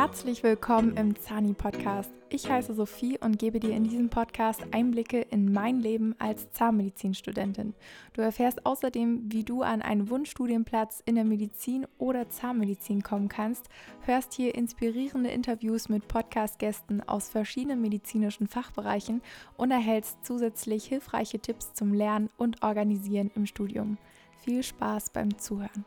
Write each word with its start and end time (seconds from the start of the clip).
Herzlich 0.00 0.42
willkommen 0.42 0.96
im 0.96 1.14
Zani 1.14 1.52
Podcast. 1.52 2.10
Ich 2.30 2.48
heiße 2.50 2.72
Sophie 2.72 3.18
und 3.18 3.38
gebe 3.38 3.60
dir 3.60 3.76
in 3.76 3.84
diesem 3.84 4.08
Podcast 4.08 4.62
Einblicke 4.70 5.20
in 5.20 5.52
mein 5.52 5.78
Leben 5.78 6.14
als 6.18 6.50
Zahnmedizinstudentin. 6.52 7.74
Du 8.14 8.22
erfährst 8.22 8.64
außerdem, 8.64 9.24
wie 9.30 9.44
du 9.44 9.60
an 9.60 9.82
einen 9.82 10.08
Wunschstudienplatz 10.08 11.02
in 11.04 11.16
der 11.16 11.24
Medizin 11.24 11.86
oder 11.98 12.30
Zahnmedizin 12.30 13.02
kommen 13.02 13.28
kannst, 13.28 13.68
hörst 14.06 14.32
hier 14.32 14.54
inspirierende 14.54 15.28
Interviews 15.28 15.90
mit 15.90 16.08
Podcast-Gästen 16.08 17.06
aus 17.06 17.28
verschiedenen 17.28 17.82
medizinischen 17.82 18.46
Fachbereichen 18.46 19.20
und 19.58 19.70
erhältst 19.70 20.24
zusätzlich 20.24 20.86
hilfreiche 20.86 21.40
Tipps 21.40 21.74
zum 21.74 21.92
Lernen 21.92 22.30
und 22.38 22.62
Organisieren 22.62 23.30
im 23.34 23.44
Studium. 23.44 23.98
Viel 24.38 24.62
Spaß 24.62 25.10
beim 25.10 25.36
Zuhören. 25.36 25.84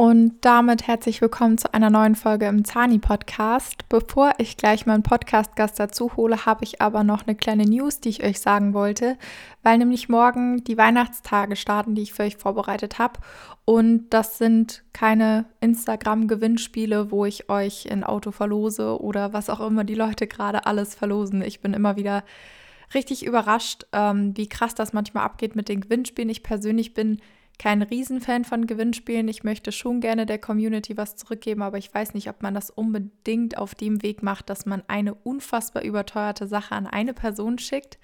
Und 0.00 0.38
damit 0.40 0.86
herzlich 0.86 1.20
willkommen 1.20 1.58
zu 1.58 1.74
einer 1.74 1.90
neuen 1.90 2.14
Folge 2.14 2.46
im 2.46 2.64
Zani-Podcast. 2.64 3.86
Bevor 3.90 4.32
ich 4.38 4.56
gleich 4.56 4.86
meinen 4.86 5.02
Podcast-Gast 5.02 5.78
dazu 5.78 6.16
hole, 6.16 6.46
habe 6.46 6.64
ich 6.64 6.80
aber 6.80 7.04
noch 7.04 7.26
eine 7.26 7.36
kleine 7.36 7.66
News, 7.66 8.00
die 8.00 8.08
ich 8.08 8.24
euch 8.24 8.40
sagen 8.40 8.72
wollte, 8.72 9.18
weil 9.62 9.76
nämlich 9.76 10.08
morgen 10.08 10.64
die 10.64 10.78
Weihnachtstage 10.78 11.54
starten, 11.54 11.94
die 11.94 12.00
ich 12.00 12.14
für 12.14 12.22
euch 12.22 12.38
vorbereitet 12.38 12.98
habe. 12.98 13.20
Und 13.66 14.08
das 14.08 14.38
sind 14.38 14.84
keine 14.94 15.44
Instagram-Gewinnspiele, 15.60 17.10
wo 17.10 17.26
ich 17.26 17.50
euch 17.50 17.92
ein 17.92 18.02
Auto 18.02 18.30
verlose 18.30 18.98
oder 19.02 19.34
was 19.34 19.50
auch 19.50 19.60
immer 19.60 19.84
die 19.84 19.94
Leute 19.96 20.26
gerade 20.26 20.64
alles 20.64 20.94
verlosen. 20.94 21.42
Ich 21.42 21.60
bin 21.60 21.74
immer 21.74 21.96
wieder 21.96 22.24
richtig 22.94 23.22
überrascht, 23.26 23.84
ähm, 23.92 24.34
wie 24.34 24.48
krass 24.48 24.74
das 24.74 24.94
manchmal 24.94 25.24
abgeht 25.24 25.56
mit 25.56 25.68
den 25.68 25.82
Gewinnspielen. 25.82 26.30
Ich 26.30 26.42
persönlich 26.42 26.94
bin 26.94 27.20
kein 27.60 27.82
Riesenfan 27.82 28.46
von 28.46 28.66
Gewinnspielen. 28.66 29.28
Ich 29.28 29.44
möchte 29.44 29.70
schon 29.70 30.00
gerne 30.00 30.24
der 30.24 30.38
Community 30.38 30.96
was 30.96 31.16
zurückgeben, 31.16 31.60
aber 31.60 31.76
ich 31.76 31.92
weiß 31.92 32.14
nicht, 32.14 32.30
ob 32.30 32.42
man 32.42 32.54
das 32.54 32.70
unbedingt 32.70 33.58
auf 33.58 33.74
dem 33.74 34.02
Weg 34.02 34.22
macht, 34.22 34.48
dass 34.48 34.64
man 34.64 34.82
eine 34.88 35.12
unfassbar 35.12 35.82
überteuerte 35.82 36.46
Sache 36.46 36.74
an 36.74 36.86
eine 36.86 37.12
Person 37.12 37.58
schickt. 37.58 37.98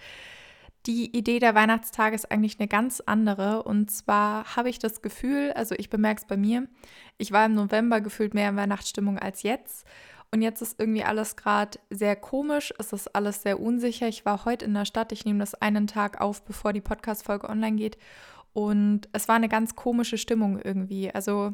Die 0.84 1.16
Idee 1.16 1.38
der 1.38 1.54
Weihnachtstage 1.54 2.14
ist 2.14 2.30
eigentlich 2.30 2.60
eine 2.60 2.68
ganz 2.68 3.00
andere. 3.00 3.62
Und 3.62 3.90
zwar 3.90 4.56
habe 4.56 4.68
ich 4.68 4.78
das 4.78 5.00
Gefühl, 5.00 5.54
also 5.54 5.74
ich 5.78 5.88
bemerke 5.88 6.20
es 6.20 6.26
bei 6.26 6.36
mir, 6.36 6.68
ich 7.16 7.32
war 7.32 7.46
im 7.46 7.54
November 7.54 8.02
gefühlt 8.02 8.34
mehr 8.34 8.50
in 8.50 8.56
Weihnachtsstimmung 8.56 9.18
als 9.18 9.42
jetzt. 9.42 9.86
Und 10.32 10.42
jetzt 10.42 10.60
ist 10.60 10.78
irgendwie 10.78 11.04
alles 11.04 11.34
gerade 11.34 11.78
sehr 11.88 12.14
komisch, 12.14 12.74
es 12.78 12.92
ist 12.92 13.14
alles 13.14 13.40
sehr 13.40 13.58
unsicher. 13.58 14.06
Ich 14.06 14.26
war 14.26 14.44
heute 14.44 14.66
in 14.66 14.74
der 14.74 14.84
Stadt, 14.84 15.12
ich 15.12 15.24
nehme 15.24 15.38
das 15.38 15.54
einen 15.54 15.86
Tag 15.86 16.20
auf, 16.20 16.44
bevor 16.44 16.74
die 16.74 16.82
Podcast-Folge 16.82 17.48
online 17.48 17.76
geht. 17.76 17.96
Und 18.56 19.02
es 19.12 19.28
war 19.28 19.34
eine 19.36 19.50
ganz 19.50 19.76
komische 19.76 20.16
Stimmung 20.16 20.58
irgendwie. 20.58 21.14
Also 21.14 21.52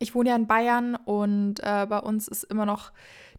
ich 0.00 0.16
wohne 0.16 0.30
ja 0.30 0.34
in 0.34 0.48
Bayern 0.48 0.96
und 0.96 1.60
äh, 1.60 1.86
bei 1.88 2.00
uns 2.00 2.26
ist 2.26 2.42
immer 2.42 2.66
noch 2.66 2.90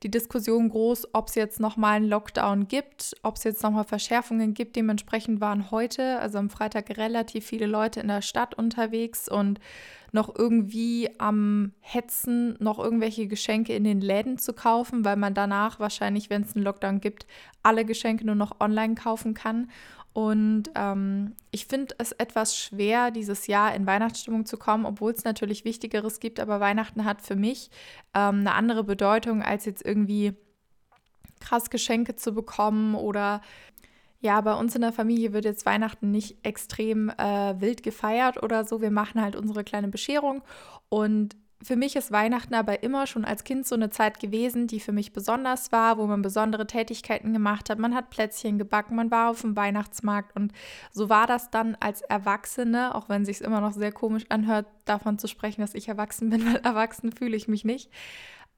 die 0.02 0.10
Diskussion 0.10 0.70
groß, 0.70 1.10
ob 1.14 1.28
es 1.28 1.36
jetzt 1.36 1.60
nochmal 1.60 1.98
einen 1.98 2.08
Lockdown 2.08 2.70
gibt, 2.70 3.18
ob 3.22 3.36
es 3.36 3.44
jetzt 3.44 3.64
nochmal 3.64 3.84
Verschärfungen 3.84 4.54
gibt. 4.54 4.78
Dementsprechend 4.78 5.42
waren 5.42 5.72
heute, 5.72 6.20
also 6.20 6.38
am 6.38 6.50
Freitag, 6.50 6.98
relativ 6.98 7.46
viele 7.46 7.66
Leute 7.66 8.00
in 8.00 8.08
der 8.08 8.22
Stadt 8.22 8.56
unterwegs 8.56 9.28
und 9.28 9.60
noch 10.14 10.34
irgendwie 10.34 11.10
am 11.18 11.74
Hetzen, 11.82 12.56
noch 12.62 12.80
irgendwelche 12.80 13.28
Geschenke 13.28 13.76
in 13.76 13.84
den 13.84 14.00
Läden 14.00 14.38
zu 14.38 14.54
kaufen, 14.54 15.04
weil 15.04 15.18
man 15.18 15.34
danach 15.34 15.82
wahrscheinlich, 15.82 16.30
wenn 16.30 16.44
es 16.44 16.56
einen 16.56 16.64
Lockdown 16.64 17.02
gibt, 17.02 17.28
alle 17.62 17.84
Geschenke 17.84 18.26
nur 18.26 18.36
noch 18.36 18.62
online 18.62 18.96
kaufen 18.96 19.34
kann. 19.34 19.70
Und 20.14 20.66
ähm, 20.76 21.36
ich 21.50 21.66
finde 21.66 21.96
es 21.98 22.12
etwas 22.12 22.56
schwer, 22.56 23.10
dieses 23.10 23.48
Jahr 23.48 23.74
in 23.74 23.88
Weihnachtsstimmung 23.88 24.46
zu 24.46 24.58
kommen, 24.58 24.86
obwohl 24.86 25.12
es 25.12 25.24
natürlich 25.24 25.66
Wichtigeres 25.66 26.20
gibt. 26.20 26.40
Aber 26.40 26.60
Weihnachten 26.60 27.04
hat 27.04 27.24
für 27.24 27.36
mich 27.36 27.72
ähm, 28.14 28.42
eine 28.42 28.54
andere 28.54 28.84
Bedeutung, 28.84 29.42
als 29.42 29.66
jetzt 29.66 29.84
irgendwie 29.84 30.34
krass 31.40 31.70
Geschenke 31.70 32.16
zu 32.16 32.34
bekommen 32.34 32.96
oder 32.96 33.42
ja, 34.22 34.40
bei 34.40 34.54
uns 34.54 34.74
in 34.74 34.82
der 34.82 34.94
Familie 34.94 35.34
wird 35.34 35.44
jetzt 35.44 35.66
Weihnachten 35.66 36.10
nicht 36.10 36.38
extrem 36.46 37.10
äh, 37.10 37.60
wild 37.60 37.84
gefeiert 37.84 38.42
oder 38.42 38.64
so. 38.64 38.82
Wir 38.82 38.92
machen 38.92 39.22
halt 39.22 39.36
unsere 39.36 39.66
kleine 39.66 39.90
Bescherung 39.90 40.44
und 40.88 41.36
für 41.64 41.76
mich 41.76 41.96
ist 41.96 42.12
Weihnachten 42.12 42.54
aber 42.54 42.84
immer 42.84 43.08
schon 43.08 43.26
als 43.26 43.44
Kind 43.44 43.66
so 43.66 43.76
eine 43.76 43.90
Zeit 43.90 44.20
gewesen, 44.20 44.68
die 44.68 44.80
für 44.80 44.92
mich 44.92 45.14
besonders 45.14 45.72
war, 45.72 45.98
wo 45.98 46.06
man 46.06 46.22
besondere 46.22 46.68
Tätigkeiten 46.68 47.34
gemacht 47.34 47.70
hat. 47.70 47.80
Man 47.80 47.96
hat 47.96 48.10
Plätzchen 48.10 48.58
gebacken, 48.58 48.96
man 48.96 49.12
war 49.12 49.30
auf 49.30 49.42
dem 49.42 49.56
Weihnachtsmarkt 49.56 50.36
und 50.36 50.52
so 50.92 51.10
war 51.10 51.28
das 51.28 51.50
dann 51.50 51.76
als 51.80 52.02
Erwachsene, 52.02 52.94
auch 52.96 53.10
wenn 53.10 53.22
es 53.24 53.28
sich 53.28 53.42
immer 53.42 53.62
noch 53.62 53.74
sehr 53.74 53.92
komisch 53.92 54.26
anhört, 54.30 54.66
davon 54.86 55.18
zu 55.18 55.28
sprechen, 55.28 55.62
dass 55.62 55.74
ich 55.74 55.88
erwachsen 55.88 56.30
bin, 56.30 56.46
weil 56.54 56.58
erwachsen 56.58 57.12
fühle 57.12 57.36
ich 57.36 57.48
mich 57.48 57.64
nicht. 57.64 57.90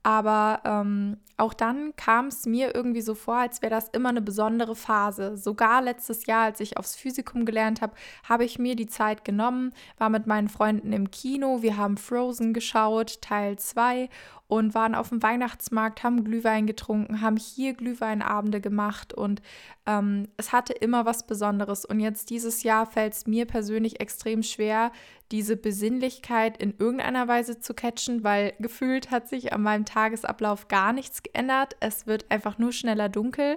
Aber 0.06 0.60
ähm, 0.64 1.16
auch 1.36 1.52
dann 1.52 1.96
kam 1.96 2.28
es 2.28 2.46
mir 2.46 2.76
irgendwie 2.76 3.00
so 3.00 3.16
vor, 3.16 3.38
als 3.38 3.60
wäre 3.60 3.74
das 3.74 3.88
immer 3.88 4.10
eine 4.10 4.22
besondere 4.22 4.76
Phase. 4.76 5.36
Sogar 5.36 5.82
letztes 5.82 6.26
Jahr, 6.26 6.44
als 6.44 6.60
ich 6.60 6.76
aufs 6.76 6.94
Physikum 6.94 7.44
gelernt 7.44 7.80
habe, 7.80 7.96
habe 8.22 8.44
ich 8.44 8.60
mir 8.60 8.76
die 8.76 8.86
Zeit 8.86 9.24
genommen, 9.24 9.72
war 9.98 10.08
mit 10.08 10.28
meinen 10.28 10.48
Freunden 10.48 10.92
im 10.92 11.10
Kino, 11.10 11.60
wir 11.60 11.76
haben 11.76 11.96
Frozen 11.96 12.54
geschaut, 12.54 13.20
Teil 13.20 13.58
2 13.58 14.08
und 14.46 14.74
waren 14.74 14.94
auf 14.94 15.08
dem 15.08 15.24
Weihnachtsmarkt, 15.24 16.04
haben 16.04 16.22
Glühwein 16.22 16.68
getrunken, 16.68 17.20
haben 17.20 17.36
hier 17.36 17.74
Glühweinabende 17.74 18.60
gemacht 18.60 19.12
und 19.12 19.42
ähm, 19.86 20.28
es 20.36 20.52
hatte 20.52 20.72
immer 20.72 21.04
was 21.04 21.26
Besonderes. 21.26 21.84
Und 21.84 21.98
jetzt 21.98 22.30
dieses 22.30 22.62
Jahr 22.62 22.86
fällt 22.86 23.14
es 23.14 23.26
mir 23.26 23.44
persönlich 23.44 24.00
extrem 24.00 24.44
schwer, 24.44 24.92
diese 25.32 25.56
Besinnlichkeit 25.56 26.56
in 26.56 26.74
irgendeiner 26.78 27.28
Weise 27.28 27.58
zu 27.58 27.74
catchen, 27.74 28.22
weil 28.24 28.54
gefühlt 28.58 29.10
hat 29.10 29.28
sich 29.28 29.52
an 29.52 29.62
meinem 29.62 29.84
Tagesablauf 29.84 30.68
gar 30.68 30.92
nichts 30.92 31.22
geändert. 31.22 31.76
Es 31.80 32.06
wird 32.06 32.30
einfach 32.30 32.58
nur 32.58 32.72
schneller 32.72 33.08
dunkel. 33.08 33.56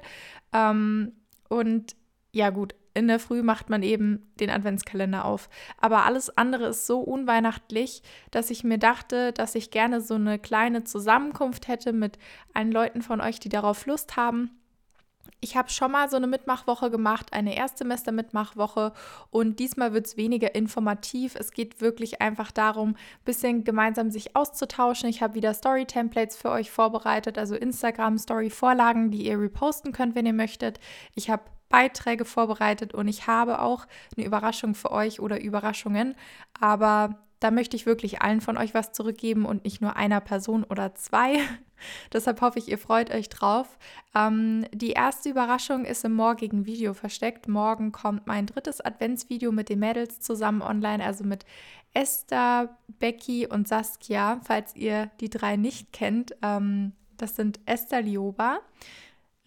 Ähm, 0.53 1.13
und 1.47 1.96
ja 2.31 2.50
gut, 2.50 2.75
in 2.94 3.07
der 3.07 3.19
Früh 3.19 3.44
macht 3.44 3.69
man 3.69 3.84
eben 3.84 4.31
den 4.40 4.50
Adventskalender 4.50 5.25
auf. 5.25 5.50
Aber 5.78 6.06
alles 6.06 6.35
andere 6.38 6.68
ist 6.68 6.88
so 6.88 7.00
unweihnachtlich, 7.00 8.01
dass 8.31 8.50
ich 8.50 8.63
mir 8.63 8.78
dachte, 8.78 9.31
dass 9.31 9.56
ich 9.56 9.72
gerne 9.72 10.01
so 10.01 10.16
eine 10.16 10.40
kleine 10.40 10.84
Zusammenkunft 10.84 11.68
hätte 11.68 11.94
mit 11.94 12.18
allen 12.53 12.72
Leuten 12.72 13.01
von 13.01 13.22
euch, 13.22 13.40
die 13.40 13.50
darauf 13.50 13.86
Lust 13.86 14.18
haben. 14.18 14.59
Ich 15.41 15.56
habe 15.56 15.69
schon 15.69 15.91
mal 15.91 16.09
so 16.09 16.17
eine 16.17 16.28
Mitmachwoche 16.28 16.91
gemacht, 16.91 17.34
eine 17.34 17.56
Erstsemester-Mitmachwoche 17.56 18.94
und 19.29 19.59
diesmal 19.59 19.94
wird 19.94 20.07
es 20.07 20.17
weniger 20.17 20.56
informativ. 20.56 21.35
Es 21.35 21.51
geht 21.51 21.81
wirklich 21.81 22.22
einfach 22.22 22.51
darum, 22.51 22.90
ein 22.90 23.25
bisschen 23.25 23.63
gemeinsam 23.63 24.12
sich 24.12 24.35
auszutauschen. 24.35 25.09
Ich 25.09 25.22
habe 25.22 25.35
wieder 25.35 25.53
Story-Templates 25.53 26.35
für 26.35 26.51
euch 26.51 26.72
vorbereitet, 26.72 27.38
also 27.38 27.56
Instagram-Story-Vorlagen, 27.56 29.12
die 29.12 29.25
ihr 29.25 29.39
reposten 29.39 29.91
könnt, 29.91 30.16
wenn 30.16 30.25
ihr 30.25 30.34
möchtet. 30.34 30.79
Ich 31.16 31.29
habe 31.29 31.44
Beiträge 31.69 32.25
vorbereitet 32.25 32.94
und 32.94 33.07
ich 33.07 33.28
habe 33.28 33.62
auch 33.62 33.85
eine 34.18 34.25
Überraschung 34.25 34.75
für 34.75 34.91
euch 34.91 35.19
oder 35.19 35.39
Überraschungen. 35.39 36.16
Aber 36.59 37.28
da 37.39 37.51
möchte 37.51 37.75
ich 37.75 37.85
wirklich 37.85 38.22
allen 38.22 38.41
von 38.41 38.57
euch 38.57 38.73
was 38.73 38.91
zurückgeben 38.91 39.45
und 39.45 39.63
nicht 39.63 39.81
nur 39.81 39.95
einer 39.95 40.19
Person 40.22 40.63
oder 40.63 40.94
zwei. 40.95 41.39
Deshalb 42.13 42.41
hoffe 42.41 42.59
ich, 42.59 42.67
ihr 42.67 42.77
freut 42.77 43.11
euch 43.11 43.29
drauf. 43.29 43.77
Ähm, 44.13 44.66
die 44.73 44.91
erste 44.91 45.29
Überraschung 45.29 45.85
ist 45.85 46.03
im 46.03 46.13
morgigen 46.13 46.66
Video 46.66 46.94
versteckt. 46.94 47.47
Morgen 47.47 47.91
kommt 47.91 48.27
mein 48.27 48.45
drittes 48.45 48.81
Adventsvideo 48.81 49.51
mit 49.51 49.69
den 49.69 49.79
Mädels 49.79 50.19
zusammen 50.19 50.61
online, 50.61 51.03
also 51.03 51.23
mit 51.23 51.45
Esther, 51.94 52.77
Becky 53.00 53.47
und 53.47 53.67
Saskia. 53.67 54.41
Falls 54.44 54.75
ihr 54.75 55.09
die 55.21 55.29
drei 55.29 55.56
nicht 55.56 55.94
kennt, 55.94 56.35
ähm, 56.41 56.91
das 57.17 57.35
sind 57.35 57.59
Esther 57.66 58.01
Lioba. 58.01 58.59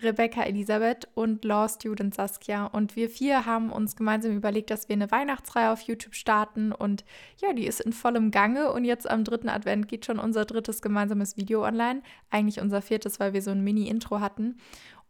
Rebecca 0.02 0.42
Elisabeth 0.42 1.08
und 1.14 1.44
Law 1.44 1.68
Student 1.68 2.14
Saskia. 2.14 2.66
Und 2.66 2.96
wir 2.96 3.08
vier 3.08 3.46
haben 3.46 3.70
uns 3.70 3.96
gemeinsam 3.96 4.36
überlegt, 4.36 4.70
dass 4.70 4.88
wir 4.88 4.94
eine 4.94 5.10
Weihnachtsreihe 5.10 5.70
auf 5.70 5.82
YouTube 5.82 6.14
starten. 6.14 6.72
Und 6.72 7.04
ja, 7.40 7.52
die 7.52 7.66
ist 7.66 7.80
in 7.80 7.92
vollem 7.92 8.30
Gange. 8.30 8.72
Und 8.72 8.84
jetzt 8.84 9.08
am 9.08 9.24
dritten 9.24 9.48
Advent 9.48 9.88
geht 9.88 10.06
schon 10.06 10.18
unser 10.18 10.44
drittes 10.44 10.82
gemeinsames 10.82 11.36
Video 11.36 11.64
online. 11.64 12.02
Eigentlich 12.30 12.60
unser 12.60 12.82
viertes, 12.82 13.20
weil 13.20 13.32
wir 13.32 13.42
so 13.42 13.50
ein 13.50 13.64
Mini-Intro 13.64 14.20
hatten. 14.20 14.56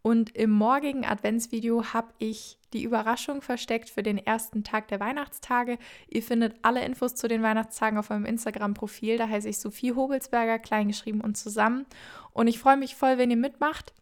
Und 0.01 0.35
im 0.35 0.49
morgigen 0.49 1.05
Adventsvideo 1.05 1.93
habe 1.93 2.11
ich 2.19 2.59
die 2.73 2.83
Überraschung 2.83 3.41
versteckt 3.41 3.89
für 3.89 4.03
den 4.03 4.17
ersten 4.17 4.65
Tag 4.65 4.89
der 4.89 4.99
Weihnachtstage. 4.99 5.77
Ihr 6.09 6.21
findet 6.21 6.55
alle 6.61 6.83
Infos 6.83 7.15
zu 7.15 7.29
den 7.29 7.41
Weihnachtstagen 7.41 7.97
auf 7.97 8.09
meinem 8.09 8.25
Instagram-Profil. 8.25 9.17
Da 9.17 9.29
heiße 9.29 9.47
ich 9.47 9.59
Sophie 9.59 9.93
Hobelsberger, 9.93 10.59
kleingeschrieben 10.59 11.21
und 11.21 11.37
zusammen. 11.37 11.85
Und 12.33 12.47
ich 12.47 12.59
freue 12.59 12.75
mich 12.75 12.95
voll, 12.95 13.17
wenn 13.17 13.31
ihr 13.31 13.37
mitmacht 13.37 13.93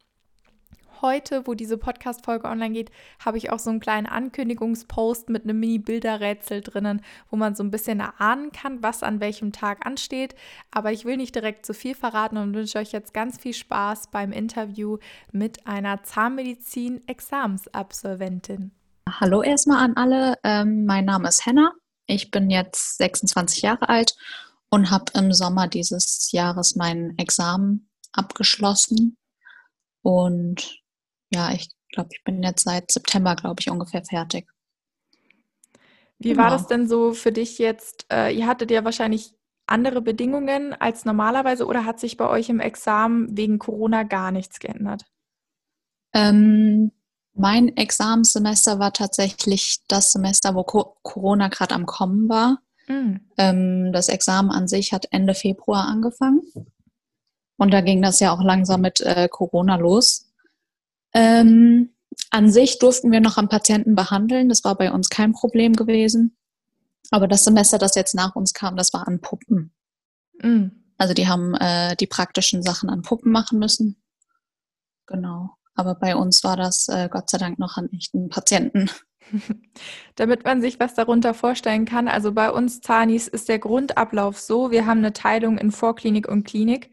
heute, 1.01 1.48
wo 1.48 1.53
diese 1.53 1.77
Podcast-Folge 1.77 2.48
online 2.48 2.74
geht, 2.74 2.92
habe 3.19 3.38
ich 3.38 3.51
auch 3.51 3.59
so 3.59 3.69
einen 3.69 3.80
kleinen 3.80 4.07
Ankündigungspost 4.07 5.30
mit 5.30 5.44
einem 5.44 5.59
Mini-Bilderrätsel 5.59 6.62
drinnen, 6.62 7.01
wo 7.30 7.38
man 7.38 7.56
so 7.56 7.63
ein 7.63 7.71
bisschen 7.71 8.00
erahnen 8.00 8.51
kann, 8.51 8.83
was 8.83 9.03
an 9.03 9.19
welchem 9.19 9.51
Tag 9.51 9.86
ansteht. 9.86 10.36
Aber 10.71 10.92
ich 10.92 11.06
will 11.06 11.18
nicht 11.18 11.36
direkt 11.36 11.65
zu 11.65 11.74
viel 11.74 11.95
verraten 11.95 12.38
und 12.38 12.53
wünsche 12.53 12.77
euch 12.77 12.92
jetzt 12.92 13.13
ganz 13.13 13.39
viel 13.39 13.53
Spaß 13.53 14.12
beim 14.12 14.31
Interview 14.31 14.98
mit 15.31 15.65
einer 15.68 16.03
Zahnmedizin-Examensabsolventin. 16.03 18.71
Hallo 19.09 19.42
erstmal 19.42 19.83
an 19.83 19.95
alle. 19.95 20.36
Ähm, 20.44 20.86
mein 20.86 21.06
Name 21.06 21.27
ist 21.27 21.44
Henna. 21.45 21.74
Ich 22.07 22.31
bin 22.31 22.50
jetzt 22.50 22.98
26 22.98 23.63
Jahre 23.63 23.89
alt 23.89 24.15
und 24.69 24.92
habe 24.92 25.06
im 25.15 25.33
Sommer 25.33 25.68
dieses 25.68 26.31
Jahres 26.31 26.75
mein 26.75 27.18
Examen 27.18 27.89
abgeschlossen. 28.13 29.18
Und 30.01 30.81
ja, 31.33 31.51
ich 31.51 31.69
glaube, 31.92 32.10
ich 32.13 32.24
bin 32.24 32.44
jetzt 32.44 32.63
seit 32.63 32.92
September, 32.92 33.36
glaube 33.36 33.60
ich, 33.60 33.69
ungefähr 33.69 34.04
fertig. 34.04 34.48
Wie 36.19 36.30
genau. 36.30 36.44
war 36.44 36.50
das 36.51 36.68
denn 36.68 36.88
so 36.88 37.13
für 37.13 37.31
dich 37.31 37.57
jetzt? 37.57 38.06
Äh, 38.12 38.36
ihr 38.36 38.48
hattet 38.48 38.69
ja 38.69 38.83
wahrscheinlich 38.83 39.33
andere 39.66 40.01
Bedingungen 40.01 40.74
als 40.74 41.06
normalerweise 41.06 41.66
oder 41.66 41.86
hat 41.86 42.00
sich 42.00 42.18
bei 42.18 42.28
euch 42.28 42.50
im 42.50 42.60
Examen 42.60 43.36
wegen 43.36 43.57
Corona 43.57 44.04
gar 44.04 44.31
nichts 44.31 44.60
geändert? 44.60 45.06
Ähm, 46.13 46.92
mein 47.34 47.75
Examenssemester 47.77 48.80
war 48.80 48.94
tatsächlich 48.94 49.80
das 49.88 50.12
Semester, 50.12 50.54
wo 50.54 50.63
Co 50.63 50.98
Corona 51.01 51.48
gerade 51.48 51.74
am 51.74 51.86
Kommen 51.86 52.27
war. 52.27 52.60
Mhm. 52.88 53.22
Ähm, 53.38 53.94
das 53.94 54.10
Examen 54.10 54.51
an 54.51 54.68
sich 54.68 54.92
hat 54.94 55.07
Ende 55.12 55.34
Februar 55.34 55.88
angefangen. 55.88 56.42
Und 57.57 57.72
da 57.72 57.81
ging 57.81 58.01
das 58.01 58.19
ja 58.19 58.34
auch 58.34 58.44
langsam 58.44 58.81
mit 58.81 59.01
äh, 59.01 59.30
Corona 59.30 59.77
los. 59.77 60.31
Ähm, 61.13 61.90
an 62.30 62.52
sich 62.52 62.80
durften 62.80 63.12
wir 63.12 63.22
noch 63.22 63.38
am 63.38 63.50
Patienten 63.50 63.96
behandeln. 63.96 64.50
Das 64.50 64.63
war 64.63 64.75
bei 64.75 64.92
uns 64.92 65.10
kein 65.10 65.34
Problem 65.34 65.74
gewesen. 65.74 66.38
Aber 67.10 67.28
das 67.28 67.44
Semester, 67.44 67.78
das 67.78 67.96
jetzt 67.96 68.16
nach 68.16 68.36
uns 68.36 68.54
kam, 68.54 68.78
das 68.78 68.94
war 68.94 69.08
an 69.08 69.19
Puppen. 69.19 69.74
Mhm. 70.42 70.72
Also 70.98 71.13
die 71.13 71.28
haben 71.28 71.56
äh, 71.56 71.96
die 71.96 72.08
praktischen 72.08 72.62
Sachen 72.63 72.90
an 72.90 73.02
Puppen 73.02 73.31
machen 73.31 73.60
müssen. 73.60 74.02
Genau. 75.08 75.52
Aber 75.74 75.96
bei 75.96 76.16
uns 76.16 76.44
war 76.44 76.56
das 76.56 76.88
äh, 76.90 77.10
Gott 77.10 77.30
sei 77.30 77.38
Dank 77.38 77.60
noch 77.60 77.78
an 77.78 77.90
echten 77.92 78.30
Patienten. 78.30 78.90
Damit 80.16 80.44
man 80.46 80.62
sich 80.62 80.80
was 80.80 80.94
darunter 80.94 81.34
vorstellen 81.34 81.86
kann, 81.86 82.08
also 82.08 82.34
bei 82.34 82.52
uns 82.52 82.81
Zanis 82.81 83.28
ist 83.28 83.50
der 83.50 83.60
Grundablauf 83.60 84.40
so, 84.40 84.72
wir 84.72 84.86
haben 84.86 85.00
eine 85.00 85.13
Teilung 85.13 85.58
in 85.58 85.72
Vorklinik 85.72 86.28
und 86.28 86.44
Klinik 86.44 86.92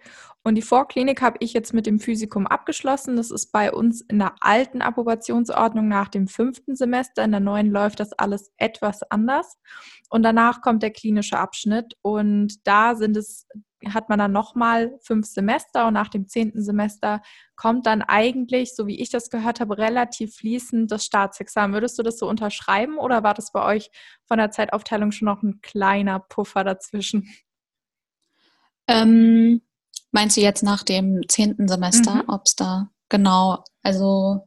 und 0.48 0.54
die 0.54 0.62
Vorklinik 0.62 1.20
habe 1.20 1.36
ich 1.40 1.52
jetzt 1.52 1.74
mit 1.74 1.84
dem 1.84 2.00
Physikum 2.00 2.46
abgeschlossen. 2.46 3.16
Das 3.16 3.30
ist 3.30 3.52
bei 3.52 3.70
uns 3.70 4.00
in 4.00 4.18
der 4.18 4.34
alten 4.40 4.80
Approbationsordnung 4.80 5.88
nach 5.88 6.08
dem 6.08 6.26
fünften 6.26 6.74
Semester. 6.74 7.22
In 7.22 7.32
der 7.32 7.40
neuen 7.40 7.70
läuft 7.70 8.00
das 8.00 8.14
alles 8.14 8.50
etwas 8.56 9.02
anders. 9.10 9.58
Und 10.08 10.22
danach 10.22 10.62
kommt 10.62 10.82
der 10.82 10.90
klinische 10.90 11.38
Abschnitt. 11.38 11.94
Und 12.00 12.66
da 12.66 12.94
sind 12.94 13.16
es, 13.18 13.46
hat 13.86 14.08
man 14.08 14.18
dann 14.18 14.32
nochmal 14.32 14.98
fünf 15.02 15.26
Semester. 15.26 15.86
Und 15.86 15.92
nach 15.92 16.08
dem 16.08 16.26
zehnten 16.28 16.62
Semester 16.62 17.20
kommt 17.54 17.84
dann 17.84 18.00
eigentlich, 18.00 18.74
so 18.74 18.86
wie 18.86 19.00
ich 19.02 19.10
das 19.10 19.28
gehört 19.28 19.60
habe, 19.60 19.76
relativ 19.76 20.36
fließend 20.36 20.90
das 20.90 21.04
Staatsexamen. 21.04 21.74
Würdest 21.74 21.98
du 21.98 22.02
das 22.02 22.18
so 22.18 22.26
unterschreiben 22.26 22.96
oder 22.96 23.22
war 23.22 23.34
das 23.34 23.52
bei 23.52 23.62
euch 23.64 23.90
von 24.24 24.38
der 24.38 24.50
Zeitaufteilung 24.50 25.12
schon 25.12 25.26
noch 25.26 25.42
ein 25.42 25.60
kleiner 25.60 26.20
Puffer 26.20 26.64
dazwischen? 26.64 27.28
Ähm 28.86 29.60
Meinst 30.10 30.36
du 30.36 30.40
jetzt 30.40 30.62
nach 30.62 30.82
dem 30.82 31.22
zehnten 31.28 31.68
Semester, 31.68 32.14
mhm. 32.14 32.28
ob 32.28 32.42
es 32.46 32.54
da 32.54 32.90
genau, 33.08 33.62
also 33.82 34.46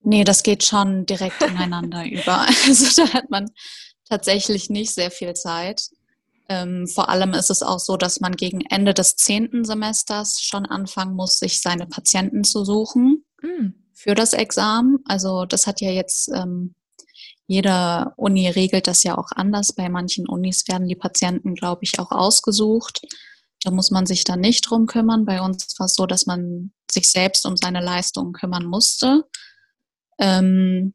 nee, 0.00 0.24
das 0.24 0.42
geht 0.42 0.64
schon 0.64 1.06
direkt 1.06 1.42
ineinander 1.48 2.04
über. 2.04 2.46
Also 2.66 3.02
da 3.02 3.12
hat 3.12 3.30
man 3.30 3.50
tatsächlich 4.08 4.70
nicht 4.70 4.92
sehr 4.92 5.10
viel 5.10 5.34
Zeit. 5.34 5.88
Ähm, 6.48 6.86
vor 6.86 7.08
allem 7.08 7.32
ist 7.34 7.50
es 7.50 7.62
auch 7.62 7.78
so, 7.78 7.96
dass 7.96 8.20
man 8.20 8.36
gegen 8.36 8.60
Ende 8.62 8.94
des 8.94 9.16
zehnten 9.16 9.64
Semesters 9.64 10.40
schon 10.42 10.66
anfangen 10.66 11.14
muss, 11.14 11.38
sich 11.38 11.60
seine 11.60 11.86
Patienten 11.86 12.44
zu 12.44 12.64
suchen 12.64 13.24
mhm. 13.40 13.74
für 13.94 14.14
das 14.14 14.32
Examen. 14.32 14.98
Also 15.06 15.46
das 15.46 15.66
hat 15.66 15.80
ja 15.80 15.90
jetzt 15.90 16.28
ähm, 16.34 16.74
jede 17.46 18.12
Uni 18.16 18.48
regelt 18.48 18.86
das 18.86 19.02
ja 19.02 19.18
auch 19.18 19.30
anders. 19.34 19.74
Bei 19.74 19.88
manchen 19.88 20.28
Unis 20.28 20.66
werden 20.68 20.88
die 20.88 20.96
Patienten, 20.96 21.54
glaube 21.54 21.80
ich, 21.82 21.98
auch 21.98 22.10
ausgesucht. 22.10 23.02
Da 23.64 23.70
muss 23.70 23.90
man 23.90 24.06
sich 24.06 24.24
dann 24.24 24.40
nicht 24.40 24.68
drum 24.68 24.86
kümmern. 24.86 25.24
Bei 25.24 25.40
uns 25.40 25.78
war 25.78 25.86
es 25.86 25.94
so, 25.94 26.06
dass 26.06 26.26
man 26.26 26.72
sich 26.90 27.10
selbst 27.10 27.46
um 27.46 27.56
seine 27.56 27.80
Leistungen 27.80 28.32
kümmern 28.32 28.64
musste. 28.64 29.24
Ähm, 30.18 30.94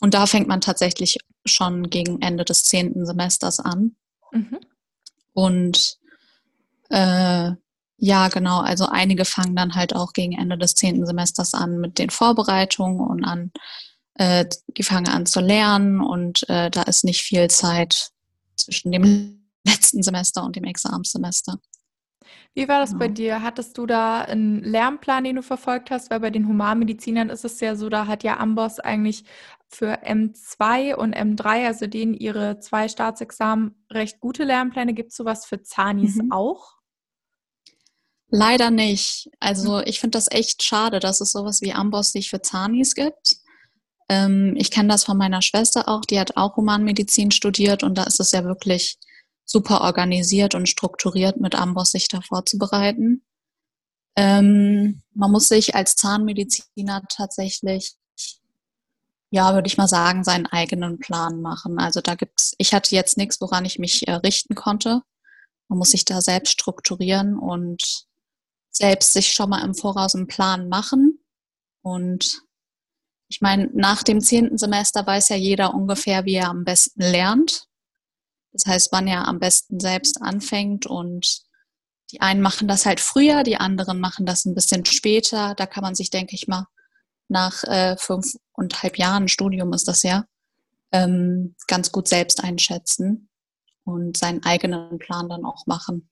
und 0.00 0.14
da 0.14 0.26
fängt 0.26 0.48
man 0.48 0.60
tatsächlich 0.60 1.18
schon 1.44 1.90
gegen 1.90 2.20
Ende 2.20 2.44
des 2.44 2.64
zehnten 2.64 3.06
Semesters 3.06 3.60
an. 3.60 3.96
Mhm. 4.32 4.58
Und 5.32 5.98
äh, 6.88 7.52
ja, 8.02 8.28
genau, 8.28 8.60
also 8.60 8.86
einige 8.86 9.24
fangen 9.24 9.54
dann 9.54 9.74
halt 9.74 9.94
auch 9.94 10.12
gegen 10.12 10.32
Ende 10.32 10.56
des 10.56 10.74
zehnten 10.74 11.06
Semesters 11.06 11.54
an 11.54 11.78
mit 11.78 11.98
den 11.98 12.10
Vorbereitungen 12.10 13.00
und 13.00 13.24
an, 13.24 13.52
äh, 14.14 14.46
die 14.76 14.82
fangen 14.82 15.08
an 15.08 15.26
zu 15.26 15.40
lernen 15.40 16.00
und 16.00 16.48
äh, 16.48 16.70
da 16.70 16.82
ist 16.82 17.04
nicht 17.04 17.20
viel 17.20 17.48
Zeit 17.48 18.10
zwischen 18.56 18.90
dem 18.90 19.46
letzten 19.66 20.02
Semester 20.02 20.44
und 20.44 20.56
dem 20.56 20.64
Examenssemester. 20.64 21.58
Wie 22.54 22.68
war 22.68 22.80
das 22.80 22.98
bei 22.98 23.06
genau. 23.06 23.14
dir? 23.14 23.42
Hattest 23.42 23.78
du 23.78 23.86
da 23.86 24.22
einen 24.22 24.62
Lernplan, 24.62 25.24
den 25.24 25.36
du 25.36 25.42
verfolgt 25.42 25.90
hast? 25.90 26.10
Weil 26.10 26.20
bei 26.20 26.30
den 26.30 26.48
Humanmedizinern 26.48 27.30
ist 27.30 27.44
es 27.44 27.60
ja 27.60 27.76
so, 27.76 27.88
da 27.88 28.06
hat 28.06 28.24
ja 28.24 28.38
Amboss 28.38 28.80
eigentlich 28.80 29.24
für 29.68 30.02
M2 30.04 30.94
und 30.94 31.14
M3, 31.14 31.66
also 31.66 31.86
denen 31.86 32.14
ihre 32.14 32.58
zwei 32.58 32.88
Staatsexamen, 32.88 33.76
recht 33.90 34.18
gute 34.20 34.44
Lernpläne. 34.44 34.94
Gibt 34.94 35.10
es 35.10 35.16
sowas 35.16 35.46
für 35.46 35.62
Zanis 35.62 36.16
mhm. 36.16 36.32
auch? 36.32 36.74
Leider 38.28 38.70
nicht. 38.70 39.28
Also 39.38 39.78
mhm. 39.78 39.84
ich 39.86 40.00
finde 40.00 40.18
das 40.18 40.30
echt 40.30 40.62
schade, 40.62 40.98
dass 40.98 41.20
es 41.20 41.32
sowas 41.32 41.62
wie 41.62 41.72
Amboss 41.72 42.14
nicht 42.14 42.30
für 42.30 42.42
Zanis 42.42 42.94
gibt. 42.94 43.36
Ähm, 44.08 44.54
ich 44.56 44.70
kenne 44.70 44.88
das 44.88 45.04
von 45.04 45.16
meiner 45.16 45.40
Schwester 45.40 45.88
auch, 45.88 46.02
die 46.04 46.18
hat 46.18 46.36
auch 46.36 46.56
Humanmedizin 46.56 47.30
studiert 47.30 47.84
und 47.84 47.96
da 47.96 48.04
ist 48.04 48.18
es 48.18 48.32
ja 48.32 48.44
wirklich 48.44 48.98
super 49.50 49.80
organisiert 49.80 50.54
und 50.54 50.68
strukturiert 50.68 51.40
mit 51.40 51.56
Amboss 51.56 51.90
sich 51.90 52.06
da 52.06 52.20
vorzubereiten. 52.20 53.24
Ähm, 54.16 55.02
man 55.12 55.32
muss 55.32 55.48
sich 55.48 55.74
als 55.74 55.96
Zahnmediziner 55.96 57.02
tatsächlich, 57.08 57.96
ja, 59.30 59.52
würde 59.52 59.66
ich 59.66 59.76
mal 59.76 59.88
sagen, 59.88 60.22
seinen 60.22 60.46
eigenen 60.46 61.00
Plan 61.00 61.40
machen. 61.40 61.80
Also 61.80 62.00
da 62.00 62.14
gibt's, 62.14 62.54
ich 62.58 62.72
hatte 62.74 62.94
jetzt 62.94 63.16
nichts, 63.16 63.40
woran 63.40 63.64
ich 63.64 63.80
mich 63.80 64.06
äh, 64.06 64.12
richten 64.12 64.54
konnte. 64.54 65.02
Man 65.66 65.78
muss 65.78 65.90
sich 65.90 66.04
da 66.04 66.20
selbst 66.20 66.52
strukturieren 66.52 67.36
und 67.36 68.06
selbst 68.70 69.12
sich 69.12 69.32
schon 69.32 69.50
mal 69.50 69.64
im 69.64 69.74
Voraus 69.74 70.14
einen 70.14 70.28
Plan 70.28 70.68
machen. 70.68 71.18
Und 71.82 72.42
ich 73.28 73.40
meine, 73.40 73.68
nach 73.72 74.04
dem 74.04 74.20
zehnten 74.20 74.58
Semester 74.58 75.04
weiß 75.04 75.30
ja 75.30 75.36
jeder 75.36 75.74
ungefähr, 75.74 76.24
wie 76.24 76.34
er 76.34 76.50
am 76.50 76.64
besten 76.64 77.02
lernt. 77.02 77.68
Das 78.52 78.66
heißt, 78.66 78.92
wann 78.92 79.06
er 79.06 79.28
am 79.28 79.38
besten 79.38 79.80
selbst 79.80 80.20
anfängt 80.22 80.86
und 80.86 81.42
die 82.10 82.20
einen 82.20 82.40
machen 82.40 82.66
das 82.66 82.86
halt 82.86 83.00
früher, 83.00 83.44
die 83.44 83.56
anderen 83.56 84.00
machen 84.00 84.26
das 84.26 84.44
ein 84.44 84.54
bisschen 84.54 84.84
später. 84.84 85.54
Da 85.54 85.66
kann 85.66 85.82
man 85.82 85.94
sich, 85.94 86.10
denke 86.10 86.34
ich 86.34 86.48
mal, 86.48 86.66
nach 87.28 87.62
äh, 87.64 87.96
fünfeinhalb 87.96 88.98
Jahren 88.98 89.28
Studium 89.28 89.72
ist 89.72 89.86
das 89.86 90.02
ja, 90.02 90.24
ähm, 90.92 91.54
ganz 91.68 91.92
gut 91.92 92.08
selbst 92.08 92.42
einschätzen 92.42 93.28
und 93.84 94.16
seinen 94.16 94.44
eigenen 94.44 94.98
Plan 94.98 95.28
dann 95.28 95.44
auch 95.44 95.66
machen. 95.66 96.08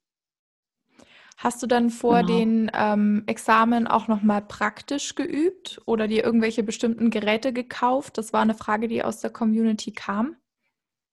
Hast 1.37 1.63
du 1.63 1.69
dann 1.69 1.91
vor 1.91 2.23
genau. 2.23 2.39
den 2.39 2.71
ähm, 2.75 3.23
Examen 3.27 3.87
auch 3.87 4.09
nochmal 4.09 4.43
praktisch 4.43 5.15
geübt 5.15 5.81
oder 5.87 6.09
dir 6.09 6.25
irgendwelche 6.25 6.65
bestimmten 6.65 7.11
Geräte 7.11 7.53
gekauft? 7.53 8.19
Das 8.19 8.33
war 8.33 8.43
eine 8.43 8.55
Frage, 8.55 8.89
die 8.89 9.05
aus 9.05 9.21
der 9.21 9.31
Community 9.31 9.93
kam. 9.93 10.37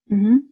Mhm. 0.06 0.50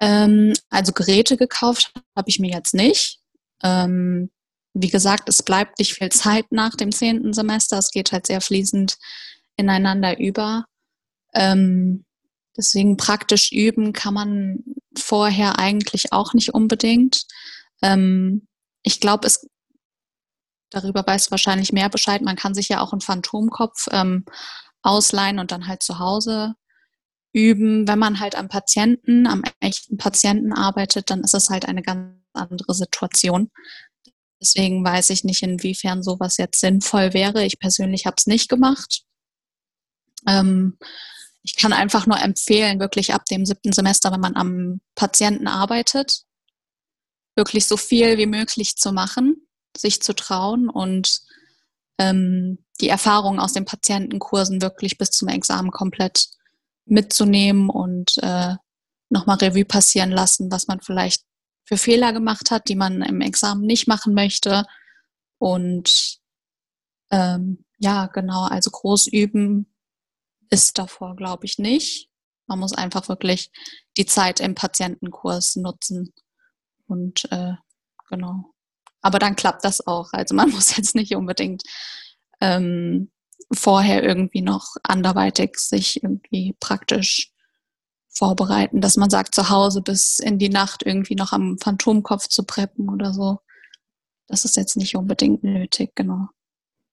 Ähm, 0.00 0.54
also 0.70 0.92
Geräte 0.92 1.36
gekauft 1.36 1.92
habe 2.16 2.28
ich 2.28 2.38
mir 2.38 2.50
jetzt 2.50 2.74
nicht. 2.74 3.20
Ähm, 3.62 4.30
wie 4.74 4.90
gesagt, 4.90 5.28
es 5.28 5.42
bleibt 5.42 5.78
nicht 5.78 5.94
viel 5.94 6.10
Zeit 6.10 6.46
nach 6.50 6.74
dem 6.74 6.92
zehnten 6.92 7.32
Semester. 7.32 7.78
Es 7.78 7.90
geht 7.90 8.12
halt 8.12 8.26
sehr 8.26 8.40
fließend 8.40 8.98
ineinander 9.56 10.18
über. 10.18 10.66
Ähm, 11.34 12.04
deswegen 12.56 12.96
praktisch 12.96 13.52
üben 13.52 13.92
kann 13.92 14.14
man 14.14 14.64
vorher 14.98 15.58
eigentlich 15.58 16.12
auch 16.12 16.34
nicht 16.34 16.52
unbedingt. 16.52 17.24
Ähm, 17.82 18.46
ich 18.82 19.00
glaube, 19.00 19.26
es 19.26 19.46
darüber 20.70 21.06
weiß 21.06 21.30
wahrscheinlich 21.30 21.72
mehr 21.72 21.88
Bescheid. 21.88 22.22
Man 22.22 22.36
kann 22.36 22.54
sich 22.54 22.68
ja 22.68 22.80
auch 22.80 22.92
einen 22.92 23.00
Phantomkopf 23.00 23.86
ähm, 23.90 24.24
ausleihen 24.82 25.38
und 25.38 25.52
dann 25.52 25.66
halt 25.66 25.82
zu 25.82 25.98
Hause 25.98 26.54
üben. 27.36 27.86
Wenn 27.86 27.98
man 27.98 28.18
halt 28.18 28.34
am 28.34 28.48
Patienten, 28.48 29.26
am 29.26 29.42
echten 29.60 29.98
Patienten 29.98 30.54
arbeitet, 30.54 31.10
dann 31.10 31.20
ist 31.20 31.34
es 31.34 31.50
halt 31.50 31.66
eine 31.66 31.82
ganz 31.82 32.16
andere 32.32 32.74
Situation. 32.74 33.50
Deswegen 34.40 34.82
weiß 34.84 35.10
ich 35.10 35.22
nicht, 35.22 35.42
inwiefern 35.42 36.02
sowas 36.02 36.38
jetzt 36.38 36.60
sinnvoll 36.60 37.12
wäre. 37.12 37.44
Ich 37.44 37.58
persönlich 37.58 38.06
habe 38.06 38.16
es 38.18 38.26
nicht 38.26 38.48
gemacht. 38.48 39.02
Ähm, 40.26 40.78
ich 41.42 41.56
kann 41.56 41.74
einfach 41.74 42.06
nur 42.06 42.18
empfehlen, 42.20 42.80
wirklich 42.80 43.12
ab 43.12 43.26
dem 43.26 43.44
siebten 43.44 43.72
Semester, 43.72 44.10
wenn 44.12 44.20
man 44.20 44.34
am 44.34 44.80
Patienten 44.94 45.46
arbeitet, 45.46 46.22
wirklich 47.36 47.66
so 47.66 47.76
viel 47.76 48.16
wie 48.16 48.26
möglich 48.26 48.76
zu 48.76 48.92
machen, 48.92 49.46
sich 49.76 50.02
zu 50.02 50.14
trauen 50.14 50.70
und 50.70 51.20
ähm, 51.98 52.64
die 52.80 52.88
Erfahrungen 52.88 53.40
aus 53.40 53.52
den 53.52 53.66
Patientenkursen 53.66 54.62
wirklich 54.62 54.96
bis 54.98 55.10
zum 55.10 55.28
Examen 55.28 55.70
komplett 55.70 56.28
mitzunehmen 56.86 57.68
und 57.68 58.14
äh, 58.22 58.56
nochmal 59.10 59.36
Revue 59.38 59.64
passieren 59.64 60.10
lassen, 60.10 60.50
was 60.50 60.66
man 60.66 60.80
vielleicht 60.80 61.22
für 61.64 61.76
Fehler 61.76 62.12
gemacht 62.12 62.50
hat, 62.50 62.68
die 62.68 62.76
man 62.76 63.02
im 63.02 63.20
Examen 63.20 63.62
nicht 63.62 63.88
machen 63.88 64.14
möchte. 64.14 64.64
Und 65.38 66.18
ähm, 67.10 67.64
ja, 67.78 68.06
genau, 68.06 68.44
also 68.44 68.70
groß 68.70 69.08
üben 69.08 69.72
ist 70.50 70.78
davor, 70.78 71.16
glaube 71.16 71.44
ich, 71.44 71.58
nicht. 71.58 72.08
Man 72.46 72.60
muss 72.60 72.72
einfach 72.72 73.08
wirklich 73.08 73.50
die 73.96 74.06
Zeit 74.06 74.40
im 74.40 74.54
Patientenkurs 74.54 75.56
nutzen. 75.56 76.14
Und 76.86 77.30
äh, 77.32 77.54
genau. 78.08 78.52
Aber 79.02 79.18
dann 79.18 79.36
klappt 79.36 79.64
das 79.64 79.84
auch. 79.86 80.12
Also 80.12 80.34
man 80.34 80.50
muss 80.52 80.76
jetzt 80.76 80.94
nicht 80.94 81.14
unbedingt 81.16 81.62
ähm, 82.40 83.10
vorher 83.52 84.02
irgendwie 84.02 84.42
noch 84.42 84.76
anderweitig 84.82 85.58
sich 85.58 86.02
irgendwie 86.02 86.56
praktisch 86.60 87.32
vorbereiten, 88.08 88.80
dass 88.80 88.96
man 88.96 89.10
sagt, 89.10 89.34
zu 89.34 89.50
Hause 89.50 89.82
bis 89.82 90.18
in 90.18 90.38
die 90.38 90.48
Nacht 90.48 90.82
irgendwie 90.84 91.14
noch 91.14 91.32
am 91.32 91.58
Phantomkopf 91.58 92.28
zu 92.28 92.44
preppen 92.44 92.88
oder 92.88 93.12
so. 93.12 93.40
Das 94.26 94.44
ist 94.44 94.56
jetzt 94.56 94.76
nicht 94.76 94.96
unbedingt 94.96 95.44
nötig, 95.44 95.94
genau. 95.94 96.28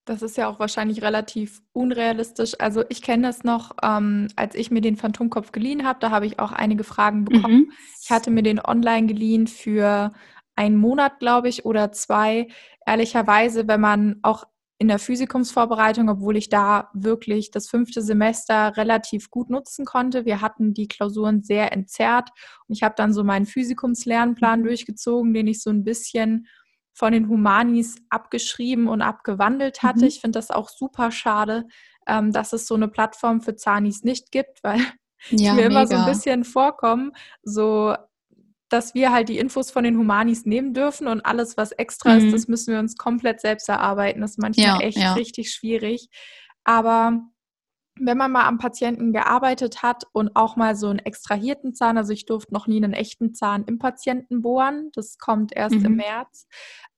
Das 0.05 0.21
ist 0.21 0.35
ja 0.35 0.49
auch 0.49 0.59
wahrscheinlich 0.59 1.01
relativ 1.01 1.61
unrealistisch. 1.71 2.59
Also 2.59 2.83
ich 2.89 3.01
kenne 3.01 3.27
das 3.27 3.45
noch, 3.45 3.71
ähm, 3.81 4.27
als 4.35 4.53
ich 4.53 4.69
mir 4.69 4.81
den 4.81 4.97
Phantomkopf 4.97 5.53
geliehen 5.53 5.85
habe, 5.85 5.99
da 6.01 6.11
habe 6.11 6.25
ich 6.25 6.39
auch 6.39 6.51
einige 6.51 6.83
Fragen 6.83 7.23
bekommen. 7.23 7.55
Mhm. 7.55 7.71
Ich 8.03 8.11
hatte 8.11 8.29
mir 8.29 8.43
den 8.43 8.59
online 8.59 9.07
geliehen 9.07 9.47
für 9.47 10.11
einen 10.55 10.75
Monat, 10.75 11.19
glaube 11.19 11.47
ich, 11.47 11.63
oder 11.65 11.93
zwei. 11.93 12.47
Ehrlicherweise, 12.85 13.67
wenn 13.69 13.79
man 13.79 14.19
auch 14.23 14.43
in 14.79 14.87
der 14.87 14.99
Physikumsvorbereitung, 14.99 16.09
obwohl 16.09 16.35
ich 16.35 16.49
da 16.49 16.89
wirklich 16.93 17.51
das 17.51 17.69
fünfte 17.69 18.01
Semester 18.01 18.75
relativ 18.75 19.29
gut 19.29 19.49
nutzen 19.49 19.85
konnte. 19.85 20.25
Wir 20.25 20.41
hatten 20.41 20.73
die 20.73 20.87
Klausuren 20.87 21.41
sehr 21.41 21.71
entzerrt 21.71 22.29
und 22.67 22.75
ich 22.75 22.83
habe 22.83 22.95
dann 22.97 23.13
so 23.13 23.23
meinen 23.23 23.45
Physikumslernplan 23.45 24.61
mhm. 24.61 24.65
durchgezogen, 24.65 25.33
den 25.33 25.47
ich 25.47 25.61
so 25.61 25.69
ein 25.69 25.83
bisschen 25.83 26.47
von 26.93 27.11
den 27.11 27.27
Humanis 27.27 27.95
abgeschrieben 28.09 28.87
und 28.87 29.01
abgewandelt 29.01 29.83
hatte. 29.83 30.01
Mhm. 30.01 30.07
Ich 30.07 30.21
finde 30.21 30.37
das 30.37 30.51
auch 30.51 30.69
super 30.69 31.11
schade, 31.11 31.65
ähm, 32.07 32.31
dass 32.31 32.53
es 32.53 32.67
so 32.67 32.75
eine 32.75 32.87
Plattform 32.87 33.41
für 33.41 33.55
Zanis 33.55 34.03
nicht 34.03 34.31
gibt, 34.31 34.63
weil 34.63 34.79
ja, 35.29 35.53
mir 35.53 35.67
mega. 35.67 35.67
immer 35.67 35.87
so 35.87 35.95
ein 35.95 36.05
bisschen 36.05 36.43
vorkommen, 36.43 37.11
so 37.43 37.95
dass 38.73 38.95
wir 38.95 39.11
halt 39.11 39.29
die 39.29 39.37
Infos 39.37 39.69
von 39.69 39.83
den 39.83 39.99
Humanis 39.99 40.47
nehmen 40.47 40.73
dürfen 40.73 41.07
und 41.07 41.21
alles, 41.21 41.57
was 41.57 41.71
extra 41.73 42.15
mhm. 42.15 42.25
ist, 42.25 42.33
das 42.33 42.47
müssen 42.47 42.73
wir 42.73 42.79
uns 42.79 42.97
komplett 42.97 43.39
selbst 43.39 43.69
erarbeiten. 43.69 44.21
Das 44.21 44.31
ist 44.31 44.39
manchmal 44.39 44.65
ja, 44.65 44.79
echt 44.79 44.97
ja. 44.97 45.13
richtig 45.13 45.51
schwierig. 45.51 46.09
Aber 46.63 47.21
wenn 47.99 48.17
man 48.17 48.31
mal 48.31 48.47
am 48.47 48.57
Patienten 48.57 49.13
gearbeitet 49.13 49.83
hat 49.83 50.05
und 50.11 50.35
auch 50.35 50.55
mal 50.55 50.75
so 50.75 50.87
einen 50.87 50.97
extrahierten 50.97 51.75
Zahn, 51.75 51.99
also 51.99 52.13
ich 52.13 52.25
durfte 52.25 52.51
noch 52.51 52.65
nie 52.65 52.77
einen 52.77 52.93
echten 52.93 53.35
Zahn 53.35 53.63
im 53.65 53.77
Patienten 53.77 54.41
bohren, 54.41 54.89
das 54.95 55.19
kommt 55.19 55.55
erst 55.55 55.75
mhm. 55.75 55.85
im 55.85 55.95
März. 55.97 56.47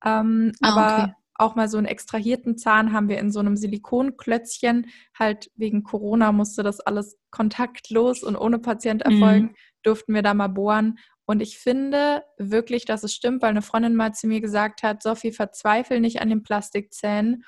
Ähm, 0.06 0.54
ah, 0.62 0.70
aber 0.70 1.04
okay. 1.04 1.14
auch 1.34 1.56
mal 1.56 1.68
so 1.68 1.78
einen 1.78 1.88
extrahierten 1.88 2.58
Zahn 2.58 2.94
haben 2.94 3.10
wir 3.10 3.20
in 3.20 3.32
so 3.32 3.42
einem 3.42 3.58
Silikonklötzchen. 3.58 4.88
Halt 5.20 5.52
wegen 5.56 5.84
Corona 5.84 6.32
musste 6.32 6.64
das 6.64 6.80
alles 6.80 7.18
kontaktlos 7.32 8.24
und 8.24 8.38
ohne 8.38 8.60
Patient 8.60 9.02
erfolgen, 9.02 9.48
mhm. 9.48 9.56
durften 9.84 10.14
wir 10.14 10.22
da 10.22 10.34
mal 10.34 10.48
bohren. 10.48 11.00
Und 11.26 11.42
ich 11.42 11.58
finde 11.58 12.24
wirklich, 12.38 12.86
dass 12.86 13.04
es 13.04 13.14
stimmt, 13.14 13.42
weil 13.42 13.50
eine 13.50 13.64
Freundin 13.64 13.96
mal 13.96 14.14
zu 14.14 14.28
mir 14.28 14.42
gesagt 14.42 14.84
hat, 14.84 15.02
Sophie, 15.02 15.32
verzweifle 15.32 16.00
nicht 16.00 16.22
an 16.22 16.30
den 16.30 16.44
Plastikzähnen. 16.44 17.44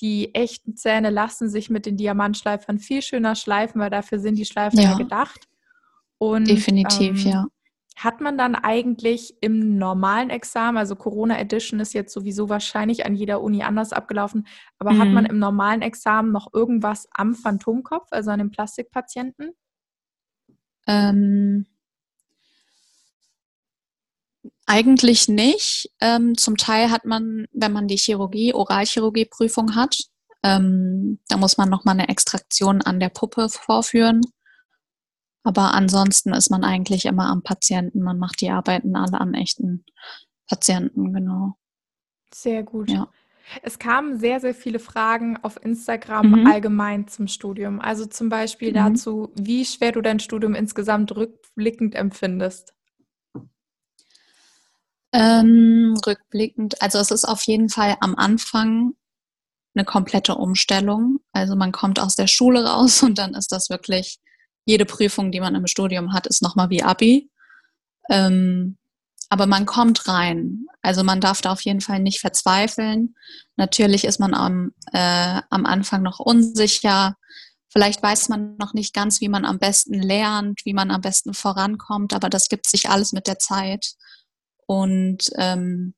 Die 0.00 0.34
echten 0.34 0.76
Zähne 0.76 1.10
lassen 1.10 1.48
sich 1.48 1.70
mit 1.70 1.86
den 1.86 1.96
Diamantschleifern 1.96 2.78
viel 2.78 3.02
schöner 3.02 3.34
schleifen, 3.34 3.80
weil 3.80 3.90
dafür 3.90 4.18
sind 4.18 4.36
die 4.36 4.44
Schleifer 4.44 4.80
ja, 4.80 4.90
ja 4.90 4.96
gedacht. 4.96 5.48
Und, 6.18 6.48
Definitiv, 6.48 7.24
ähm, 7.24 7.30
ja. 7.30 7.46
Hat 7.96 8.20
man 8.20 8.38
dann 8.38 8.54
eigentlich 8.54 9.34
im 9.42 9.76
normalen 9.76 10.30
Examen, 10.30 10.78
also 10.78 10.96
Corona 10.96 11.38
Edition 11.38 11.78
ist 11.78 11.92
jetzt 11.92 12.12
sowieso 12.12 12.48
wahrscheinlich 12.48 13.04
an 13.04 13.14
jeder 13.14 13.42
Uni 13.42 13.62
anders 13.62 13.92
abgelaufen, 13.92 14.46
aber 14.78 14.92
mhm. 14.92 14.98
hat 14.98 15.08
man 15.08 15.26
im 15.26 15.38
normalen 15.38 15.82
Examen 15.82 16.32
noch 16.32 16.52
irgendwas 16.54 17.06
am 17.12 17.34
Phantomkopf, 17.34 18.08
also 18.10 18.30
an 18.30 18.38
dem 18.38 18.50
Plastikpatienten? 18.50 19.52
Ähm, 20.86 21.66
eigentlich 24.66 25.28
nicht. 25.28 25.90
Ähm, 26.00 26.36
zum 26.36 26.56
Teil 26.56 26.90
hat 26.90 27.04
man, 27.04 27.46
wenn 27.52 27.72
man 27.72 27.88
die 27.88 27.96
Chirurgie, 27.96 28.54
Oralchirurgie-Prüfung 28.54 29.74
hat, 29.74 29.98
ähm, 30.42 31.20
da 31.28 31.36
muss 31.36 31.56
man 31.56 31.68
nochmal 31.68 31.98
eine 31.98 32.08
Extraktion 32.08 32.82
an 32.82 33.00
der 33.00 33.08
Puppe 33.08 33.48
vorführen. 33.48 34.22
Aber 35.44 35.74
ansonsten 35.74 36.32
ist 36.32 36.50
man 36.50 36.64
eigentlich 36.64 37.04
immer 37.04 37.26
am 37.26 37.42
Patienten. 37.42 38.00
Man 38.00 38.18
macht 38.18 38.40
die 38.40 38.50
Arbeiten 38.50 38.94
alle 38.96 39.20
an 39.20 39.34
echten 39.34 39.84
Patienten, 40.48 41.12
genau. 41.12 41.56
Sehr 42.32 42.62
gut. 42.62 42.90
Ja. 42.90 43.08
Es 43.62 43.78
kamen 43.78 44.18
sehr, 44.18 44.40
sehr 44.40 44.54
viele 44.54 44.78
Fragen 44.78 45.36
auf 45.42 45.62
Instagram 45.62 46.30
mhm. 46.30 46.46
allgemein 46.46 47.08
zum 47.08 47.26
Studium. 47.26 47.80
Also 47.80 48.06
zum 48.06 48.28
Beispiel 48.28 48.70
mhm. 48.70 48.74
dazu, 48.74 49.32
wie 49.34 49.64
schwer 49.64 49.92
du 49.92 50.00
dein 50.00 50.20
Studium 50.20 50.54
insgesamt 50.54 51.14
rückblickend 51.14 51.94
empfindest. 51.94 52.72
Ähm, 55.12 55.94
rückblickend, 56.06 56.80
also 56.80 56.98
es 56.98 57.10
ist 57.10 57.26
auf 57.26 57.42
jeden 57.42 57.68
Fall 57.68 57.96
am 58.00 58.14
Anfang 58.14 58.94
eine 59.74 59.84
komplette 59.84 60.34
Umstellung. 60.34 61.18
Also 61.32 61.56
man 61.56 61.72
kommt 61.72 62.00
aus 62.00 62.16
der 62.16 62.26
Schule 62.26 62.64
raus 62.64 63.02
und 63.02 63.18
dann 63.18 63.34
ist 63.34 63.52
das 63.52 63.70
wirklich, 63.70 64.18
jede 64.64 64.84
Prüfung, 64.84 65.32
die 65.32 65.40
man 65.40 65.54
im 65.54 65.66
Studium 65.66 66.12
hat, 66.12 66.26
ist 66.26 66.42
nochmal 66.42 66.70
wie 66.70 66.82
Abi. 66.82 67.30
Ähm, 68.10 68.78
aber 69.28 69.46
man 69.46 69.66
kommt 69.66 70.08
rein. 70.08 70.66
Also 70.82 71.02
man 71.04 71.20
darf 71.20 71.40
da 71.40 71.52
auf 71.52 71.62
jeden 71.62 71.80
Fall 71.80 72.00
nicht 72.00 72.20
verzweifeln. 72.20 73.14
Natürlich 73.56 74.04
ist 74.04 74.20
man 74.20 74.34
am, 74.34 74.72
äh, 74.92 75.40
am 75.48 75.64
Anfang 75.64 76.02
noch 76.02 76.18
unsicher. 76.18 77.16
Vielleicht 77.70 78.02
weiß 78.02 78.28
man 78.28 78.56
noch 78.58 78.74
nicht 78.74 78.92
ganz, 78.92 79.20
wie 79.20 79.30
man 79.30 79.46
am 79.46 79.58
besten 79.58 79.94
lernt, 79.94 80.60
wie 80.64 80.74
man 80.74 80.90
am 80.90 81.00
besten 81.00 81.32
vorankommt, 81.32 82.12
aber 82.12 82.28
das 82.28 82.50
gibt 82.50 82.66
sich 82.66 82.90
alles 82.90 83.12
mit 83.12 83.26
der 83.26 83.38
Zeit. 83.38 83.94
Und 84.66 85.30
ähm, 85.36 85.94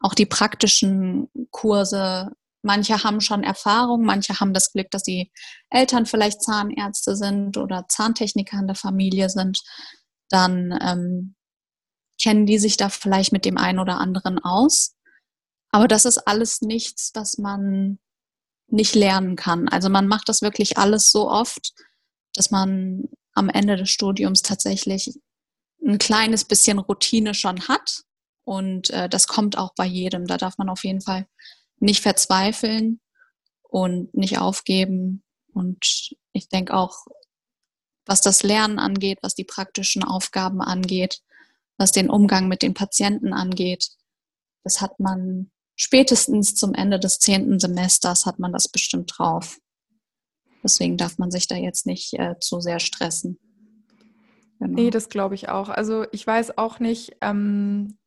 auch 0.00 0.14
die 0.14 0.26
praktischen 0.26 1.28
Kurse, 1.50 2.30
manche 2.62 3.04
haben 3.04 3.20
schon 3.20 3.44
Erfahrung, 3.44 4.04
manche 4.04 4.40
haben 4.40 4.52
das 4.54 4.72
Glück, 4.72 4.90
dass 4.90 5.02
die 5.02 5.32
Eltern 5.70 6.06
vielleicht 6.06 6.42
Zahnärzte 6.42 7.16
sind 7.16 7.56
oder 7.56 7.86
Zahntechniker 7.88 8.58
in 8.58 8.66
der 8.66 8.76
Familie 8.76 9.28
sind. 9.28 9.60
Dann 10.28 10.76
ähm, 10.82 11.34
kennen 12.20 12.46
die 12.46 12.58
sich 12.58 12.76
da 12.76 12.88
vielleicht 12.88 13.32
mit 13.32 13.44
dem 13.44 13.58
einen 13.58 13.78
oder 13.78 13.98
anderen 13.98 14.38
aus. 14.38 14.94
Aber 15.70 15.88
das 15.88 16.04
ist 16.04 16.18
alles 16.18 16.60
nichts, 16.60 17.10
was 17.14 17.38
man 17.38 17.98
nicht 18.68 18.94
lernen 18.94 19.36
kann. 19.36 19.68
Also 19.68 19.88
man 19.88 20.08
macht 20.08 20.28
das 20.28 20.42
wirklich 20.42 20.78
alles 20.78 21.10
so 21.10 21.30
oft, 21.30 21.72
dass 22.34 22.50
man 22.50 23.04
am 23.34 23.48
Ende 23.48 23.76
des 23.76 23.90
Studiums 23.90 24.42
tatsächlich 24.42 25.18
ein 25.84 25.98
kleines 25.98 26.44
bisschen 26.44 26.78
Routine 26.78 27.34
schon 27.34 27.68
hat. 27.68 28.02
Und 28.44 28.90
äh, 28.90 29.08
das 29.08 29.26
kommt 29.26 29.56
auch 29.56 29.74
bei 29.74 29.86
jedem. 29.86 30.26
Da 30.26 30.36
darf 30.36 30.58
man 30.58 30.68
auf 30.68 30.84
jeden 30.84 31.00
Fall 31.00 31.26
nicht 31.78 32.02
verzweifeln 32.02 33.00
und 33.62 34.14
nicht 34.14 34.38
aufgeben. 34.38 35.22
Und 35.52 36.14
ich 36.32 36.48
denke 36.48 36.74
auch, 36.74 37.06
was 38.06 38.20
das 38.20 38.42
Lernen 38.42 38.78
angeht, 38.78 39.18
was 39.22 39.34
die 39.34 39.44
praktischen 39.44 40.02
Aufgaben 40.02 40.60
angeht, 40.60 41.20
was 41.76 41.92
den 41.92 42.10
Umgang 42.10 42.48
mit 42.48 42.62
den 42.62 42.74
Patienten 42.74 43.32
angeht, 43.32 43.90
das 44.64 44.80
hat 44.80 44.98
man 45.00 45.50
spätestens 45.76 46.54
zum 46.54 46.74
Ende 46.74 46.98
des 46.98 47.18
zehnten 47.18 47.58
Semesters 47.58 48.26
hat 48.26 48.38
man 48.38 48.52
das 48.52 48.68
bestimmt 48.68 49.12
drauf. 49.16 49.58
Deswegen 50.62 50.96
darf 50.96 51.18
man 51.18 51.30
sich 51.30 51.48
da 51.48 51.56
jetzt 51.56 51.86
nicht 51.86 52.14
äh, 52.14 52.38
zu 52.40 52.60
sehr 52.60 52.78
stressen. 52.78 53.38
Genau. 54.62 54.74
Nee, 54.74 54.90
das 54.90 55.08
glaube 55.08 55.34
ich 55.34 55.48
auch. 55.48 55.68
Also 55.68 56.06
ich 56.12 56.26
weiß 56.26 56.58
auch 56.58 56.78
nicht, 56.80 57.16
ähm, 57.20 57.98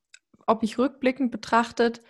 ob 0.48 0.64
ich 0.64 0.78
rückblickend 0.78 1.32
betrachtet, 1.32 2.02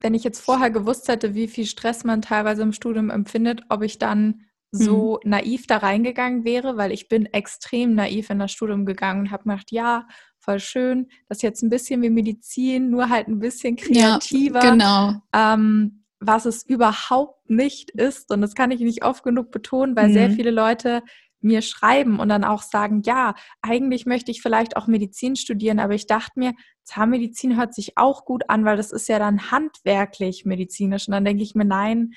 wenn 0.00 0.14
ich 0.14 0.24
jetzt 0.24 0.40
vorher 0.40 0.70
gewusst 0.70 1.08
hätte, 1.08 1.34
wie 1.34 1.48
viel 1.48 1.66
Stress 1.66 2.04
man 2.04 2.22
teilweise 2.22 2.62
im 2.62 2.72
Studium 2.72 3.10
empfindet, 3.10 3.62
ob 3.70 3.82
ich 3.82 3.98
dann 3.98 4.44
so 4.70 5.20
mhm. 5.22 5.30
naiv 5.30 5.66
da 5.66 5.78
reingegangen 5.78 6.44
wäre, 6.44 6.76
weil 6.76 6.90
ich 6.90 7.08
bin 7.08 7.26
extrem 7.26 7.94
naiv 7.94 8.28
in 8.30 8.40
das 8.40 8.50
Studium 8.50 8.84
gegangen 8.86 9.20
und 9.20 9.30
habe 9.30 9.44
gedacht, 9.44 9.70
ja, 9.70 10.06
voll 10.38 10.58
schön, 10.58 11.08
das 11.28 11.38
ist 11.38 11.42
jetzt 11.42 11.62
ein 11.62 11.70
bisschen 11.70 12.02
wie 12.02 12.10
Medizin, 12.10 12.90
nur 12.90 13.08
halt 13.08 13.28
ein 13.28 13.38
bisschen 13.38 13.76
kreativer. 13.76 14.62
Ja, 14.62 14.70
genau. 14.70 15.14
Ähm, 15.32 16.04
was 16.20 16.44
es 16.46 16.64
überhaupt 16.64 17.48
nicht 17.48 17.90
ist. 17.90 18.30
Und 18.30 18.40
das 18.40 18.54
kann 18.54 18.70
ich 18.70 18.80
nicht 18.80 19.04
oft 19.04 19.22
genug 19.22 19.50
betonen, 19.50 19.94
weil 19.94 20.08
mhm. 20.08 20.12
sehr 20.12 20.30
viele 20.30 20.50
Leute 20.50 21.02
mir 21.44 21.62
schreiben 21.62 22.18
und 22.18 22.28
dann 22.28 22.42
auch 22.42 22.62
sagen, 22.62 23.02
ja, 23.04 23.34
eigentlich 23.62 24.06
möchte 24.06 24.30
ich 24.30 24.42
vielleicht 24.42 24.76
auch 24.76 24.86
Medizin 24.86 25.36
studieren, 25.36 25.78
aber 25.78 25.94
ich 25.94 26.06
dachte 26.06 26.38
mir, 26.38 26.52
Zahnmedizin 26.84 27.56
hört 27.56 27.74
sich 27.74 27.96
auch 27.96 28.24
gut 28.24 28.48
an, 28.48 28.64
weil 28.64 28.76
das 28.76 28.90
ist 28.90 29.08
ja 29.08 29.18
dann 29.18 29.50
handwerklich 29.50 30.44
medizinisch. 30.44 31.06
Und 31.06 31.12
dann 31.12 31.24
denke 31.24 31.42
ich 31.42 31.54
mir, 31.54 31.64
nein, 31.64 32.14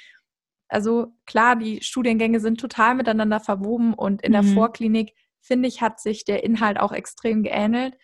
also 0.70 1.14
klar, 1.26 1.56
die 1.56 1.82
Studiengänge 1.82 2.40
sind 2.40 2.60
total 2.60 2.96
miteinander 2.96 3.40
verwoben 3.40 3.94
und 3.94 4.22
in 4.22 4.32
mhm. 4.32 4.34
der 4.34 4.44
Vorklinik, 4.44 5.14
finde 5.42 5.68
ich, 5.68 5.82
hat 5.82 6.00
sich 6.00 6.26
der 6.26 6.44
Inhalt 6.44 6.80
auch 6.80 6.92
extrem 6.92 7.44
geähnelt. 7.44 7.96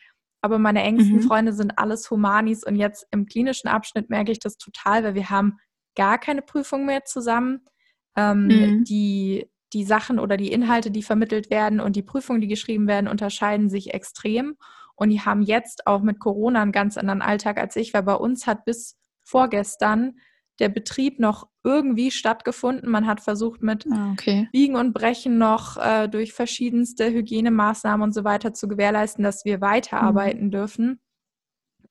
aber 0.42 0.60
meine 0.60 0.84
engsten 0.84 1.18
mhm. 1.18 1.22
Freunde 1.22 1.54
sind 1.54 1.78
alles 1.78 2.12
Humanis 2.12 2.66
und 2.66 2.76
jetzt 2.76 3.08
im 3.12 3.26
klinischen 3.26 3.70
Abschnitt 3.70 4.10
merke 4.10 4.32
ich 4.32 4.40
das 4.40 4.58
total, 4.58 5.04
weil 5.04 5.16
wir 5.16 5.30
haben 5.30 5.58
gar 5.96 6.18
keine 6.18 6.42
Prüfung 6.42 6.86
mehr 6.86 7.06
zusammen. 7.06 7.62
Ähm, 8.18 8.48
mhm. 8.48 8.84
Die 8.84 9.50
die 9.74 9.84
Sachen 9.84 10.20
oder 10.20 10.38
die 10.38 10.52
Inhalte, 10.52 10.92
die 10.92 11.04
vermittelt 11.04 11.50
werden 11.50 11.80
und 11.80 11.96
die 11.96 12.04
Prüfungen, 12.04 12.42
die 12.42 12.48
geschrieben 12.48 12.88
werden, 12.88 13.08
unterscheiden 13.08 13.70
sich 13.70 13.94
extrem. 13.94 14.56
Und 14.96 15.10
die 15.10 15.22
haben 15.22 15.42
jetzt 15.42 15.88
auch 15.88 16.02
mit 16.02 16.20
Corona 16.20 16.62
einen 16.62 16.72
ganz 16.72 16.98
anderen 16.98 17.22
Alltag 17.22 17.58
als 17.58 17.76
ich, 17.76 17.94
weil 17.94 18.04
bei 18.04 18.16
uns 18.16 18.46
hat 18.46 18.66
bis 18.66 18.98
vorgestern 19.24 20.14
der 20.60 20.70
Betrieb 20.70 21.20
noch 21.20 21.48
irgendwie 21.64 22.12
stattgefunden. 22.12 22.90
Man 22.90 23.08
hat 23.08 23.22
versucht, 23.22 23.64
mit 23.64 23.88
ah, 23.92 24.12
okay. 24.12 24.50
Biegen 24.52 24.76
und 24.76 24.94
Brechen 24.94 25.38
noch 25.38 25.78
äh, 25.78 26.08
durch 26.08 26.34
verschiedenste 26.34 27.12
Hygienemaßnahmen 27.12 28.04
und 28.04 28.14
so 28.14 28.24
weiter 28.24 28.54
zu 28.54 28.68
gewährleisten, 28.68 29.24
dass 29.24 29.46
wir 29.46 29.62
weiterarbeiten 29.62 30.46
mhm. 30.46 30.52
dürfen. 30.52 31.00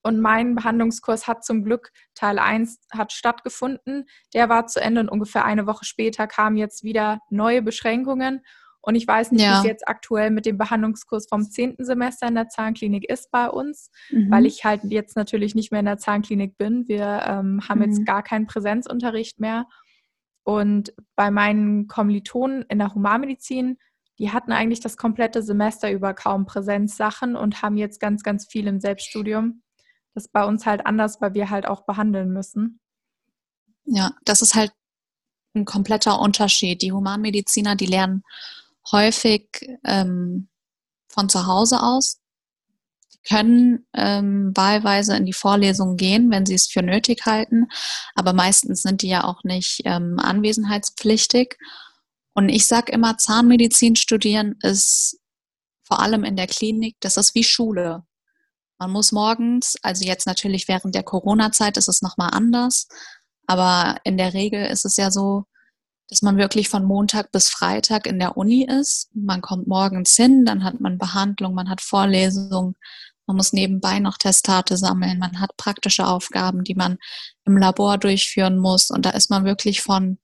Und 0.02 0.20
mein 0.20 0.54
Behandlungskurs 0.54 1.28
hat 1.28 1.44
zum 1.44 1.64
Glück 1.64 1.92
Teil 2.14 2.38
1 2.38 2.80
hat 2.92 3.12
stattgefunden. 3.12 4.06
Der 4.34 4.48
war 4.48 4.66
zu 4.66 4.80
Ende 4.80 5.00
und 5.00 5.08
ungefähr 5.08 5.44
eine 5.44 5.66
Woche 5.66 5.84
später 5.84 6.26
kamen 6.26 6.56
jetzt 6.56 6.82
wieder 6.82 7.20
neue 7.30 7.62
Beschränkungen. 7.62 8.42
Und 8.84 8.96
ich 8.96 9.06
weiß 9.06 9.30
nicht, 9.30 9.42
ja. 9.42 9.54
wie 9.54 9.58
es 9.58 9.64
jetzt 9.64 9.86
aktuell 9.86 10.30
mit 10.30 10.44
dem 10.44 10.58
Behandlungskurs 10.58 11.28
vom 11.28 11.44
10. 11.44 11.76
Semester 11.78 12.26
in 12.26 12.34
der 12.34 12.48
Zahnklinik 12.48 13.08
ist 13.08 13.30
bei 13.30 13.48
uns, 13.48 13.92
mhm. 14.10 14.28
weil 14.28 14.44
ich 14.44 14.64
halt 14.64 14.82
jetzt 14.84 15.14
natürlich 15.16 15.54
nicht 15.54 15.70
mehr 15.70 15.80
in 15.80 15.86
der 15.86 15.98
Zahnklinik 15.98 16.58
bin. 16.58 16.88
Wir 16.88 17.22
ähm, 17.24 17.60
haben 17.68 17.78
mhm. 17.78 17.84
jetzt 17.84 18.04
gar 18.04 18.24
keinen 18.24 18.48
Präsenzunterricht 18.48 19.38
mehr. 19.38 19.66
Und 20.42 20.92
bei 21.14 21.30
meinen 21.30 21.86
Kommilitonen 21.86 22.62
in 22.62 22.80
der 22.80 22.92
Humanmedizin, 22.92 23.78
die 24.18 24.32
hatten 24.32 24.50
eigentlich 24.50 24.80
das 24.80 24.96
komplette 24.96 25.42
Semester 25.42 25.92
über 25.92 26.12
kaum 26.12 26.44
Präsenzsachen 26.44 27.36
und 27.36 27.62
haben 27.62 27.76
jetzt 27.76 28.00
ganz, 28.00 28.24
ganz 28.24 28.46
viel 28.46 28.66
im 28.66 28.80
Selbststudium. 28.80 29.62
Das 30.14 30.24
ist 30.24 30.32
bei 30.32 30.44
uns 30.44 30.66
halt 30.66 30.86
anders, 30.86 31.20
weil 31.20 31.34
wir 31.34 31.50
halt 31.50 31.66
auch 31.66 31.84
behandeln 31.86 32.32
müssen. 32.32 32.80
Ja, 33.84 34.12
das 34.24 34.42
ist 34.42 34.54
halt 34.54 34.72
ein 35.54 35.64
kompletter 35.64 36.20
Unterschied. 36.20 36.82
Die 36.82 36.92
Humanmediziner, 36.92 37.76
die 37.76 37.86
lernen 37.86 38.22
häufig 38.90 39.48
ähm, 39.84 40.48
von 41.08 41.28
zu 41.28 41.46
Hause 41.46 41.82
aus. 41.82 42.20
Die 43.14 43.18
können 43.28 43.86
ähm, 43.94 44.52
wahlweise 44.54 45.16
in 45.16 45.26
die 45.26 45.32
Vorlesungen 45.32 45.96
gehen, 45.96 46.30
wenn 46.30 46.46
sie 46.46 46.54
es 46.54 46.66
für 46.66 46.82
nötig 46.82 47.26
halten, 47.26 47.68
aber 48.14 48.32
meistens 48.32 48.82
sind 48.82 49.02
die 49.02 49.08
ja 49.08 49.24
auch 49.24 49.44
nicht 49.44 49.82
ähm, 49.84 50.18
anwesenheitspflichtig. 50.18 51.58
Und 52.34 52.48
ich 52.48 52.66
sage 52.66 52.92
immer, 52.92 53.18
Zahnmedizin 53.18 53.96
studieren 53.96 54.56
ist 54.62 55.20
vor 55.84 56.00
allem 56.00 56.24
in 56.24 56.36
der 56.36 56.46
Klinik, 56.46 56.96
das 57.00 57.18
ist 57.18 57.34
wie 57.34 57.44
Schule. 57.44 58.04
Man 58.82 58.90
muss 58.90 59.12
morgens, 59.12 59.76
also 59.82 60.04
jetzt 60.04 60.26
natürlich 60.26 60.66
während 60.66 60.96
der 60.96 61.04
Corona-Zeit 61.04 61.76
ist 61.76 61.86
es 61.86 62.02
nochmal 62.02 62.30
anders, 62.32 62.88
aber 63.46 64.00
in 64.02 64.16
der 64.16 64.34
Regel 64.34 64.66
ist 64.66 64.84
es 64.84 64.96
ja 64.96 65.12
so, 65.12 65.44
dass 66.08 66.20
man 66.20 66.36
wirklich 66.36 66.68
von 66.68 66.84
Montag 66.84 67.30
bis 67.30 67.48
Freitag 67.48 68.08
in 68.08 68.18
der 68.18 68.36
Uni 68.36 68.64
ist. 68.64 69.08
Man 69.14 69.40
kommt 69.40 69.68
morgens 69.68 70.16
hin, 70.16 70.44
dann 70.44 70.64
hat 70.64 70.80
man 70.80 70.98
Behandlung, 70.98 71.54
man 71.54 71.70
hat 71.70 71.80
Vorlesungen, 71.80 72.74
man 73.26 73.36
muss 73.36 73.52
nebenbei 73.52 74.00
noch 74.00 74.18
Testate 74.18 74.76
sammeln, 74.76 75.20
man 75.20 75.38
hat 75.38 75.56
praktische 75.56 76.08
Aufgaben, 76.08 76.64
die 76.64 76.74
man 76.74 76.98
im 77.44 77.56
Labor 77.56 77.98
durchführen 77.98 78.58
muss. 78.58 78.90
Und 78.90 79.06
da 79.06 79.10
ist 79.10 79.30
man 79.30 79.44
wirklich 79.44 79.80
von, 79.80 80.18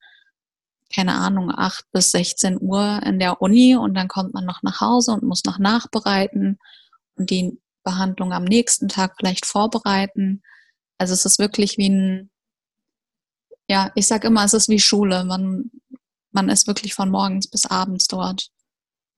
keine 0.92 1.14
Ahnung, 1.14 1.52
8 1.56 1.84
bis 1.92 2.10
16 2.10 2.58
Uhr 2.60 3.00
in 3.06 3.20
der 3.20 3.40
Uni 3.40 3.76
und 3.76 3.94
dann 3.94 4.08
kommt 4.08 4.34
man 4.34 4.44
noch 4.44 4.64
nach 4.64 4.80
Hause 4.80 5.12
und 5.12 5.22
muss 5.22 5.44
noch 5.44 5.60
nachbereiten. 5.60 6.58
Und 7.14 7.30
die 7.30 7.56
Behandlung 7.88 8.35
am 8.35 8.45
nächsten 8.45 8.88
Tag 8.88 9.14
vielleicht 9.16 9.47
vorbereiten. 9.47 10.42
Also 10.99 11.14
es 11.14 11.24
ist 11.24 11.38
wirklich 11.38 11.79
wie 11.79 11.88
ein, 11.88 12.31
ja, 13.66 13.90
ich 13.94 14.07
sage 14.07 14.27
immer, 14.27 14.44
es 14.44 14.53
ist 14.53 14.68
wie 14.68 14.79
Schule. 14.79 15.24
Man, 15.24 15.70
man 16.33 16.51
ist 16.51 16.66
wirklich 16.66 16.92
von 16.92 17.11
morgens 17.11 17.48
bis 17.48 17.64
abends 17.64 18.07
dort. 18.07 18.51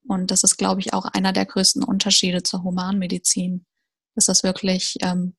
Und 0.06 0.30
das 0.30 0.44
ist, 0.44 0.56
glaube 0.56 0.80
ich, 0.80 0.94
auch 0.94 1.04
einer 1.06 1.32
der 1.32 1.46
größten 1.46 1.82
Unterschiede 1.82 2.44
zur 2.44 2.62
Humanmedizin, 2.62 3.66
dass 4.14 4.26
das 4.26 4.44
wirklich 4.44 4.96
ähm, 5.02 5.34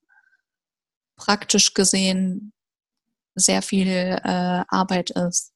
praktisch 1.16 1.74
gesehen 1.74 2.52
sehr 3.36 3.62
viel 3.62 3.88
äh, 3.88 4.64
Arbeit 4.68 5.12
ist. 5.12 5.54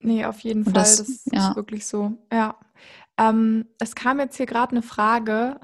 Nee, 0.00 0.24
auf 0.24 0.40
jeden 0.40 0.64
Fall. 0.64 0.72
Das, 0.72 0.96
das 0.96 1.24
ja. 1.30 1.50
ist 1.50 1.56
wirklich 1.56 1.86
so. 1.86 2.18
Ja. 2.32 2.58
Ähm, 3.16 3.66
es 3.78 3.94
kam 3.94 4.18
jetzt 4.20 4.36
hier 4.36 4.46
gerade 4.46 4.72
eine 4.72 4.82
Frage, 4.82 5.60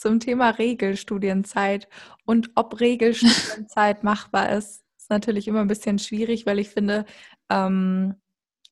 zum 0.00 0.20
Thema 0.20 0.50
Regelstudienzeit 0.50 1.88
und 2.24 2.50
ob 2.54 2.80
Regelstudienzeit 2.80 4.02
machbar 4.04 4.50
ist, 4.50 4.82
ist 4.96 5.10
natürlich 5.10 5.46
immer 5.46 5.60
ein 5.60 5.68
bisschen 5.68 5.98
schwierig, 5.98 6.46
weil 6.46 6.58
ich 6.58 6.70
finde, 6.70 7.04
ähm, 7.50 8.14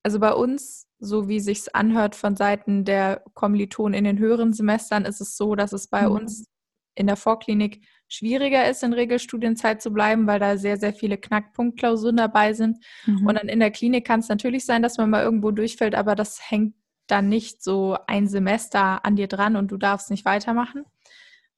also 0.02 0.18
bei 0.18 0.32
uns, 0.32 0.86
so 0.98 1.28
wie 1.28 1.40
sich's 1.40 1.68
anhört 1.68 2.14
von 2.14 2.34
Seiten 2.34 2.84
der 2.84 3.22
Kommilitonen 3.34 3.94
in 3.94 4.04
den 4.04 4.18
höheren 4.18 4.52
Semestern, 4.52 5.04
ist 5.04 5.20
es 5.20 5.36
so, 5.36 5.54
dass 5.54 5.72
es 5.72 5.88
bei 5.88 6.08
mhm. 6.08 6.12
uns 6.12 6.46
in 6.94 7.06
der 7.06 7.16
Vorklinik 7.16 7.86
schwieriger 8.08 8.68
ist, 8.68 8.82
in 8.82 8.92
Regelstudienzeit 8.92 9.82
zu 9.82 9.92
bleiben, 9.92 10.26
weil 10.26 10.40
da 10.40 10.56
sehr, 10.56 10.78
sehr 10.78 10.92
viele 10.92 11.18
Knackpunktklausuren 11.18 12.16
dabei 12.16 12.54
sind. 12.54 12.78
Mhm. 13.06 13.26
Und 13.26 13.34
dann 13.34 13.48
in 13.48 13.60
der 13.60 13.70
Klinik 13.70 14.06
kann 14.06 14.20
es 14.20 14.28
natürlich 14.28 14.64
sein, 14.64 14.82
dass 14.82 14.96
man 14.96 15.10
mal 15.10 15.22
irgendwo 15.22 15.50
durchfällt, 15.50 15.94
aber 15.94 16.14
das 16.14 16.50
hängt 16.50 16.74
dann 17.06 17.28
nicht 17.28 17.62
so 17.62 17.96
ein 18.06 18.28
Semester 18.28 19.04
an 19.04 19.16
dir 19.16 19.28
dran 19.28 19.56
und 19.56 19.70
du 19.70 19.76
darfst 19.76 20.10
nicht 20.10 20.24
weitermachen. 20.24 20.84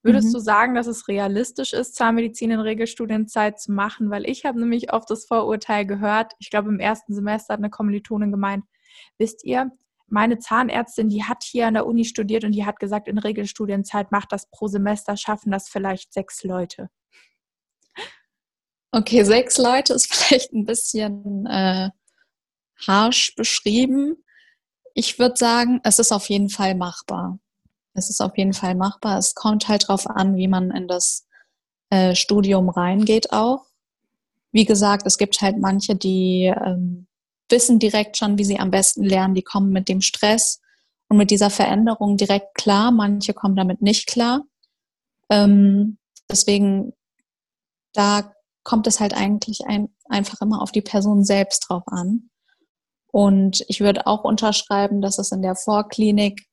Würdest 0.02 0.28
mhm. 0.28 0.32
du 0.32 0.38
sagen, 0.38 0.74
dass 0.74 0.86
es 0.86 1.08
realistisch 1.08 1.72
ist, 1.72 1.94
Zahnmedizin 1.94 2.50
in 2.50 2.60
Regelstudienzeit 2.60 3.60
zu 3.60 3.72
machen? 3.72 4.10
Weil 4.10 4.28
ich 4.28 4.44
habe 4.44 4.58
nämlich 4.58 4.92
oft 4.92 5.10
das 5.10 5.26
Vorurteil 5.26 5.84
gehört, 5.84 6.32
ich 6.38 6.50
glaube 6.50 6.70
im 6.70 6.80
ersten 6.80 7.14
Semester 7.14 7.54
hat 7.54 7.60
eine 7.60 7.70
Kommilitonin 7.70 8.30
gemeint, 8.30 8.64
wisst 9.18 9.44
ihr, 9.44 9.70
meine 10.10 10.38
Zahnärztin, 10.38 11.08
die 11.08 11.24
hat 11.24 11.44
hier 11.44 11.66
an 11.66 11.74
der 11.74 11.86
Uni 11.86 12.04
studiert 12.04 12.44
und 12.44 12.52
die 12.52 12.64
hat 12.64 12.80
gesagt, 12.80 13.08
in 13.08 13.18
Regelstudienzeit 13.18 14.10
macht 14.10 14.32
das 14.32 14.50
pro 14.50 14.66
Semester, 14.66 15.16
schaffen 15.16 15.52
das 15.52 15.68
vielleicht 15.68 16.12
sechs 16.12 16.42
Leute. 16.42 16.90
Okay, 18.92 19.22
sechs 19.22 19.56
Leute 19.56 19.94
ist 19.94 20.12
vielleicht 20.12 20.52
ein 20.52 20.64
bisschen 20.64 21.46
äh, 21.46 21.90
harsch 22.86 23.34
beschrieben. 23.36 24.24
Ich 24.94 25.18
würde 25.18 25.36
sagen, 25.36 25.80
es 25.84 25.98
ist 25.98 26.10
auf 26.10 26.28
jeden 26.28 26.48
Fall 26.48 26.74
machbar. 26.74 27.38
Es 27.94 28.10
ist 28.10 28.20
auf 28.20 28.36
jeden 28.36 28.52
Fall 28.52 28.74
machbar. 28.74 29.18
Es 29.18 29.34
kommt 29.34 29.68
halt 29.68 29.84
darauf 29.84 30.06
an, 30.08 30.36
wie 30.36 30.48
man 30.48 30.70
in 30.70 30.88
das 30.88 31.26
äh, 31.90 32.14
Studium 32.14 32.68
reingeht 32.68 33.32
auch. 33.32 33.66
Wie 34.52 34.64
gesagt, 34.64 35.06
es 35.06 35.18
gibt 35.18 35.40
halt 35.40 35.58
manche, 35.58 35.94
die 35.96 36.44
ähm, 36.44 37.06
wissen 37.48 37.78
direkt 37.78 38.16
schon, 38.16 38.38
wie 38.38 38.44
sie 38.44 38.58
am 38.58 38.70
besten 38.70 39.04
lernen. 39.04 39.34
Die 39.34 39.42
kommen 39.42 39.70
mit 39.70 39.88
dem 39.88 40.00
Stress 40.00 40.60
und 41.08 41.16
mit 41.16 41.30
dieser 41.30 41.50
Veränderung 41.50 42.16
direkt 42.16 42.54
klar. 42.54 42.90
Manche 42.90 43.34
kommen 43.34 43.56
damit 43.56 43.82
nicht 43.82 44.06
klar. 44.06 44.44
Ähm, 45.28 45.98
deswegen, 46.30 46.92
da 47.92 48.32
kommt 48.64 48.86
es 48.86 49.00
halt 49.00 49.14
eigentlich 49.14 49.66
ein, 49.66 49.88
einfach 50.08 50.40
immer 50.40 50.62
auf 50.62 50.72
die 50.72 50.82
Person 50.82 51.24
selbst 51.24 51.68
drauf 51.68 51.82
an. 51.86 52.30
Und 53.12 53.64
ich 53.68 53.80
würde 53.80 54.06
auch 54.06 54.22
unterschreiben, 54.22 55.00
dass 55.00 55.18
es 55.18 55.32
in 55.32 55.42
der 55.42 55.56
Vorklinik 55.56 56.46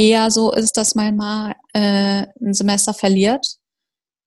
eher 0.00 0.30
so 0.30 0.50
ist, 0.50 0.78
dass 0.78 0.94
man 0.94 1.14
mal 1.14 1.54
äh, 1.74 2.26
ein 2.40 2.54
Semester 2.54 2.94
verliert. 2.94 3.46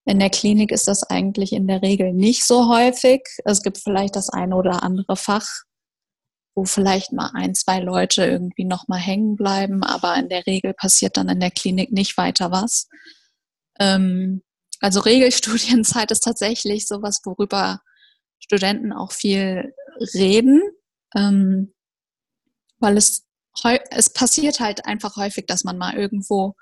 In 0.06 0.20
der 0.20 0.30
Klinik 0.30 0.70
ist 0.70 0.86
das 0.86 1.02
eigentlich 1.02 1.52
in 1.52 1.66
der 1.66 1.82
Regel 1.82 2.12
nicht 2.12 2.46
so 2.46 2.68
häufig. 2.68 3.22
Es 3.44 3.62
gibt 3.62 3.78
vielleicht 3.78 4.14
das 4.14 4.28
eine 4.28 4.54
oder 4.54 4.84
andere 4.84 5.16
Fach, 5.16 5.48
wo 6.54 6.64
vielleicht 6.64 7.12
mal 7.12 7.30
ein, 7.34 7.56
zwei 7.56 7.80
Leute 7.80 8.24
irgendwie 8.24 8.64
nochmal 8.64 9.00
hängen 9.00 9.34
bleiben, 9.34 9.82
aber 9.82 10.14
in 10.14 10.28
der 10.28 10.46
Regel 10.46 10.74
passiert 10.74 11.16
dann 11.16 11.28
in 11.28 11.40
der 11.40 11.50
Klinik 11.50 11.90
nicht 11.90 12.16
weiter 12.16 12.52
was. 12.52 12.86
Ähm, 13.80 14.42
also 14.80 15.00
Regelstudienzeit 15.00 16.10
ist 16.12 16.20
tatsächlich 16.20 16.86
sowas, 16.86 17.20
worüber 17.24 17.80
Studenten 18.38 18.92
auch 18.92 19.10
viel 19.10 19.74
reden, 20.14 20.62
ähm, 21.16 21.74
weil 22.78 22.96
es 22.96 23.23
es 23.90 24.10
passiert 24.10 24.60
halt 24.60 24.86
einfach 24.86 25.16
häufig, 25.16 25.46
dass 25.46 25.64
man 25.64 25.78
mal 25.78 25.94
irgendwo 25.94 26.54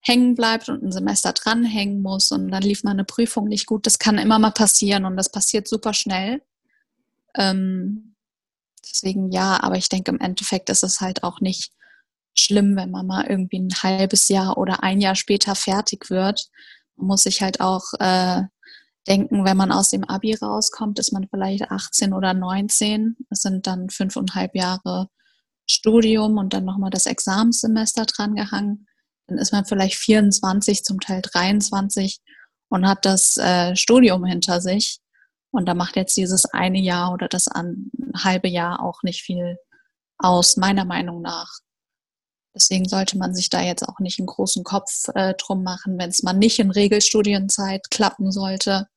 hängen 0.00 0.34
bleibt 0.34 0.68
und 0.68 0.82
ein 0.82 0.92
Semester 0.92 1.32
dranhängen 1.32 2.02
muss 2.02 2.32
und 2.32 2.50
dann 2.50 2.62
lief 2.62 2.82
mal 2.82 2.90
eine 2.90 3.04
Prüfung 3.04 3.46
nicht 3.46 3.66
gut. 3.66 3.86
Das 3.86 3.98
kann 3.98 4.18
immer 4.18 4.38
mal 4.38 4.50
passieren 4.50 5.04
und 5.04 5.16
das 5.16 5.30
passiert 5.30 5.68
super 5.68 5.94
schnell. 5.94 6.42
Ähm, 7.36 8.16
deswegen 8.84 9.30
ja, 9.30 9.62
aber 9.62 9.76
ich 9.76 9.88
denke 9.88 10.10
im 10.10 10.20
Endeffekt 10.20 10.70
ist 10.70 10.82
es 10.82 11.00
halt 11.00 11.22
auch 11.22 11.40
nicht 11.40 11.72
schlimm, 12.34 12.76
wenn 12.76 12.90
man 12.90 13.06
mal 13.06 13.26
irgendwie 13.26 13.60
ein 13.60 13.82
halbes 13.82 14.28
Jahr 14.28 14.58
oder 14.58 14.82
ein 14.82 15.00
Jahr 15.00 15.14
später 15.14 15.54
fertig 15.54 16.10
wird. 16.10 16.48
Man 16.96 17.06
muss 17.06 17.22
sich 17.22 17.40
halt 17.42 17.60
auch 17.60 17.84
äh, 18.00 18.42
denken, 19.06 19.44
wenn 19.44 19.56
man 19.56 19.70
aus 19.70 19.90
dem 19.90 20.04
Abi 20.04 20.34
rauskommt, 20.34 20.98
ist 20.98 21.12
man 21.12 21.28
vielleicht 21.28 21.70
18 21.70 22.12
oder 22.12 22.34
19. 22.34 23.16
Es 23.30 23.42
sind 23.42 23.66
dann 23.66 23.88
fünfeinhalb 23.88 24.54
Jahre 24.56 25.08
Studium 25.68 26.38
und 26.38 26.52
dann 26.52 26.64
nochmal 26.64 26.90
das 26.90 27.06
Examenssemester 27.06 28.06
dran 28.06 28.34
gehangen, 28.34 28.86
dann 29.26 29.38
ist 29.38 29.52
man 29.52 29.64
vielleicht 29.64 29.96
24, 29.96 30.82
zum 30.82 31.00
Teil 31.00 31.22
23 31.22 32.20
und 32.68 32.86
hat 32.86 33.04
das 33.04 33.36
äh, 33.36 33.76
Studium 33.76 34.24
hinter 34.24 34.60
sich. 34.60 34.98
Und 35.50 35.66
da 35.66 35.74
macht 35.74 35.96
jetzt 35.96 36.16
dieses 36.16 36.46
eine 36.46 36.80
Jahr 36.80 37.12
oder 37.12 37.28
das 37.28 37.46
ein 37.48 37.90
halbe 38.16 38.48
Jahr 38.48 38.82
auch 38.82 39.02
nicht 39.02 39.22
viel 39.22 39.58
aus, 40.18 40.56
meiner 40.56 40.84
Meinung 40.84 41.20
nach. 41.20 41.50
Deswegen 42.54 42.88
sollte 42.88 43.16
man 43.16 43.34
sich 43.34 43.48
da 43.48 43.62
jetzt 43.62 43.86
auch 43.88 43.98
nicht 43.98 44.18
einen 44.18 44.26
großen 44.26 44.64
Kopf 44.64 45.08
äh, 45.14 45.34
drum 45.34 45.62
machen, 45.62 45.98
wenn 45.98 46.10
es 46.10 46.22
mal 46.22 46.34
nicht 46.34 46.58
in 46.58 46.70
Regelstudienzeit 46.70 47.90
klappen 47.90 48.30
sollte, 48.30 48.88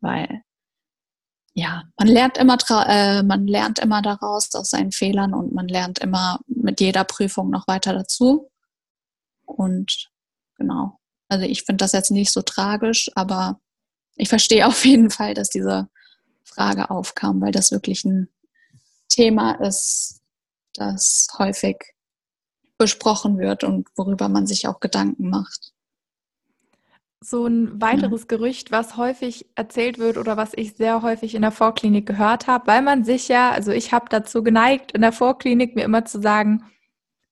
weil 0.00 0.42
ja, 1.54 1.82
man 1.98 2.08
lernt 2.08 2.38
immer, 2.38 2.56
äh, 2.88 3.22
man 3.22 3.46
lernt 3.46 3.78
immer 3.78 4.00
daraus 4.00 4.54
aus 4.54 4.70
seinen 4.70 4.92
Fehlern 4.92 5.34
und 5.34 5.52
man 5.52 5.68
lernt 5.68 5.98
immer 5.98 6.40
mit 6.46 6.80
jeder 6.80 7.04
Prüfung 7.04 7.50
noch 7.50 7.68
weiter 7.68 7.92
dazu. 7.92 8.50
Und 9.44 10.10
genau, 10.56 10.98
also 11.28 11.44
ich 11.44 11.64
finde 11.64 11.84
das 11.84 11.92
jetzt 11.92 12.10
nicht 12.10 12.32
so 12.32 12.42
tragisch, 12.42 13.10
aber 13.14 13.60
ich 14.16 14.28
verstehe 14.28 14.66
auf 14.68 14.84
jeden 14.84 15.10
Fall, 15.10 15.34
dass 15.34 15.50
diese 15.50 15.88
Frage 16.44 16.90
aufkam, 16.90 17.40
weil 17.40 17.52
das 17.52 17.70
wirklich 17.70 18.04
ein 18.04 18.28
Thema 19.08 19.52
ist, 19.52 20.20
das 20.74 21.28
häufig 21.38 21.76
besprochen 22.78 23.38
wird 23.38 23.62
und 23.62 23.88
worüber 23.94 24.28
man 24.28 24.46
sich 24.46 24.66
auch 24.66 24.80
Gedanken 24.80 25.28
macht. 25.28 25.72
So 27.22 27.46
ein 27.46 27.80
weiteres 27.80 28.22
ja. 28.22 28.26
Gerücht, 28.26 28.72
was 28.72 28.96
häufig 28.96 29.46
erzählt 29.54 29.98
wird 29.98 30.18
oder 30.18 30.36
was 30.36 30.52
ich 30.56 30.74
sehr 30.74 31.02
häufig 31.02 31.34
in 31.34 31.42
der 31.42 31.52
Vorklinik 31.52 32.04
gehört 32.04 32.48
habe, 32.48 32.66
weil 32.66 32.82
man 32.82 33.04
sich 33.04 33.28
ja, 33.28 33.52
also 33.52 33.70
ich 33.70 33.92
habe 33.92 34.06
dazu 34.10 34.42
geneigt, 34.42 34.92
in 34.92 35.02
der 35.02 35.12
Vorklinik 35.12 35.76
mir 35.76 35.84
immer 35.84 36.04
zu 36.04 36.20
sagen, 36.20 36.64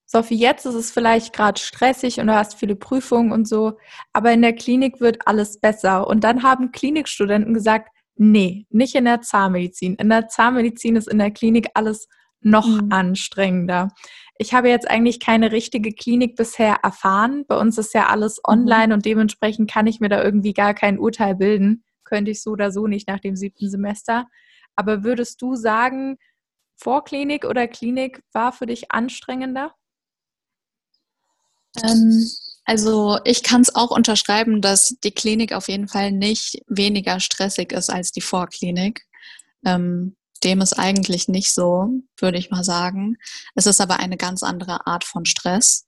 Sophie, 0.06 0.36
jetzt 0.36 0.66
ist 0.66 0.74
es 0.74 0.90
vielleicht 0.90 1.32
gerade 1.32 1.60
stressig 1.60 2.18
und 2.20 2.28
du 2.28 2.34
hast 2.34 2.54
viele 2.54 2.76
Prüfungen 2.76 3.32
und 3.32 3.46
so, 3.46 3.78
aber 4.12 4.32
in 4.32 4.42
der 4.42 4.54
Klinik 4.54 5.00
wird 5.00 5.18
alles 5.26 5.60
besser. 5.60 6.06
Und 6.06 6.24
dann 6.24 6.42
haben 6.42 6.72
Klinikstudenten 6.72 7.54
gesagt, 7.54 7.90
nee, 8.16 8.66
nicht 8.70 8.94
in 8.94 9.04
der 9.04 9.22
Zahnmedizin. 9.22 9.94
In 9.96 10.08
der 10.08 10.28
Zahnmedizin 10.28 10.96
ist 10.96 11.08
in 11.08 11.18
der 11.18 11.30
Klinik 11.30 11.68
alles 11.74 12.08
noch 12.40 12.66
mhm. 12.66 12.92
anstrengender. 12.92 13.88
Ich 14.38 14.54
habe 14.54 14.68
jetzt 14.68 14.88
eigentlich 14.88 15.20
keine 15.20 15.52
richtige 15.52 15.92
Klinik 15.92 16.36
bisher 16.36 16.78
erfahren. 16.82 17.44
Bei 17.46 17.58
uns 17.58 17.76
ist 17.78 17.94
ja 17.94 18.06
alles 18.06 18.38
mhm. 18.38 18.54
online 18.54 18.86
mhm. 18.88 18.92
und 18.94 19.04
dementsprechend 19.04 19.70
kann 19.70 19.86
ich 19.86 20.00
mir 20.00 20.08
da 20.08 20.22
irgendwie 20.22 20.54
gar 20.54 20.74
kein 20.74 20.98
Urteil 20.98 21.34
bilden. 21.34 21.84
Könnte 22.04 22.30
ich 22.30 22.42
so 22.42 22.50
oder 22.52 22.72
so 22.72 22.86
nicht 22.86 23.08
nach 23.08 23.20
dem 23.20 23.36
siebten 23.36 23.70
Semester. 23.70 24.26
Aber 24.76 25.04
würdest 25.04 25.42
du 25.42 25.54
sagen, 25.56 26.16
Vorklinik 26.76 27.44
oder 27.44 27.68
Klinik 27.68 28.22
war 28.32 28.52
für 28.52 28.66
dich 28.66 28.90
anstrengender? 28.90 29.74
Ähm, 31.84 32.26
also 32.64 33.18
ich 33.24 33.42
kann 33.42 33.60
es 33.60 33.74
auch 33.74 33.90
unterschreiben, 33.90 34.60
dass 34.60 34.96
die 35.04 35.10
Klinik 35.10 35.52
auf 35.52 35.68
jeden 35.68 35.88
Fall 35.88 36.12
nicht 36.12 36.62
weniger 36.66 37.20
stressig 37.20 37.72
ist 37.72 37.90
als 37.90 38.12
die 38.12 38.20
Vorklinik. 38.20 39.06
Ähm, 39.64 40.16
dem 40.44 40.60
ist 40.60 40.74
eigentlich 40.74 41.28
nicht 41.28 41.52
so, 41.52 41.90
würde 42.18 42.38
ich 42.38 42.50
mal 42.50 42.64
sagen. 42.64 43.16
Es 43.54 43.66
ist 43.66 43.80
aber 43.80 43.98
eine 43.98 44.16
ganz 44.16 44.42
andere 44.42 44.86
Art 44.86 45.04
von 45.04 45.24
Stress. 45.24 45.86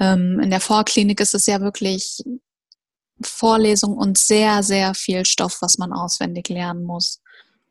Ähm, 0.00 0.40
in 0.40 0.50
der 0.50 0.60
Vorklinik 0.60 1.20
ist 1.20 1.34
es 1.34 1.46
ja 1.46 1.60
wirklich 1.60 2.22
Vorlesung 3.22 3.96
und 3.96 4.18
sehr, 4.18 4.62
sehr 4.62 4.94
viel 4.94 5.24
Stoff, 5.24 5.58
was 5.60 5.78
man 5.78 5.92
auswendig 5.92 6.48
lernen 6.48 6.84
muss. 6.84 7.20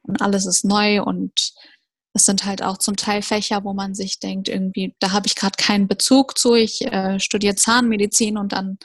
Und 0.03 0.21
alles 0.21 0.45
ist 0.45 0.65
neu 0.65 1.01
und 1.03 1.53
es 2.13 2.25
sind 2.25 2.45
halt 2.45 2.61
auch 2.61 2.77
zum 2.77 2.95
Teil 2.95 3.21
Fächer, 3.21 3.63
wo 3.63 3.73
man 3.73 3.95
sich 3.95 4.19
denkt, 4.19 4.47
irgendwie, 4.47 4.95
da 4.99 5.11
habe 5.11 5.25
ich 5.27 5.35
gerade 5.35 5.57
keinen 5.57 5.87
Bezug 5.87 6.37
zu. 6.37 6.53
Ich 6.53 6.81
äh, 6.85 7.19
studiere 7.19 7.55
Zahnmedizin 7.55 8.37
und 8.37 8.53
dann 8.53 8.77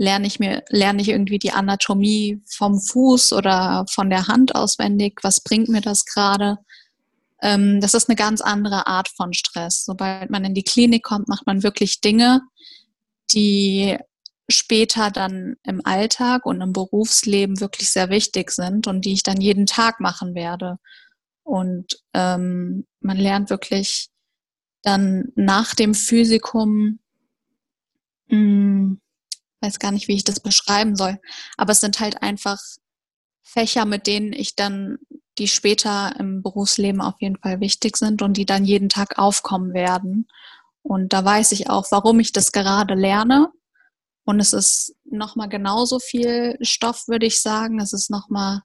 lerne 0.00 0.26
ich 0.26 0.40
mir, 0.40 0.64
lerne 0.70 1.02
ich 1.02 1.10
irgendwie 1.10 1.38
die 1.38 1.52
Anatomie 1.52 2.42
vom 2.48 2.80
Fuß 2.80 3.34
oder 3.34 3.84
von 3.90 4.08
der 4.08 4.28
Hand 4.28 4.54
auswendig. 4.54 5.18
Was 5.22 5.42
bringt 5.42 5.68
mir 5.68 5.82
das 5.82 6.06
gerade? 6.06 6.56
Ähm, 7.42 7.82
das 7.82 7.92
ist 7.92 8.08
eine 8.08 8.16
ganz 8.16 8.40
andere 8.40 8.86
Art 8.86 9.10
von 9.14 9.34
Stress. 9.34 9.84
Sobald 9.84 10.30
man 10.30 10.46
in 10.46 10.54
die 10.54 10.62
Klinik 10.62 11.02
kommt, 11.02 11.28
macht 11.28 11.46
man 11.46 11.62
wirklich 11.62 12.00
Dinge, 12.00 12.40
die 13.34 13.98
später 14.48 15.10
dann 15.10 15.56
im 15.64 15.84
Alltag 15.84 16.46
und 16.46 16.62
im 16.62 16.72
Berufsleben 16.72 17.60
wirklich 17.60 17.90
sehr 17.90 18.08
wichtig 18.08 18.52
sind 18.52 18.86
und 18.86 19.04
die 19.04 19.12
ich 19.12 19.22
dann 19.22 19.38
jeden 19.38 19.66
Tag 19.66 20.00
machen 20.00 20.34
werde. 20.34 20.78
Und 21.42 22.00
ähm, 22.14 22.86
man 23.00 23.18
lernt 23.18 23.50
wirklich 23.50 24.08
dann 24.82 25.28
nach 25.34 25.74
dem 25.74 25.92
Physikum 25.92 27.00
mh, 28.28 28.38
hm, 28.38 29.00
weiß 29.60 29.78
gar 29.78 29.92
nicht, 29.92 30.08
wie 30.08 30.14
ich 30.14 30.24
das 30.24 30.40
beschreiben 30.40 30.96
soll. 30.96 31.18
Aber 31.56 31.72
es 31.72 31.80
sind 31.80 32.00
halt 32.00 32.22
einfach 32.22 32.58
Fächer, 33.42 33.84
mit 33.84 34.06
denen 34.06 34.32
ich 34.32 34.56
dann, 34.56 34.98
die 35.38 35.48
später 35.48 36.14
im 36.18 36.42
Berufsleben 36.42 37.00
auf 37.00 37.14
jeden 37.20 37.36
Fall 37.36 37.60
wichtig 37.60 37.96
sind 37.96 38.22
und 38.22 38.36
die 38.36 38.46
dann 38.46 38.64
jeden 38.64 38.88
Tag 38.88 39.18
aufkommen 39.18 39.72
werden. 39.74 40.28
Und 40.82 41.12
da 41.12 41.24
weiß 41.24 41.52
ich 41.52 41.68
auch, 41.68 41.90
warum 41.90 42.20
ich 42.20 42.32
das 42.32 42.52
gerade 42.52 42.94
lerne. 42.94 43.48
Und 44.24 44.40
es 44.40 44.52
ist 44.52 44.94
nochmal 45.04 45.48
genauso 45.48 45.98
viel 45.98 46.56
Stoff, 46.60 47.08
würde 47.08 47.26
ich 47.26 47.42
sagen. 47.42 47.80
Es 47.80 47.92
ist 47.92 48.10
nochmal 48.10 48.62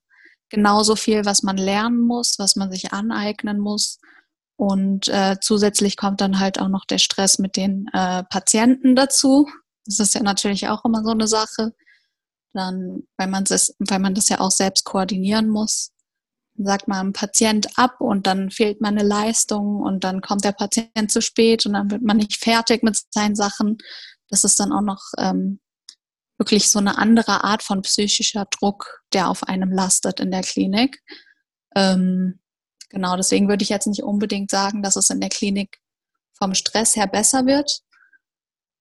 genauso 0.50 0.96
viel, 0.96 1.26
was 1.26 1.44
man 1.44 1.58
lernen 1.58 2.00
muss, 2.00 2.36
was 2.38 2.56
man 2.56 2.72
sich 2.72 2.94
aneignen 2.94 3.60
muss. 3.60 4.00
Und 4.58 5.08
äh, 5.10 5.38
zusätzlich 5.42 5.98
kommt 5.98 6.22
dann 6.22 6.40
halt 6.40 6.60
auch 6.60 6.70
noch 6.70 6.86
der 6.86 7.00
Stress 7.00 7.40
mit 7.40 7.58
den 7.58 7.88
äh, 7.94 8.24
Patienten 8.24 8.96
dazu. 8.96 9.48
Das 9.86 10.00
ist 10.00 10.16
ja 10.16 10.22
natürlich 10.22 10.68
auch 10.68 10.84
immer 10.86 11.04
so 11.04 11.12
eine 11.12 11.28
Sache. 11.28 11.74
Dann, 12.54 13.04
weil 13.18 13.28
man 13.28 13.44
das, 13.44 13.76
weil 13.80 14.00
man 14.00 14.16
das 14.16 14.30
ja 14.30 14.40
auch 14.40 14.52
selbst 14.52 14.86
koordinieren 14.86 15.50
muss, 15.50 15.92
sagt 16.58 16.88
man 16.88 17.00
einem 17.00 17.14
Patient 17.14 17.68
ab 17.78 18.00
und 18.00 18.28
dann 18.28 18.50
fehlt 18.50 18.80
man 18.82 18.98
eine 18.98 19.08
Leistung 19.08 19.82
und 19.82 20.04
dann 20.04 20.22
kommt 20.22 20.46
der 20.46 20.54
Patient 20.54 21.12
zu 21.12 21.22
spät 21.22 21.66
und 21.66 21.74
dann 21.74 21.92
wird 21.92 22.02
man 22.02 22.18
nicht 22.18 22.38
fertig 22.38 22.82
mit 22.82 22.98
seinen 23.12 23.36
Sachen. 23.36 23.78
Das 24.30 24.44
ist 24.44 24.60
dann 24.60 24.72
auch 24.72 24.82
noch 24.82 25.02
ähm, 25.18 25.60
wirklich 26.38 26.70
so 26.72 26.80
eine 26.80 26.98
andere 26.98 27.44
Art 27.44 27.64
von 27.64 27.82
psychischer 27.82 28.46
Druck, 28.46 29.02
der 29.14 29.30
auf 29.30 29.44
einem 29.44 29.72
lastet 29.72 30.20
in 30.20 30.32
der 30.32 30.42
Klinik. 30.42 31.02
Ähm, 31.76 32.40
genau, 32.90 33.18
deswegen 33.18 33.50
würde 33.50 33.64
ich 33.64 33.70
jetzt 33.70 33.88
nicht 33.88 34.04
unbedingt 34.04 34.50
sagen, 34.50 34.82
dass 34.82 34.96
es 34.96 35.10
in 35.10 35.20
der 35.20 35.30
Klinik 35.30 35.80
vom 36.38 36.54
Stress 36.54 36.96
her 36.96 37.08
besser 37.08 37.46
wird. 37.46 37.82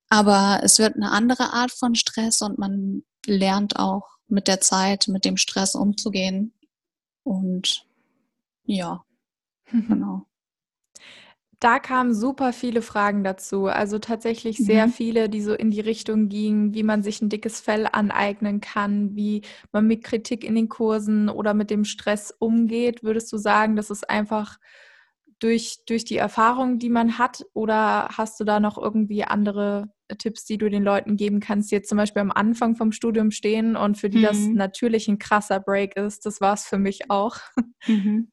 Aber 0.08 0.60
es 0.62 0.78
wird 0.78 0.96
eine 0.96 1.10
andere 1.10 1.52
Art 1.52 1.72
von 1.72 1.94
Stress 1.94 2.42
und 2.42 2.58
man 2.58 3.02
lernt 3.26 3.78
auch 3.78 4.08
mit 4.28 4.48
der 4.48 4.60
Zeit, 4.60 5.08
mit 5.08 5.24
dem 5.24 5.36
Stress 5.36 5.74
umzugehen. 5.74 6.52
Und 7.22 7.86
ja, 8.64 9.04
genau. 9.70 10.26
Da 11.60 11.78
kamen 11.78 12.14
super 12.14 12.52
viele 12.52 12.82
Fragen 12.82 13.24
dazu. 13.24 13.66
Also 13.66 13.98
tatsächlich 13.98 14.58
sehr 14.58 14.88
mhm. 14.88 14.92
viele, 14.92 15.28
die 15.30 15.40
so 15.40 15.54
in 15.54 15.70
die 15.70 15.80
Richtung 15.80 16.28
gingen, 16.28 16.74
wie 16.74 16.82
man 16.82 17.02
sich 17.02 17.22
ein 17.22 17.30
dickes 17.30 17.60
Fell 17.60 17.88
aneignen 17.90 18.60
kann, 18.60 19.16
wie 19.16 19.42
man 19.72 19.86
mit 19.86 20.04
Kritik 20.04 20.44
in 20.44 20.54
den 20.56 20.68
Kursen 20.68 21.30
oder 21.30 21.54
mit 21.54 21.70
dem 21.70 21.84
Stress 21.84 22.34
umgeht. 22.38 23.02
Würdest 23.02 23.32
du 23.32 23.38
sagen, 23.38 23.76
das 23.76 23.88
ist 23.88 24.10
einfach 24.10 24.58
durch, 25.44 25.80
durch 25.86 26.06
die 26.06 26.16
Erfahrung, 26.16 26.78
die 26.78 26.88
man 26.88 27.18
hat? 27.18 27.44
Oder 27.52 28.08
hast 28.16 28.40
du 28.40 28.44
da 28.44 28.60
noch 28.60 28.78
irgendwie 28.78 29.24
andere 29.24 29.90
Tipps, 30.16 30.46
die 30.46 30.56
du 30.56 30.70
den 30.70 30.82
Leuten 30.82 31.18
geben 31.18 31.38
kannst, 31.40 31.70
die 31.70 31.74
jetzt 31.74 31.90
zum 31.90 31.98
Beispiel 31.98 32.22
am 32.22 32.32
Anfang 32.32 32.76
vom 32.76 32.92
Studium 32.92 33.30
stehen 33.30 33.76
und 33.76 33.98
für 33.98 34.08
die 34.08 34.18
mhm. 34.18 34.22
das 34.22 34.38
natürlich 34.38 35.06
ein 35.06 35.18
krasser 35.18 35.60
Break 35.60 35.96
ist? 35.96 36.24
Das 36.24 36.40
war 36.40 36.54
es 36.54 36.64
für 36.64 36.78
mich 36.78 37.10
auch. 37.10 37.36
Mhm. 37.86 38.30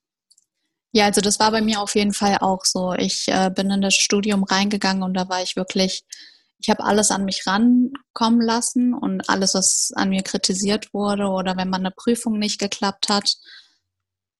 Ja, 0.93 1.07
also 1.07 1.19
das 1.19 1.41
war 1.41 1.51
bei 1.51 1.59
mir 1.59 1.81
auf 1.81 1.93
jeden 1.95 2.13
Fall 2.13 2.37
auch 2.39 2.63
so. 2.63 2.93
Ich 2.93 3.27
äh, 3.27 3.51
bin 3.53 3.69
in 3.69 3.81
das 3.81 3.95
Studium 3.95 4.45
reingegangen 4.45 5.03
und 5.03 5.13
da 5.13 5.27
war 5.27 5.43
ich 5.43 5.57
wirklich, 5.57 6.05
ich 6.57 6.69
habe 6.69 6.85
alles 6.85 7.11
an 7.11 7.25
mich 7.25 7.45
rankommen 7.45 8.39
lassen 8.39 8.93
und 8.93 9.29
alles, 9.29 9.53
was 9.53 9.91
an 9.93 10.07
mir 10.07 10.23
kritisiert 10.23 10.93
wurde 10.93 11.27
oder 11.27 11.57
wenn 11.57 11.69
man 11.69 11.81
eine 11.81 11.91
Prüfung 11.91 12.39
nicht 12.39 12.61
geklappt 12.61 13.09
hat, 13.09 13.35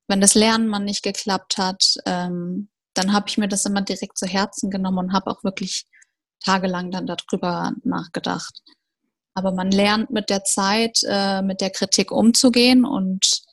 wenn 0.08 0.22
das 0.22 0.36
Lernen 0.36 0.68
mal 0.68 0.80
nicht 0.80 1.04
geklappt 1.04 1.58
hat, 1.58 1.96
ähm, 2.06 2.70
dann 2.94 3.14
habe 3.14 3.28
ich 3.30 3.38
mir 3.38 3.48
das 3.48 3.66
immer 3.66 3.82
direkt 3.82 4.18
zu 4.18 4.26
Herzen 4.26 4.70
genommen 4.70 4.98
und 4.98 5.14
habe 5.14 5.32
auch 5.32 5.44
wirklich 5.44 5.86
tagelang 6.44 6.92
dann 6.92 7.08
darüber 7.08 7.72
nachgedacht. 7.84 8.62
Aber 9.34 9.54
man 9.54 9.72
lernt 9.72 10.10
mit 10.10 10.30
der 10.30 10.44
Zeit, 10.44 11.00
äh, 11.04 11.42
mit 11.42 11.62
der 11.62 11.70
Kritik 11.70 12.12
umzugehen 12.12 12.86
und 12.86 13.44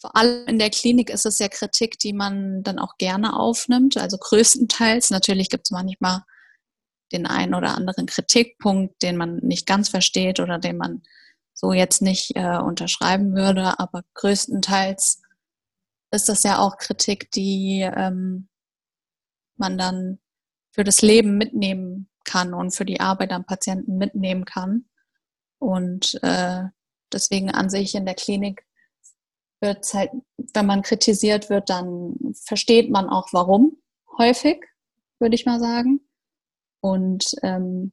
vor 0.00 0.16
allem 0.16 0.46
in 0.46 0.58
der 0.58 0.70
Klinik 0.70 1.10
ist 1.10 1.26
es 1.26 1.38
ja 1.38 1.48
Kritik, 1.48 1.98
die 1.98 2.12
man 2.12 2.62
dann 2.62 2.78
auch 2.78 2.96
gerne 2.98 3.36
aufnimmt, 3.36 3.96
also 3.96 4.16
größtenteils. 4.16 5.10
Natürlich 5.10 5.50
gibt 5.50 5.66
es 5.66 5.70
manchmal 5.70 6.22
den 7.12 7.26
einen 7.26 7.54
oder 7.54 7.74
anderen 7.74 8.06
Kritikpunkt, 8.06 9.02
den 9.02 9.16
man 9.16 9.38
nicht 9.38 9.66
ganz 9.66 9.88
versteht 9.88 10.40
oder 10.40 10.58
den 10.58 10.76
man 10.76 11.02
so 11.54 11.72
jetzt 11.72 12.02
nicht 12.02 12.32
äh, 12.36 12.58
unterschreiben 12.58 13.34
würde, 13.34 13.78
aber 13.80 14.02
größtenteils 14.14 15.20
ist 16.10 16.28
das 16.28 16.42
ja 16.42 16.58
auch 16.58 16.78
Kritik, 16.78 17.30
die 17.32 17.80
ähm, 17.80 18.48
man 19.56 19.76
dann 19.76 20.18
für 20.70 20.84
das 20.84 21.02
Leben 21.02 21.36
mitnehmen 21.36 22.08
kann 22.24 22.54
und 22.54 22.70
für 22.70 22.84
die 22.84 23.00
Arbeit 23.00 23.32
am 23.32 23.44
Patienten 23.44 23.96
mitnehmen 23.96 24.44
kann. 24.44 24.86
Und 25.58 26.18
äh, 26.22 26.64
deswegen 27.12 27.50
an 27.50 27.70
sich 27.70 27.94
in 27.94 28.06
der 28.06 28.14
Klinik 28.14 28.64
wird 29.60 29.84
es 29.84 29.94
halt, 29.94 30.10
wenn 30.54 30.66
man 30.66 30.82
kritisiert 30.82 31.50
wird, 31.50 31.68
dann 31.68 32.14
versteht 32.44 32.90
man 32.90 33.08
auch 33.08 33.28
warum, 33.32 33.76
häufig, 34.18 34.64
würde 35.18 35.34
ich 35.34 35.46
mal 35.46 35.58
sagen. 35.58 36.00
Und 36.80 37.34
ähm, 37.42 37.92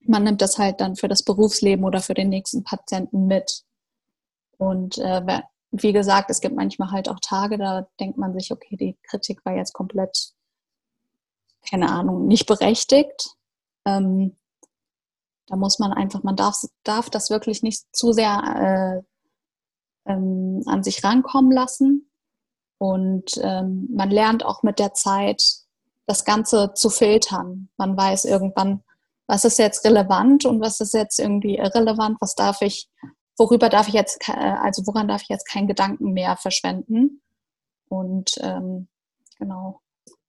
man 0.00 0.24
nimmt 0.24 0.42
das 0.42 0.58
halt 0.58 0.80
dann 0.80 0.96
für 0.96 1.08
das 1.08 1.22
Berufsleben 1.22 1.84
oder 1.84 2.00
für 2.00 2.14
den 2.14 2.28
nächsten 2.28 2.64
Patienten 2.64 3.26
mit. 3.26 3.62
Und 4.58 4.98
äh, 4.98 5.42
wie 5.70 5.92
gesagt, 5.92 6.30
es 6.30 6.40
gibt 6.40 6.56
manchmal 6.56 6.90
halt 6.90 7.08
auch 7.08 7.20
Tage, 7.20 7.58
da 7.58 7.86
denkt 8.00 8.18
man 8.18 8.32
sich, 8.32 8.52
okay, 8.52 8.76
die 8.76 8.98
Kritik 9.08 9.44
war 9.44 9.54
jetzt 9.54 9.72
komplett, 9.72 10.32
keine 11.68 11.90
Ahnung, 11.90 12.26
nicht 12.26 12.46
berechtigt. 12.46 13.36
Ähm, 13.86 14.36
da 15.46 15.56
muss 15.56 15.78
man 15.78 15.92
einfach, 15.92 16.22
man 16.22 16.36
darf, 16.36 16.62
darf 16.84 17.10
das 17.10 17.30
wirklich 17.30 17.62
nicht 17.62 17.84
zu 17.92 18.12
sehr 18.12 19.04
äh, 20.06 20.12
ähm, 20.12 20.62
an 20.66 20.82
sich 20.82 21.02
rankommen 21.04 21.52
lassen. 21.52 22.10
Und 22.78 23.32
ähm, 23.42 23.88
man 23.92 24.10
lernt 24.10 24.44
auch 24.44 24.62
mit 24.62 24.78
der 24.78 24.94
Zeit, 24.94 25.42
das 26.06 26.24
Ganze 26.24 26.72
zu 26.74 26.90
filtern. 26.90 27.68
Man 27.76 27.96
weiß 27.96 28.24
irgendwann, 28.24 28.82
was 29.26 29.44
ist 29.44 29.58
jetzt 29.58 29.84
relevant 29.84 30.44
und 30.44 30.60
was 30.60 30.80
ist 30.80 30.94
jetzt 30.94 31.20
irgendwie 31.20 31.56
irrelevant, 31.56 32.16
was 32.20 32.34
darf 32.34 32.62
ich 32.62 32.88
worüber 33.40 33.70
darf 33.70 33.88
ich 33.88 33.94
jetzt, 33.94 34.28
also 34.28 34.86
woran 34.86 35.08
darf 35.08 35.22
ich 35.22 35.28
jetzt 35.30 35.48
keinen 35.48 35.66
Gedanken 35.66 36.12
mehr 36.12 36.36
verschwenden? 36.36 37.22
Und 37.88 38.32
ähm, 38.42 38.86
genau, 39.38 39.80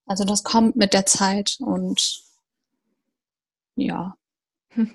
also 0.05 0.23
das 0.23 0.43
kommt 0.43 0.77
mit 0.77 0.93
der 0.93 1.05
Zeit 1.05 1.57
und 1.59 2.23
ja. 3.75 4.15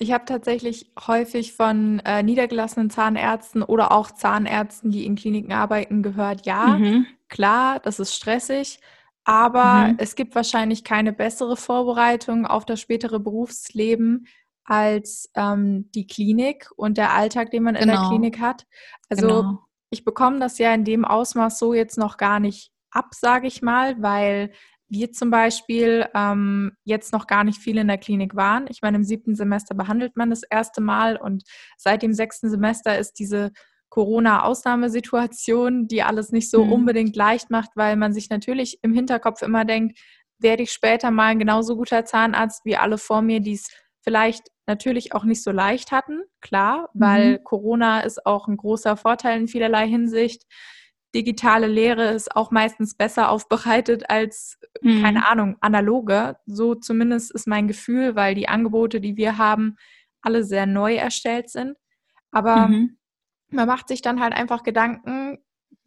Ich 0.00 0.10
habe 0.10 0.24
tatsächlich 0.24 0.90
häufig 1.06 1.52
von 1.52 2.00
äh, 2.00 2.24
niedergelassenen 2.24 2.90
Zahnärzten 2.90 3.62
oder 3.62 3.92
auch 3.92 4.10
Zahnärzten, 4.10 4.90
die 4.90 5.06
in 5.06 5.14
Kliniken 5.14 5.52
arbeiten, 5.52 6.02
gehört, 6.02 6.46
ja, 6.46 6.66
mhm. 6.66 7.06
klar, 7.28 7.78
das 7.78 8.00
ist 8.00 8.12
stressig, 8.12 8.80
aber 9.22 9.92
mhm. 9.92 9.94
es 9.98 10.16
gibt 10.16 10.34
wahrscheinlich 10.34 10.82
keine 10.82 11.12
bessere 11.12 11.56
Vorbereitung 11.56 12.44
auf 12.44 12.66
das 12.66 12.80
spätere 12.80 13.20
Berufsleben, 13.20 14.26
als 14.64 15.30
ähm, 15.34 15.90
die 15.94 16.06
Klinik 16.06 16.70
und 16.76 16.98
der 16.98 17.12
Alltag, 17.12 17.50
den 17.50 17.62
man 17.62 17.74
genau. 17.74 17.82
in 17.82 17.88
der 17.88 17.96
genau. 17.98 18.08
Klinik 18.08 18.40
hat. 18.40 18.66
Also 19.08 19.26
genau. 19.26 19.58
ich 19.90 20.04
bekomme 20.04 20.40
das 20.40 20.58
ja 20.58 20.74
in 20.74 20.84
dem 20.84 21.04
Ausmaß 21.04 21.58
so 21.58 21.74
jetzt 21.74 21.98
noch 21.98 22.16
gar 22.16 22.40
nicht 22.40 22.72
ab, 22.90 23.08
sage 23.12 23.46
ich 23.46 23.62
mal, 23.62 24.00
weil 24.02 24.52
wir 24.88 25.12
zum 25.12 25.30
Beispiel 25.30 26.06
ähm, 26.14 26.72
jetzt 26.84 27.12
noch 27.12 27.26
gar 27.26 27.44
nicht 27.44 27.58
viel 27.58 27.78
in 27.78 27.88
der 27.88 27.98
Klinik 27.98 28.36
waren. 28.36 28.66
Ich 28.68 28.82
meine, 28.82 28.96
im 28.96 29.04
siebten 29.04 29.34
Semester 29.34 29.74
behandelt 29.74 30.16
man 30.16 30.30
das 30.30 30.42
erste 30.42 30.80
Mal 30.80 31.16
und 31.16 31.44
seit 31.76 32.02
dem 32.02 32.14
sechsten 32.14 32.50
Semester 32.50 32.98
ist 32.98 33.18
diese 33.18 33.52
Corona-Ausnahmesituation, 33.88 35.88
die 35.88 36.02
alles 36.02 36.32
nicht 36.32 36.50
so 36.50 36.64
mhm. 36.64 36.72
unbedingt 36.72 37.16
leicht 37.16 37.50
macht, 37.50 37.70
weil 37.76 37.96
man 37.96 38.12
sich 38.12 38.30
natürlich 38.30 38.78
im 38.82 38.92
Hinterkopf 38.92 39.42
immer 39.42 39.64
denkt, 39.64 39.98
werde 40.38 40.64
ich 40.64 40.72
später 40.72 41.10
mal 41.10 41.26
ein 41.26 41.38
genauso 41.38 41.76
guter 41.76 42.04
Zahnarzt 42.04 42.64
wie 42.64 42.76
alle 42.76 42.98
vor 42.98 43.22
mir, 43.22 43.40
die 43.40 43.54
es 43.54 43.68
vielleicht 44.04 44.48
natürlich 44.66 45.14
auch 45.14 45.24
nicht 45.24 45.42
so 45.42 45.50
leicht 45.50 45.90
hatten, 45.90 46.22
klar, 46.40 46.90
weil 46.94 47.38
mhm. 47.38 47.44
Corona 47.44 48.00
ist 48.00 48.24
auch 48.24 48.46
ein 48.46 48.56
großer 48.56 48.96
Vorteil 48.96 49.40
in 49.40 49.48
vielerlei 49.48 49.88
Hinsicht. 49.88 50.44
Digitale 51.14 51.66
Lehre 51.66 52.10
ist 52.10 52.34
auch 52.36 52.50
meistens 52.50 52.96
besser 52.96 53.30
aufbereitet 53.30 54.10
als, 54.10 54.58
mhm. 54.82 55.02
keine 55.02 55.26
Ahnung, 55.26 55.56
analoge. 55.60 56.36
So 56.46 56.74
zumindest 56.74 57.32
ist 57.32 57.46
mein 57.46 57.68
Gefühl, 57.68 58.14
weil 58.14 58.34
die 58.34 58.48
Angebote, 58.48 59.00
die 59.00 59.16
wir 59.16 59.38
haben, 59.38 59.76
alle 60.22 60.44
sehr 60.44 60.66
neu 60.66 60.94
erstellt 60.96 61.50
sind. 61.50 61.76
Aber 62.30 62.68
mhm. 62.68 62.98
man 63.48 63.66
macht 63.66 63.88
sich 63.88 64.02
dann 64.02 64.20
halt 64.20 64.34
einfach 64.34 64.62
Gedanken, 64.62 65.38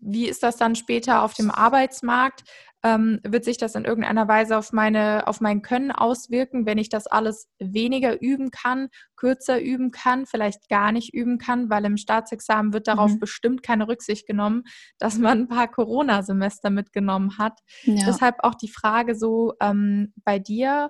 wie 0.07 0.27
ist 0.27 0.41
das 0.41 0.55
dann 0.55 0.75
später 0.75 1.21
auf 1.21 1.33
dem 1.33 1.51
Arbeitsmarkt? 1.51 2.43
Ähm, 2.83 3.19
wird 3.23 3.43
sich 3.43 3.57
das 3.57 3.75
in 3.75 3.85
irgendeiner 3.85 4.27
Weise 4.27 4.57
auf, 4.57 4.71
meine, 4.71 5.27
auf 5.27 5.41
mein 5.41 5.61
Können 5.63 5.91
auswirken, 5.91 6.65
wenn 6.65 6.77
ich 6.77 6.89
das 6.89 7.07
alles 7.07 7.49
weniger 7.59 8.21
üben 8.21 8.51
kann, 8.51 8.89
kürzer 9.15 9.59
üben 9.59 9.91
kann, 9.91 10.25
vielleicht 10.25 10.69
gar 10.69 10.91
nicht 10.91 11.13
üben 11.13 11.39
kann, 11.39 11.69
weil 11.69 11.83
im 11.85 11.97
Staatsexamen 11.97 12.73
wird 12.73 12.87
darauf 12.87 13.11
mhm. 13.11 13.19
bestimmt 13.19 13.63
keine 13.63 13.87
Rücksicht 13.87 14.27
genommen, 14.27 14.63
dass 14.99 15.17
man 15.17 15.39
ein 15.39 15.47
paar 15.47 15.67
Corona-Semester 15.67 16.69
mitgenommen 16.69 17.37
hat. 17.37 17.59
Ja. 17.83 18.05
Deshalb 18.05 18.35
auch 18.43 18.55
die 18.55 18.71
Frage 18.71 19.15
so 19.15 19.55
ähm, 19.59 20.13
bei 20.23 20.39
dir, 20.39 20.89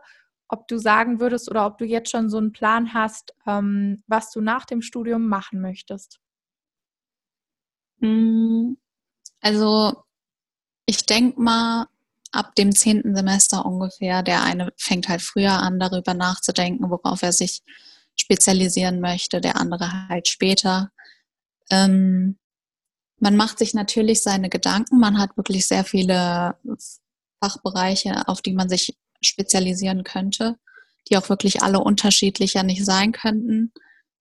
ob 0.49 0.67
du 0.67 0.77
sagen 0.77 1.19
würdest 1.19 1.49
oder 1.49 1.65
ob 1.65 1.77
du 1.77 1.85
jetzt 1.85 2.11
schon 2.11 2.29
so 2.29 2.37
einen 2.37 2.51
Plan 2.51 2.93
hast, 2.93 3.33
ähm, 3.47 4.03
was 4.07 4.29
du 4.31 4.41
nach 4.41 4.65
dem 4.65 4.81
Studium 4.81 5.27
machen 5.27 5.61
möchtest. 5.61 6.19
Hm, 8.01 8.77
also 9.41 10.03
ich 10.85 11.05
denke 11.05 11.41
mal, 11.41 11.87
ab 12.31 12.55
dem 12.55 12.73
zehnten 12.73 13.15
Semester 13.15 13.65
ungefähr, 13.65 14.23
der 14.23 14.43
eine 14.43 14.71
fängt 14.77 15.09
halt 15.09 15.21
früher 15.21 15.53
an, 15.53 15.79
darüber 15.79 16.13
nachzudenken, 16.13 16.89
worauf 16.89 17.23
er 17.23 17.33
sich 17.33 17.61
spezialisieren 18.15 18.99
möchte, 18.99 19.41
der 19.41 19.57
andere 19.57 20.07
halt 20.09 20.27
später. 20.27 20.91
Ähm, 21.69 22.37
man 23.19 23.35
macht 23.35 23.59
sich 23.59 23.73
natürlich 23.73 24.21
seine 24.21 24.49
Gedanken, 24.49 24.99
man 24.99 25.17
hat 25.17 25.37
wirklich 25.37 25.67
sehr 25.67 25.83
viele 25.83 26.55
Fachbereiche, 27.43 28.27
auf 28.27 28.41
die 28.41 28.53
man 28.53 28.69
sich 28.69 28.97
spezialisieren 29.21 30.03
könnte, 30.03 30.55
die 31.09 31.17
auch 31.17 31.29
wirklich 31.29 31.61
alle 31.61 31.79
unterschiedlicher 31.79 32.63
nicht 32.63 32.85
sein 32.85 33.11
könnten. 33.11 33.71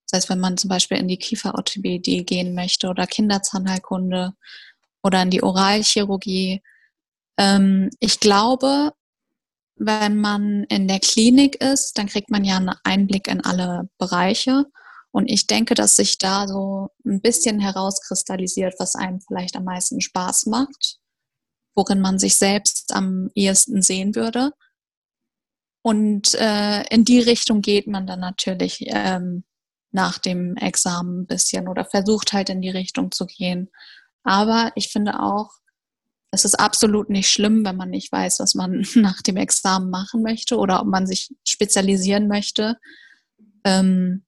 Das 0.08 0.18
heißt, 0.18 0.30
wenn 0.30 0.40
man 0.40 0.56
zum 0.56 0.68
Beispiel 0.68 0.98
in 0.98 1.08
die 1.08 1.18
Kieferorthopädie 1.18 2.24
gehen 2.24 2.54
möchte 2.54 2.88
oder 2.88 3.06
Kinderzahnheilkunde 3.06 4.34
oder 5.02 5.22
in 5.22 5.30
die 5.30 5.42
Oralchirurgie. 5.42 6.62
Ähm, 7.38 7.90
ich 8.00 8.20
glaube, 8.20 8.92
wenn 9.76 10.16
man 10.16 10.64
in 10.64 10.88
der 10.88 11.00
Klinik 11.00 11.62
ist, 11.62 11.98
dann 11.98 12.06
kriegt 12.06 12.30
man 12.30 12.44
ja 12.44 12.56
einen 12.56 12.74
Einblick 12.82 13.28
in 13.28 13.44
alle 13.44 13.88
Bereiche. 13.98 14.64
Und 15.10 15.30
ich 15.30 15.46
denke, 15.46 15.74
dass 15.74 15.96
sich 15.96 16.18
da 16.18 16.46
so 16.48 16.90
ein 17.04 17.20
bisschen 17.20 17.60
herauskristallisiert, 17.60 18.74
was 18.78 18.94
einem 18.94 19.20
vielleicht 19.20 19.56
am 19.56 19.64
meisten 19.64 20.00
Spaß 20.00 20.46
macht, 20.46 20.98
worin 21.74 22.00
man 22.00 22.18
sich 22.18 22.36
selbst 22.36 22.92
am 22.94 23.30
ehesten 23.34 23.82
sehen 23.82 24.14
würde. 24.14 24.52
Und 25.82 26.34
äh, 26.34 26.82
in 26.88 27.04
die 27.04 27.20
Richtung 27.20 27.62
geht 27.62 27.86
man 27.86 28.06
dann 28.06 28.20
natürlich 28.20 28.84
ähm, 28.88 29.44
nach 29.92 30.18
dem 30.18 30.56
Examen 30.56 31.20
ein 31.20 31.26
bisschen 31.26 31.68
oder 31.68 31.84
versucht 31.84 32.32
halt 32.32 32.50
in 32.50 32.60
die 32.60 32.70
Richtung 32.70 33.12
zu 33.12 33.24
gehen. 33.26 33.70
Aber 34.26 34.72
ich 34.74 34.88
finde 34.88 35.20
auch, 35.20 35.50
es 36.32 36.44
ist 36.44 36.56
absolut 36.56 37.08
nicht 37.08 37.30
schlimm, 37.30 37.64
wenn 37.64 37.76
man 37.76 37.90
nicht 37.90 38.10
weiß, 38.12 38.40
was 38.40 38.54
man 38.54 38.84
nach 38.96 39.22
dem 39.22 39.36
Examen 39.36 39.88
machen 39.88 40.22
möchte 40.22 40.58
oder 40.58 40.80
ob 40.80 40.88
man 40.88 41.06
sich 41.06 41.34
spezialisieren 41.46 42.28
möchte. 42.28 42.76
Ähm, 43.64 44.24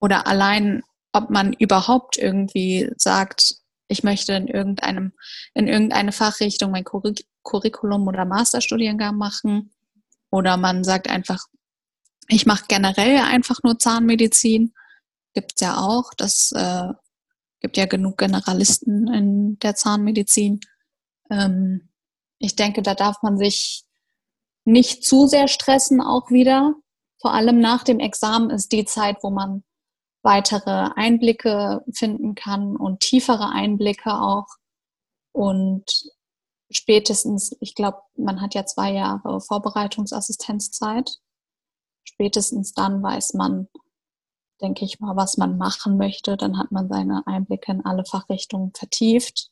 oder 0.00 0.26
allein, 0.26 0.82
ob 1.12 1.28
man 1.28 1.52
überhaupt 1.52 2.16
irgendwie 2.16 2.90
sagt, 2.96 3.56
ich 3.88 4.04
möchte 4.04 4.32
in 4.34 4.46
irgendeinem, 4.46 5.12
in 5.54 5.66
irgendeine 5.66 6.12
Fachrichtung 6.12 6.70
mein 6.70 6.84
Curriculum 6.84 8.06
oder 8.06 8.24
Masterstudiengang 8.24 9.16
machen. 9.16 9.72
Oder 10.30 10.56
man 10.56 10.84
sagt 10.84 11.10
einfach, 11.10 11.44
ich 12.28 12.46
mache 12.46 12.66
generell 12.68 13.18
einfach 13.18 13.58
nur 13.64 13.78
Zahnmedizin. 13.78 14.72
Gibt 15.34 15.54
es 15.56 15.60
ja 15.60 15.78
auch. 15.78 16.14
Das 16.16 16.52
äh, 16.52 16.92
gibt 17.60 17.76
ja 17.76 17.86
genug 17.86 18.18
Generalisten 18.18 19.06
in 19.12 19.58
der 19.58 19.74
Zahnmedizin. 19.74 20.60
Ähm, 21.30 21.90
ich 22.38 22.56
denke, 22.56 22.82
da 22.82 22.94
darf 22.94 23.22
man 23.22 23.38
sich 23.38 23.84
nicht 24.64 25.04
zu 25.04 25.26
sehr 25.26 25.48
stressen 25.48 26.00
auch 26.00 26.30
wieder. 26.30 26.74
Vor 27.20 27.34
allem 27.34 27.60
nach 27.60 27.84
dem 27.84 28.00
Examen 28.00 28.50
ist 28.50 28.72
die 28.72 28.84
Zeit, 28.84 29.18
wo 29.22 29.30
man 29.30 29.62
weitere 30.22 30.90
Einblicke 30.96 31.84
finden 31.92 32.34
kann 32.34 32.76
und 32.76 33.00
tiefere 33.00 33.50
Einblicke 33.50 34.14
auch. 34.14 34.46
Und 35.32 35.84
spätestens, 36.70 37.56
ich 37.60 37.74
glaube, 37.74 37.98
man 38.16 38.40
hat 38.40 38.54
ja 38.54 38.64
zwei 38.64 38.92
Jahre 38.92 39.40
Vorbereitungsassistenzzeit. 39.40 41.18
Spätestens 42.04 42.72
dann 42.72 43.02
weiß 43.02 43.34
man, 43.34 43.68
denke 44.60 44.84
ich 44.84 45.00
mal, 45.00 45.16
was 45.16 45.36
man 45.36 45.58
machen 45.58 45.96
möchte. 45.96 46.36
Dann 46.36 46.58
hat 46.58 46.70
man 46.70 46.88
seine 46.88 47.26
Einblicke 47.26 47.72
in 47.72 47.84
alle 47.84 48.04
Fachrichtungen 48.04 48.72
vertieft 48.74 49.50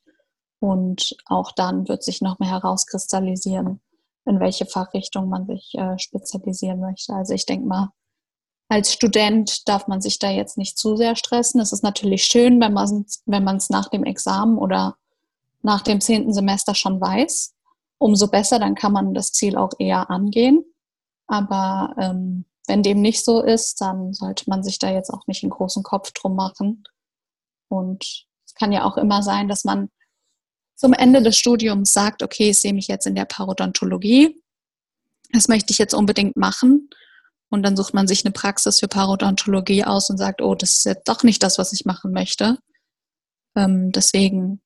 und 0.60 1.16
auch 1.26 1.52
dann 1.52 1.88
wird 1.88 2.02
sich 2.02 2.20
noch 2.20 2.38
mehr 2.38 2.50
herauskristallisieren, 2.50 3.80
in 4.24 4.40
welche 4.40 4.66
Fachrichtung 4.66 5.28
man 5.28 5.46
sich 5.46 5.74
äh, 5.74 5.98
spezialisieren 5.98 6.80
möchte. 6.80 7.14
Also 7.14 7.34
ich 7.34 7.46
denke 7.46 7.66
mal, 7.66 7.92
als 8.68 8.92
Student 8.92 9.66
darf 9.68 9.86
man 9.86 10.00
sich 10.00 10.18
da 10.18 10.30
jetzt 10.30 10.58
nicht 10.58 10.76
zu 10.78 10.96
sehr 10.96 11.16
stressen. 11.16 11.60
Es 11.60 11.72
ist 11.72 11.82
natürlich 11.82 12.24
schön, 12.24 12.60
wenn 12.60 12.74
man 12.74 13.04
es 13.06 13.22
wenn 13.24 13.44
nach 13.70 13.88
dem 13.88 14.04
Examen 14.04 14.58
oder 14.58 14.96
nach 15.62 15.82
dem 15.82 16.00
zehnten 16.00 16.34
Semester 16.34 16.74
schon 16.74 17.00
weiß. 17.00 17.54
Umso 17.98 18.28
besser, 18.28 18.58
dann 18.58 18.74
kann 18.74 18.92
man 18.92 19.14
das 19.14 19.32
Ziel 19.32 19.56
auch 19.56 19.72
eher 19.78 20.10
angehen. 20.10 20.64
Aber 21.26 21.94
ähm, 21.98 22.44
wenn 22.68 22.82
dem 22.82 23.00
nicht 23.00 23.24
so 23.24 23.42
ist, 23.42 23.80
dann 23.80 24.12
sollte 24.12 24.44
man 24.48 24.62
sich 24.62 24.78
da 24.78 24.90
jetzt 24.90 25.10
auch 25.10 25.26
nicht 25.26 25.42
einen 25.42 25.50
großen 25.50 25.82
Kopf 25.82 26.12
drum 26.12 26.36
machen. 26.36 26.84
Und 27.68 28.26
es 28.46 28.54
kann 28.54 28.72
ja 28.72 28.84
auch 28.84 28.96
immer 28.96 29.22
sein, 29.22 29.48
dass 29.48 29.64
man 29.64 29.90
zum 30.76 30.92
Ende 30.92 31.22
des 31.22 31.36
Studiums 31.36 31.92
sagt, 31.92 32.22
okay, 32.22 32.50
ich 32.50 32.60
sehe 32.60 32.72
mich 32.72 32.86
jetzt 32.86 33.06
in 33.06 33.14
der 33.14 33.24
Parodontologie. 33.24 34.40
Das 35.32 35.48
möchte 35.48 35.72
ich 35.72 35.78
jetzt 35.78 35.94
unbedingt 35.94 36.36
machen. 36.36 36.88
Und 37.50 37.62
dann 37.62 37.76
sucht 37.76 37.94
man 37.94 38.06
sich 38.06 38.24
eine 38.24 38.32
Praxis 38.32 38.78
für 38.78 38.88
Parodontologie 38.88 39.84
aus 39.84 40.10
und 40.10 40.18
sagt, 40.18 40.40
oh, 40.40 40.54
das 40.54 40.70
ist 40.72 40.84
jetzt 40.84 41.08
doch 41.08 41.22
nicht 41.22 41.42
das, 41.42 41.58
was 41.58 41.72
ich 41.72 41.84
machen 41.84 42.12
möchte. 42.12 42.58
Ähm, 43.56 43.90
deswegen, 43.90 44.60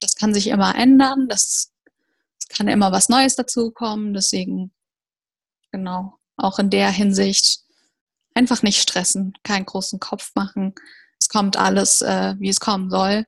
das 0.00 0.16
kann 0.16 0.34
sich 0.34 0.48
immer 0.48 0.74
ändern. 0.74 1.28
Das, 1.28 1.72
das 2.40 2.48
kann 2.48 2.66
immer 2.66 2.90
was 2.92 3.08
Neues 3.08 3.36
dazukommen. 3.36 4.14
Deswegen, 4.14 4.72
genau, 5.70 6.17
auch 6.38 6.58
in 6.58 6.70
der 6.70 6.90
Hinsicht 6.90 7.60
einfach 8.34 8.62
nicht 8.62 8.80
stressen, 8.80 9.34
keinen 9.42 9.66
großen 9.66 9.98
Kopf 10.00 10.32
machen. 10.34 10.74
Es 11.20 11.28
kommt 11.28 11.56
alles, 11.56 12.00
äh, 12.02 12.34
wie 12.38 12.48
es 12.48 12.60
kommen 12.60 12.90
soll. 12.90 13.24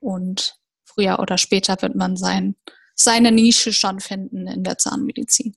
Und 0.00 0.56
früher 0.84 1.18
oder 1.18 1.38
später 1.38 1.80
wird 1.82 1.94
man 1.94 2.16
sein, 2.16 2.56
seine 2.94 3.32
Nische 3.32 3.72
schon 3.72 4.00
finden 4.00 4.46
in 4.46 4.64
der 4.64 4.78
Zahnmedizin. 4.78 5.54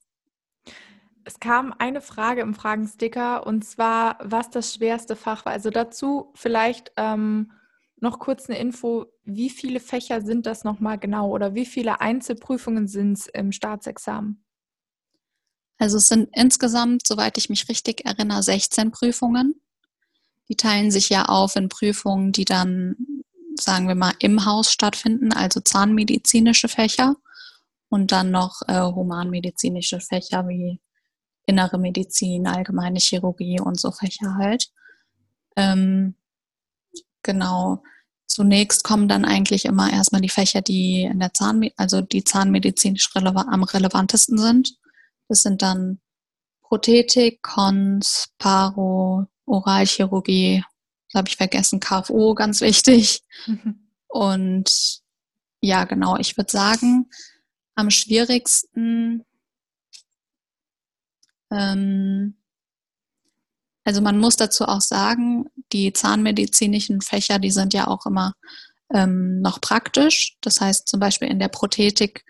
Es 1.26 1.40
kam 1.40 1.74
eine 1.78 2.02
Frage 2.02 2.42
im 2.42 2.54
Fragensticker 2.54 3.48
und 3.48 3.64
zwar, 3.64 4.18
was 4.22 4.50
das 4.50 4.74
schwerste 4.74 5.16
Fach 5.16 5.46
war. 5.46 5.54
Also 5.54 5.70
dazu 5.70 6.34
vielleicht 6.36 6.92
ähm, 6.98 7.54
noch 7.96 8.20
kurz 8.20 8.50
eine 8.50 8.60
Info, 8.60 9.06
wie 9.24 9.50
viele 9.50 9.80
Fächer 9.80 10.20
sind 10.20 10.46
das 10.46 10.66
nochmal 10.66 10.98
genau 10.98 11.30
oder 11.30 11.56
wie 11.56 11.66
viele 11.66 12.02
Einzelprüfungen 12.02 12.90
sind 12.90 13.14
es 13.14 13.28
im 13.28 13.54
Staatsexamen? 13.54 14.43
Also 15.84 15.98
es 15.98 16.08
sind 16.08 16.30
insgesamt, 16.32 17.06
soweit 17.06 17.38
ich 17.38 17.50
mich 17.50 17.68
richtig 17.68 18.06
erinnere, 18.06 18.42
16 18.42 18.92
Prüfungen. 18.92 19.56
Die 20.48 20.56
teilen 20.56 20.92
sich 20.92 21.10
ja 21.10 21.26
auf 21.26 21.58
in 21.58 21.68
Prüfungen, 21.68 22.32
die 22.32 22.46
dann, 22.46 22.96
sagen 23.60 23.90
wir 23.90 23.96
mal, 23.96 24.14
im 24.20 24.46
Haus 24.46 24.72
stattfinden, 24.72 25.34
also 25.34 25.60
zahnmedizinische 25.60 26.70
Fächer 26.70 27.18
und 27.90 28.14
dann 28.14 28.32
noch 28.32 28.62
äh, 28.70 28.80
humanmedizinische 28.80 30.00
Fächer 30.00 30.48
wie 30.48 30.80
innere 31.48 31.78
Medizin, 31.78 32.48
allgemeine 32.48 33.00
Chirurgie 33.00 33.60
und 33.60 33.78
so 33.78 33.92
Fächer 33.92 34.36
halt. 34.36 34.70
Ähm, 35.58 36.16
genau. 37.24 37.84
Zunächst 38.26 38.86
kommen 38.86 39.10
dann 39.10 39.26
eigentlich 39.26 39.66
immer 39.66 39.92
erstmal 39.92 40.22
die 40.22 40.30
Fächer, 40.30 40.62
die 40.62 41.02
in 41.02 41.20
der 41.20 41.34
Zahn, 41.34 41.70
also 41.76 42.00
die 42.00 42.24
zahnmedizinisch 42.24 43.14
releva 43.14 43.48
am 43.52 43.64
relevantesten 43.64 44.38
sind. 44.38 44.78
Das 45.34 45.42
sind 45.42 45.64
dann 45.64 46.00
Prothetik, 46.62 47.42
Cons, 47.42 48.28
Paro, 48.38 49.26
Oralchirurgie, 49.48 50.64
das 51.08 51.18
habe 51.18 51.28
ich 51.28 51.38
vergessen, 51.38 51.80
KFO, 51.80 52.36
ganz 52.36 52.62
wichtig. 52.62 53.24
Mhm. 53.48 53.90
Und 54.08 55.02
ja, 55.60 55.86
genau, 55.86 56.18
ich 56.18 56.38
würde 56.38 56.52
sagen, 56.52 57.10
am 57.74 57.90
schwierigsten 57.90 59.26
ähm, 61.52 62.38
also 63.84 64.02
man 64.02 64.20
muss 64.20 64.36
dazu 64.36 64.66
auch 64.66 64.82
sagen, 64.82 65.46
die 65.72 65.94
zahnmedizinischen 65.94 67.02
Fächer, 67.02 67.40
die 67.40 67.50
sind 67.50 67.74
ja 67.74 67.88
auch 67.88 68.06
immer 68.06 68.34
ähm, 68.94 69.42
noch 69.42 69.60
praktisch. 69.62 70.38
Das 70.42 70.62
heißt 70.62 70.88
zum 70.88 71.00
Beispiel 71.00 71.28
in 71.28 71.40
der 71.40 71.48
Prothetik 71.48 72.24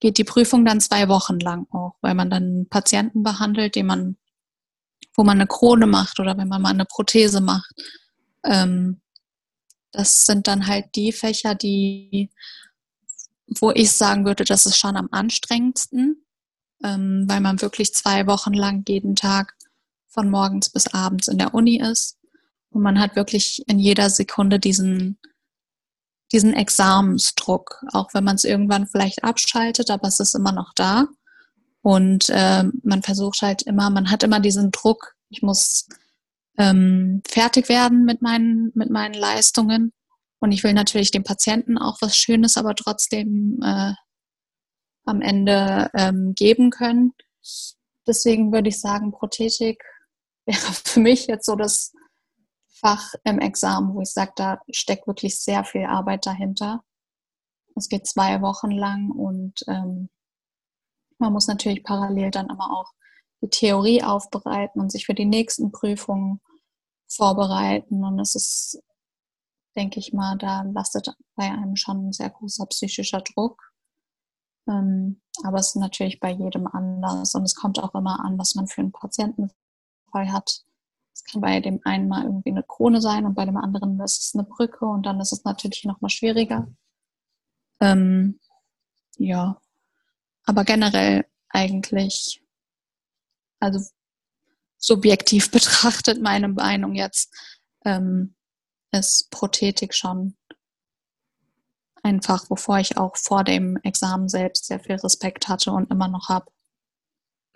geht 0.00 0.18
die 0.18 0.24
Prüfung 0.24 0.64
dann 0.64 0.80
zwei 0.80 1.08
Wochen 1.08 1.40
lang 1.40 1.66
auch, 1.70 1.96
weil 2.00 2.14
man 2.14 2.30
dann 2.30 2.66
Patienten 2.68 3.22
behandelt, 3.22 3.74
den 3.74 3.86
man, 3.86 4.16
wo 5.14 5.24
man 5.24 5.38
eine 5.38 5.46
Krone 5.46 5.86
macht 5.86 6.20
oder 6.20 6.36
wenn 6.36 6.48
man 6.48 6.62
mal 6.62 6.70
eine 6.70 6.84
Prothese 6.84 7.40
macht. 7.40 7.72
Ähm, 8.44 9.00
das 9.92 10.26
sind 10.26 10.48
dann 10.48 10.66
halt 10.66 10.86
die 10.96 11.12
Fächer, 11.12 11.54
die, 11.54 12.30
wo 13.60 13.70
ich 13.70 13.92
sagen 13.92 14.24
würde, 14.24 14.44
das 14.44 14.66
ist 14.66 14.76
schon 14.76 14.96
am 14.96 15.08
anstrengendsten 15.12 16.24
ähm, 16.84 17.24
weil 17.26 17.40
man 17.40 17.60
wirklich 17.62 17.94
zwei 17.94 18.26
Wochen 18.26 18.52
lang 18.52 18.84
jeden 18.86 19.16
Tag 19.16 19.54
von 20.08 20.30
morgens 20.30 20.68
bis 20.68 20.86
abends 20.92 21.28
in 21.28 21.38
der 21.38 21.54
Uni 21.54 21.80
ist. 21.80 22.18
Und 22.70 22.82
man 22.82 23.00
hat 23.00 23.16
wirklich 23.16 23.64
in 23.66 23.78
jeder 23.78 24.10
Sekunde 24.10 24.58
diesen, 24.60 25.18
diesen 26.32 26.54
Examensdruck, 26.54 27.84
auch 27.92 28.08
wenn 28.14 28.24
man 28.24 28.36
es 28.36 28.44
irgendwann 28.44 28.86
vielleicht 28.86 29.24
abschaltet, 29.24 29.90
aber 29.90 30.08
es 30.08 30.20
ist 30.20 30.34
immer 30.34 30.52
noch 30.52 30.72
da. 30.74 31.06
Und 31.82 32.30
äh, 32.30 32.64
man 32.82 33.02
versucht 33.02 33.42
halt 33.42 33.62
immer, 33.62 33.90
man 33.90 34.10
hat 34.10 34.22
immer 34.22 34.40
diesen 34.40 34.70
Druck, 34.70 35.14
ich 35.28 35.42
muss 35.42 35.86
ähm, 36.56 37.22
fertig 37.26 37.68
werden 37.68 38.04
mit 38.04 38.22
meinen, 38.22 38.72
mit 38.74 38.90
meinen 38.90 39.14
Leistungen. 39.14 39.92
Und 40.40 40.52
ich 40.52 40.62
will 40.62 40.72
natürlich 40.72 41.10
dem 41.10 41.24
Patienten 41.24 41.78
auch 41.78 41.98
was 42.00 42.16
Schönes, 42.16 42.56
aber 42.56 42.74
trotzdem 42.74 43.60
äh, 43.62 43.92
am 45.04 45.20
Ende 45.20 45.90
ähm, 45.94 46.34
geben 46.34 46.70
können. 46.70 47.12
Deswegen 48.06 48.52
würde 48.52 48.68
ich 48.68 48.80
sagen, 48.80 49.12
Prothetik 49.12 49.82
wäre 50.46 50.72
für 50.84 51.00
mich 51.00 51.26
jetzt 51.26 51.46
so 51.46 51.56
das 51.56 51.92
Fach 52.74 53.14
im 53.24 53.38
Examen, 53.38 53.94
wo 53.94 54.00
ich 54.00 54.10
sage, 54.10 54.32
da 54.36 54.60
steckt 54.70 55.06
wirklich 55.06 55.38
sehr 55.38 55.64
viel 55.64 55.84
Arbeit 55.86 56.26
dahinter. 56.26 56.82
Es 57.76 57.88
geht 57.88 58.06
zwei 58.06 58.40
Wochen 58.42 58.70
lang 58.70 59.10
und 59.10 59.64
ähm, 59.68 60.08
man 61.18 61.32
muss 61.32 61.46
natürlich 61.46 61.84
parallel 61.84 62.30
dann 62.30 62.50
immer 62.50 62.70
auch 62.70 62.92
die 63.42 63.48
Theorie 63.48 64.02
aufbereiten 64.02 64.80
und 64.80 64.90
sich 64.90 65.06
für 65.06 65.14
die 65.14 65.24
nächsten 65.24 65.70
Prüfungen 65.70 66.40
vorbereiten. 67.08 68.04
Und 68.04 68.18
es 68.18 68.34
ist, 68.34 68.82
denke 69.76 70.00
ich 70.00 70.12
mal, 70.12 70.36
da 70.38 70.62
lastet 70.62 71.14
bei 71.36 71.44
einem 71.44 71.76
schon 71.76 72.08
ein 72.08 72.12
sehr 72.12 72.30
großer 72.30 72.66
psychischer 72.66 73.20
Druck. 73.20 73.60
Ähm, 74.68 75.20
aber 75.44 75.58
es 75.58 75.68
ist 75.68 75.76
natürlich 75.76 76.20
bei 76.20 76.30
jedem 76.30 76.66
anders 76.66 77.34
und 77.34 77.42
es 77.42 77.54
kommt 77.54 77.78
auch 77.78 77.94
immer 77.94 78.24
an, 78.24 78.38
was 78.38 78.54
man 78.54 78.66
für 78.66 78.80
einen 78.80 78.92
Patientenfall 78.92 80.32
hat. 80.32 80.64
Es 81.14 81.22
kann 81.24 81.40
bei 81.40 81.60
dem 81.60 81.80
einen 81.84 82.08
mal 82.08 82.24
irgendwie 82.24 82.50
eine 82.50 82.64
Krone 82.64 83.00
sein 83.00 83.24
und 83.24 83.34
bei 83.34 83.44
dem 83.44 83.56
anderen 83.56 84.00
ist 84.00 84.20
es 84.20 84.34
eine 84.34 84.42
Brücke 84.44 84.84
und 84.84 85.06
dann 85.06 85.20
ist 85.20 85.32
es 85.32 85.44
natürlich 85.44 85.84
noch 85.84 86.00
mal 86.00 86.08
schwieriger. 86.08 86.68
Ähm, 87.80 88.40
ja, 89.16 89.60
aber 90.44 90.64
generell 90.64 91.24
eigentlich, 91.48 92.42
also 93.60 93.80
subjektiv 94.76 95.50
betrachtet, 95.52 96.20
meine 96.20 96.48
Meinung 96.48 96.94
jetzt, 96.94 97.32
ähm, 97.84 98.34
ist 98.90 99.30
Prothetik 99.30 99.94
schon 99.94 100.36
einfach, 102.02 102.48
wovor 102.50 102.78
ich 102.78 102.96
auch 102.96 103.16
vor 103.16 103.44
dem 103.44 103.76
Examen 103.82 104.28
selbst 104.28 104.66
sehr 104.66 104.80
viel 104.80 104.96
Respekt 104.96 105.48
hatte 105.48 105.72
und 105.72 105.90
immer 105.90 106.08
noch 106.08 106.28
habe. 106.28 106.46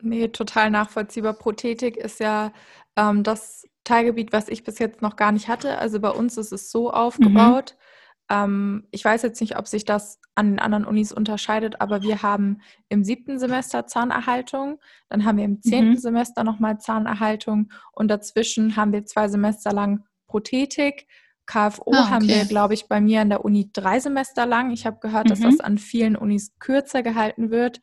Nee, 0.01 0.29
total 0.29 0.71
nachvollziehbar. 0.71 1.35
Prothetik 1.35 1.97
ist 1.97 2.21
ja 2.21 2.53
ähm, 2.97 3.23
das 3.23 3.67
Teilgebiet, 3.85 4.33
was 4.33 4.49
ich 4.49 4.65
bis 4.65 4.79
jetzt 4.79 5.03
noch 5.03 5.17
gar 5.17 5.33
nicht 5.33 5.49
hatte. 5.49 5.79
Also 5.79 6.01
bei 6.01 6.11
uns 6.11 6.37
ist 6.37 6.53
es 6.53 6.71
so 6.71 6.91
aufgebaut. 6.91 7.75
Mhm. 7.77 7.85
Ähm, 8.31 8.89
ich 8.91 9.05
weiß 9.05 9.23
jetzt 9.23 9.41
nicht, 9.41 9.57
ob 9.57 9.67
sich 9.67 9.85
das 9.85 10.21
an 10.35 10.51
den 10.51 10.59
anderen 10.59 10.85
Unis 10.85 11.13
unterscheidet, 11.13 11.81
aber 11.81 12.03
wir 12.03 12.23
haben 12.23 12.61
im 12.89 13.03
siebten 13.03 13.39
Semester 13.39 13.87
Zahnerhaltung, 13.87 14.79
dann 15.09 15.25
haben 15.25 15.39
wir 15.39 15.45
im 15.45 15.63
zehnten 15.63 15.93
mhm. 15.93 15.99
Semester 15.99 16.45
nochmal 16.45 16.79
Zahnerhaltung 16.79 17.73
und 17.93 18.09
dazwischen 18.09 18.77
haben 18.77 18.93
wir 18.93 19.05
zwei 19.07 19.29
Semester 19.29 19.73
lang 19.73 20.05
Prothetik 20.27 21.07
KFO 21.47 21.91
ah, 21.93 22.03
okay. 22.03 22.11
haben 22.11 22.29
wir, 22.29 22.45
glaube 22.45 22.75
ich, 22.75 22.89
bei 22.89 23.01
mir 23.01 23.23
an 23.23 23.31
der 23.31 23.45
Uni 23.45 23.71
drei 23.73 23.99
Semester 23.99 24.45
lang. 24.45 24.71
Ich 24.71 24.85
habe 24.85 24.99
gehört, 25.01 25.25
mhm. 25.25 25.29
dass 25.31 25.41
das 25.41 25.61
an 25.61 25.79
vielen 25.79 26.15
Unis 26.15 26.53
kürzer 26.59 27.03
gehalten 27.03 27.51
wird. 27.51 27.81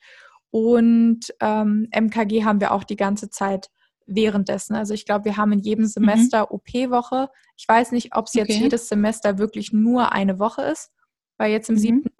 Und 0.51 1.33
ähm, 1.41 1.87
MKG 1.91 2.43
haben 2.43 2.61
wir 2.61 2.71
auch 2.71 2.83
die 2.83 2.95
ganze 2.95 3.29
Zeit 3.29 3.69
währenddessen. 4.07 4.75
Also 4.75 4.93
ich 4.93 5.05
glaube, 5.05 5.25
wir 5.25 5.37
haben 5.37 5.51
in 5.51 5.59
jedem 5.59 5.85
mhm. 5.85 5.89
Semester 5.89 6.41
mhm. 6.41 6.47
OP-Woche. 6.51 7.29
Ich 7.57 7.67
weiß 7.67 7.91
nicht, 7.91 8.15
ob 8.15 8.27
es 8.27 8.33
jetzt 8.33 8.51
okay. 8.51 8.63
jedes 8.63 8.87
Semester 8.87 9.37
wirklich 9.37 9.73
nur 9.73 10.11
eine 10.11 10.39
Woche 10.39 10.61
ist, 10.63 10.91
weil 11.37 11.51
jetzt 11.51 11.69
im 11.69 11.75
mhm. 11.75 11.79
siebten 11.79 12.11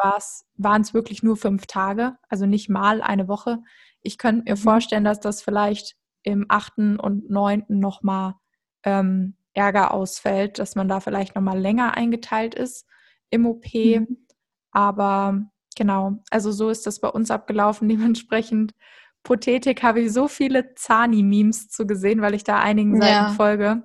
waren 0.58 0.82
es 0.82 0.94
wirklich 0.94 1.24
nur 1.24 1.38
fünf 1.38 1.68
Tage, 1.68 2.18
also 2.28 2.46
nicht 2.46 2.70
mal 2.70 3.02
eine 3.02 3.28
Woche. 3.28 3.60
Ich 4.02 4.18
könnte 4.18 4.44
mir 4.44 4.56
mhm. 4.56 4.62
vorstellen, 4.62 5.04
dass 5.04 5.20
das 5.20 5.42
vielleicht 5.42 5.96
im 6.24 6.46
achten 6.50 7.00
und 7.00 7.30
neunten 7.30 7.80
nochmal 7.80 8.36
ähm, 8.84 9.36
Ärger 9.54 9.94
ausfällt, 9.94 10.60
dass 10.60 10.76
man 10.76 10.88
da 10.88 11.00
vielleicht 11.00 11.36
nochmal 11.36 11.60
länger 11.60 11.96
eingeteilt 11.96 12.56
ist 12.56 12.86
im 13.30 13.46
OP. 13.46 13.74
Mhm. 13.74 14.26
Aber 14.72 15.42
genau, 15.76 16.24
also 16.30 16.52
so 16.52 16.70
ist 16.70 16.88
das 16.88 17.00
bei 17.00 17.10
uns 17.10 17.32
abgelaufen. 17.32 17.90
Dementsprechend 17.90 18.74
Prothetik 19.24 19.84
habe 19.84 20.02
ich 20.02 20.14
so 20.14 20.28
viele 20.28 20.76
Zani-Memes 20.76 21.70
zu 21.70 21.88
gesehen, 21.88 22.22
weil 22.22 22.36
ich 22.36 22.44
da 22.44 22.60
einigen 22.60 23.02
Seiten 23.02 23.26
ja. 23.26 23.34
folge, 23.34 23.84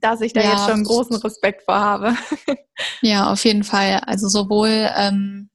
dass 0.00 0.20
ich 0.22 0.32
da 0.32 0.42
ja. 0.42 0.52
jetzt 0.52 0.66
schon 0.66 0.84
großen 0.84 1.16
Respekt 1.16 1.62
vor 1.64 1.78
habe. 1.80 2.14
Ja, 3.00 3.32
auf 3.32 3.42
jeden 3.46 3.64
Fall. 3.64 4.00
Also 4.04 4.28
sowohl 4.28 4.90
ähm, 4.98 5.48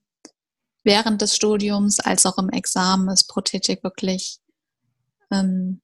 während 0.84 1.22
des 1.22 1.36
Studiums 1.36 2.00
als 2.00 2.26
auch 2.26 2.40
im 2.40 2.50
Examen 2.50 3.10
ist 3.10 3.28
Prothetik 3.28 3.84
wirklich 3.84 4.40
Ähm, 5.32 5.82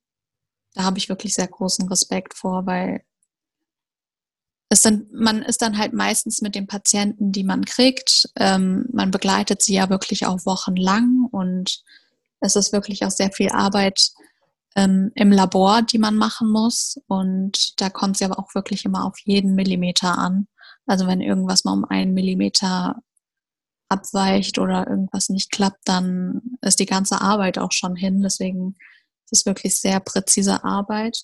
da 0.74 0.84
habe 0.84 0.98
ich 1.00 1.10
wirklich 1.10 1.34
sehr 1.34 1.48
großen 1.48 1.88
Respekt 1.90 2.36
vor, 2.36 2.66
weil 2.66 3.04
es 4.70 4.82
sind, 4.82 5.14
man 5.14 5.44
ist 5.44 5.62
dann 5.62 5.78
halt 5.78 5.94
meistens 5.94 6.42
mit 6.42 6.56
den 6.56 6.68
Patienten, 6.68 7.32
die 7.32 7.44
man 7.44 7.64
kriegt. 7.64 8.30
Ähm, 8.36 8.86
man 8.92 9.12
begleitet 9.12 9.62
sie 9.62 9.76
ja 9.76 9.90
wirklich 9.90 10.26
auch 10.26 10.46
wochenlang 10.46 11.28
und 11.32 11.82
es 12.42 12.56
ist 12.56 12.74
wirklich 12.74 13.06
auch 13.06 13.12
sehr 13.12 13.32
viel 13.32 13.50
Arbeit 13.50 14.10
ähm, 14.76 15.12
im 15.16 15.32
Labor, 15.32 15.82
die 15.82 16.00
man 16.00 16.16
machen 16.16 16.52
muss. 16.52 17.00
Und 17.08 17.80
da 17.82 17.90
kommt 17.90 18.18
es 18.18 18.22
aber 18.22 18.40
auch 18.40 18.54
wirklich 18.56 18.84
immer 18.84 19.06
auf 19.06 19.18
jeden 19.24 19.56
Millimeter 19.56 20.18
an. 20.18 20.48
Also 20.86 21.08
wenn 21.08 21.22
irgendwas 21.22 21.64
mal 21.64 21.74
um 21.74 21.86
einen 21.86 22.14
Millimeter 22.14 22.98
abweicht 23.90 24.60
oder 24.60 24.86
irgendwas 24.88 25.30
nicht 25.30 25.50
klappt, 25.50 25.80
dann 25.86 26.42
ist 26.62 26.80
die 26.80 26.86
ganze 26.86 27.22
Arbeit 27.22 27.58
auch 27.58 27.72
schon 27.72 27.96
hin. 27.96 28.22
Deswegen 28.22 28.76
ist 29.32 29.42
es 29.42 29.46
wirklich 29.46 29.80
sehr 29.80 30.02
präzise 30.02 30.66
Arbeit 30.66 31.24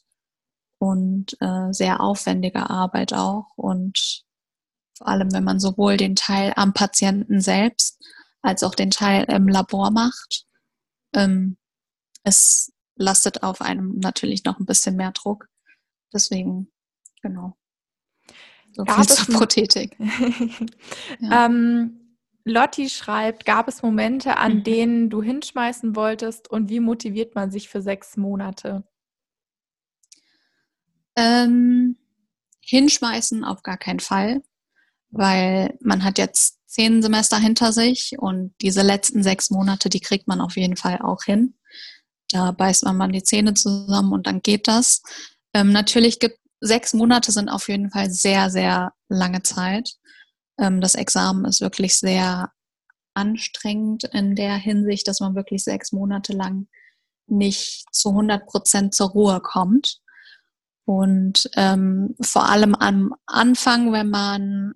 und 0.83 1.37
äh, 1.39 1.71
sehr 1.71 2.01
aufwendige 2.01 2.69
Arbeit 2.69 3.13
auch. 3.13 3.53
Und 3.55 4.25
vor 4.97 5.07
allem, 5.07 5.31
wenn 5.31 5.45
man 5.45 5.61
sowohl 5.61 5.95
den 5.95 6.17
Teil 6.17 6.51
am 6.57 6.73
Patienten 6.73 7.39
selbst 7.39 8.03
als 8.41 8.63
auch 8.63 8.75
den 8.75 8.91
Teil 8.91 9.23
im 9.29 9.47
Labor 9.47 9.91
macht, 9.91 10.45
ähm, 11.15 11.55
es 12.25 12.73
lastet 12.95 13.43
auf 13.43 13.61
einem 13.61 13.97
natürlich 13.99 14.43
noch 14.43 14.59
ein 14.59 14.65
bisschen 14.65 14.97
mehr 14.97 15.13
Druck. 15.13 15.47
Deswegen, 16.13 16.69
genau. 17.21 17.55
So 18.73 18.83
viel 18.83 19.07
zur 19.07 19.35
Prothetik. 19.35 19.95
ja. 21.21 21.45
ähm, 21.45 22.17
Lotti 22.43 22.89
schreibt, 22.89 23.45
gab 23.45 23.69
es 23.69 23.83
Momente, 23.83 24.35
an 24.35 24.55
mhm. 24.55 24.63
denen 24.65 25.09
du 25.09 25.21
hinschmeißen 25.21 25.95
wolltest 25.95 26.51
und 26.51 26.67
wie 26.67 26.81
motiviert 26.81 27.35
man 27.35 27.51
sich 27.51 27.69
für 27.69 27.81
sechs 27.81 28.17
Monate? 28.17 28.83
Ähm, 31.15 31.97
hinschmeißen 32.61 33.43
auf 33.43 33.61
gar 33.63 33.77
keinen 33.77 33.99
Fall, 33.99 34.41
weil 35.09 35.77
man 35.81 36.03
hat 36.03 36.17
jetzt 36.17 36.59
zehn 36.65 37.01
Semester 37.01 37.37
hinter 37.37 37.71
sich 37.71 38.15
und 38.17 38.53
diese 38.61 38.81
letzten 38.81 39.21
sechs 39.21 39.51
Monate, 39.51 39.89
die 39.89 39.99
kriegt 39.99 40.27
man 40.27 40.41
auf 40.41 40.55
jeden 40.57 40.75
Fall 40.75 40.99
auch 41.01 41.23
hin. 41.23 41.55
Da 42.31 42.51
beißt 42.51 42.83
man 42.85 42.97
mal 42.97 43.11
die 43.11 43.23
Zähne 43.23 43.53
zusammen 43.53 44.11
und 44.11 44.25
dann 44.25 44.41
geht 44.41 44.67
das. 44.67 45.03
Ähm, 45.53 45.71
natürlich 45.71 46.19
gibt 46.19 46.39
sechs 46.61 46.93
Monate 46.93 47.31
sind 47.31 47.49
auf 47.49 47.67
jeden 47.67 47.91
Fall 47.91 48.09
sehr, 48.09 48.49
sehr 48.49 48.93
lange 49.09 49.43
Zeit. 49.43 49.93
Ähm, 50.57 50.81
das 50.81 50.95
Examen 50.95 51.45
ist 51.45 51.61
wirklich 51.61 51.95
sehr 51.99 52.51
anstrengend 53.13 54.05
in 54.05 54.35
der 54.35 54.55
Hinsicht, 54.55 55.07
dass 55.07 55.19
man 55.19 55.35
wirklich 55.35 55.63
sechs 55.63 55.91
Monate 55.91 56.33
lang 56.33 56.67
nicht 57.27 57.85
zu 57.91 58.09
100 58.09 58.47
Prozent 58.47 58.95
zur 58.95 59.09
Ruhe 59.09 59.39
kommt. 59.41 59.99
Und 60.85 61.49
ähm, 61.55 62.15
vor 62.21 62.49
allem 62.49 62.75
am 62.75 63.15
Anfang, 63.25 63.93
wenn 63.93 64.09
man 64.09 64.73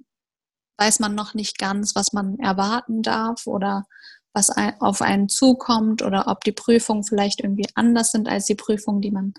weiß 0.78 1.00
man 1.00 1.16
noch 1.16 1.34
nicht 1.34 1.58
ganz, 1.58 1.96
was 1.96 2.14
man 2.14 2.40
erwarten 2.40 3.02
darf 3.02 3.48
oder 3.48 3.86
was 4.34 4.52
auf 4.80 5.02
einen 5.02 5.30
zukommt 5.30 6.04
oder 6.04 6.28
ob 6.28 6.44
die 6.44 6.52
Prüfungen 6.52 7.04
vielleicht 7.04 7.42
irgendwie 7.42 7.68
anders 7.74 8.12
sind 8.12 8.28
als 8.28 8.46
die 8.46 8.56
Prüfungen, 8.56 9.02
die 9.02 9.12
man 9.12 9.34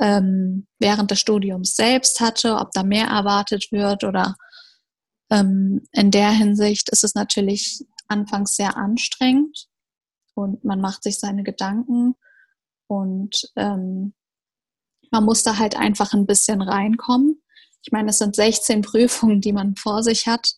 ähm, 0.00 0.66
während 0.80 1.10
des 1.12 1.20
Studiums 1.20 1.76
selbst 1.76 2.20
hatte, 2.20 2.56
ob 2.56 2.72
da 2.72 2.82
mehr 2.82 3.06
erwartet 3.06 3.70
wird 3.70 4.02
oder 4.02 4.36
ähm, 5.30 5.86
in 5.92 6.10
der 6.10 6.30
Hinsicht 6.30 6.88
ist 6.90 7.04
es 7.04 7.14
natürlich 7.14 7.84
anfangs 8.08 8.56
sehr 8.56 8.76
anstrengend 8.76 9.68
und 10.34 10.64
man 10.64 10.80
macht 10.80 11.04
sich 11.04 11.20
seine 11.20 11.44
Gedanken 11.44 12.16
und 12.88 13.48
ähm, 13.54 14.14
man 15.12 15.24
muss 15.24 15.44
da 15.44 15.58
halt 15.58 15.76
einfach 15.76 16.12
ein 16.14 16.26
bisschen 16.26 16.62
reinkommen. 16.62 17.40
Ich 17.82 17.92
meine, 17.92 18.10
es 18.10 18.18
sind 18.18 18.34
16 18.34 18.82
Prüfungen, 18.82 19.40
die 19.40 19.52
man 19.52 19.76
vor 19.76 20.02
sich 20.02 20.26
hat 20.26 20.54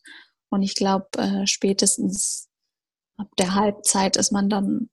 und 0.48 0.62
ich 0.62 0.74
glaube, 0.74 1.08
äh, 1.18 1.46
spätestens 1.46 2.48
ab 3.18 3.28
der 3.38 3.54
Halbzeit 3.54 4.16
ist 4.16 4.32
man 4.32 4.48
dann 4.48 4.88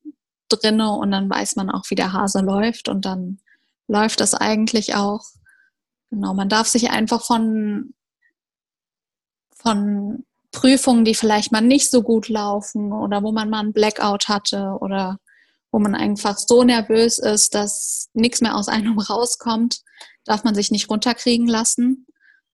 drinne 0.50 0.92
und 0.92 1.12
dann 1.12 1.30
weiß 1.30 1.56
man 1.56 1.70
auch, 1.70 1.84
wie 1.90 1.96
der 1.96 2.12
Hase 2.14 2.40
läuft 2.40 2.90
und 2.90 3.06
dann 3.06 3.40
läuft 3.88 4.20
das 4.20 4.34
eigentlich 4.34 4.96
auch. 4.96 5.24
Genau, 6.10 6.34
man 6.34 6.50
darf 6.50 6.68
sich 6.68 6.90
einfach 6.90 7.24
von 7.24 7.94
von 9.56 10.26
Prüfungen, 10.52 11.06
die 11.06 11.16
vielleicht 11.16 11.52
mal 11.52 11.62
nicht 11.62 11.92
so 11.92 12.02
gut 12.02 12.28
laufen 12.28 12.92
oder 12.92 13.24
wo 13.24 13.32
man 13.32 13.50
mal 13.50 13.60
einen 13.60 13.74
Blackout 13.74 14.28
hatte 14.28 14.78
oder 14.82 15.20
wo 15.72 15.80
man 15.80 15.96
einfach 15.96 16.38
so 16.38 16.64
nervös 16.64 17.18
ist, 17.18 17.56
dass 17.56 18.10
nichts 18.14 18.42
mehr 18.42 18.56
aus 18.56 18.68
einem 18.68 19.00
rauskommt, 19.00 19.82
darf 20.26 20.44
man 20.44 20.56
sich 20.56 20.72
nicht 20.72 20.90
runterkriegen 20.90 21.48
lassen. 21.48 22.06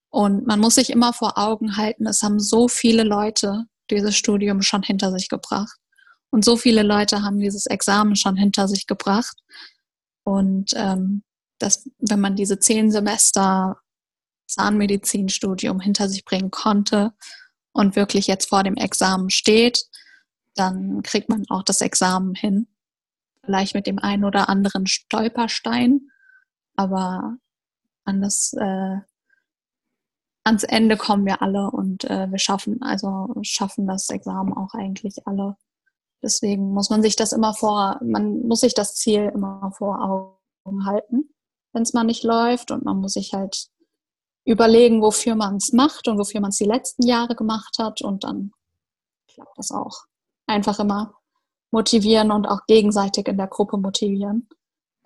Und 0.10 0.48
man 0.48 0.60
muss 0.60 0.76
sich 0.76 0.90
immer 0.90 1.14
vor 1.14 1.38
Augen 1.38 1.78
halten, 1.78 2.08
es 2.08 2.22
haben 2.22 2.40
so 2.40 2.68
viele 2.68 3.04
Leute 3.04 3.66
dieses 3.90 4.16
Studium 4.16 4.62
schon 4.62 4.84
hinter 4.84 5.12
sich 5.12 5.30
gebracht. 5.30 5.78
Und 6.30 6.44
so 6.44 6.58
viele 6.58 6.84
Leute 6.84 7.24
haben 7.24 7.40
dieses 7.40 7.66
Examen 7.66 8.16
schon 8.16 8.36
hinter 8.36 8.68
sich 8.68 8.86
gebracht. 8.86 9.38
Und 10.24 10.72
ähm, 10.76 11.24
dass, 11.60 11.90
wenn 12.00 12.20
man 12.20 12.36
diese 12.36 12.60
zehn 12.60 12.92
Semester 12.92 13.78
Zahnmedizinstudium 14.48 15.80
hinter 15.80 16.10
sich 16.10 16.26
bringen 16.26 16.52
konnte 16.52 17.14
und 17.74 17.96
wirklich 17.96 18.28
jetzt 18.28 18.50
vor 18.50 18.64
dem 18.64 18.76
Examen 18.76 19.30
steht, 19.30 19.86
dann 20.56 21.02
kriegt 21.04 21.30
man 21.30 21.44
auch 21.50 21.64
das 21.64 21.82
Examen 21.82 22.34
hin. 22.34 22.68
Vielleicht 23.48 23.76
mit 23.76 23.88
dem 23.88 23.98
einen 23.98 24.26
oder 24.26 24.50
anderen 24.50 24.88
Stolperstein, 24.88 26.10
aber 26.76 27.38
an 28.04 28.22
das, 28.22 28.52
äh, 28.52 28.98
ans 30.44 30.64
Ende 30.66 30.98
kommen 30.98 31.26
wir 31.26 31.42
alle 31.42 31.72
und 31.72 32.04
äh, 32.04 32.30
wir 32.30 32.40
schaffen, 32.40 32.82
also 32.82 33.34
schaffen 33.44 33.88
das 33.88 34.10
Examen 34.10 34.52
auch 34.52 34.74
eigentlich 34.74 35.26
alle. 35.26 35.56
Deswegen 36.22 36.74
muss 36.74 36.90
man 36.90 37.02
sich 37.02 37.16
das 37.16 37.32
immer 37.32 37.54
vor, 37.54 38.02
man 38.04 38.42
muss 38.42 38.60
sich 38.60 38.74
das 38.74 38.96
Ziel 38.96 39.32
immer 39.34 39.72
vor 39.78 40.04
Augen 40.04 40.86
halten, 40.86 41.34
wenn 41.72 41.84
es 41.84 41.94
mal 41.94 42.04
nicht 42.04 42.26
läuft 42.26 42.72
und 42.72 42.84
man 42.84 42.98
muss 42.98 43.14
sich 43.14 43.32
halt 43.32 43.70
überlegen, 44.44 45.02
wofür 45.02 45.36
man 45.36 45.56
es 45.56 45.72
macht 45.72 46.10
und 46.10 46.18
wofür 46.18 46.42
man 46.42 46.50
es 46.50 46.58
die 46.58 46.66
letzten 46.66 47.08
Jahre 47.08 47.34
gemacht 47.34 47.78
hat 47.80 48.02
und 48.02 48.26
dann 48.26 48.52
klappt 49.30 49.58
das 49.58 49.72
auch. 49.72 50.04
Einfach 50.48 50.80
immer 50.80 51.14
motivieren 51.72 52.32
und 52.32 52.48
auch 52.48 52.66
gegenseitig 52.68 53.28
in 53.28 53.38
der 53.38 53.48
Gruppe 53.48 53.78
motivieren. 53.78 54.50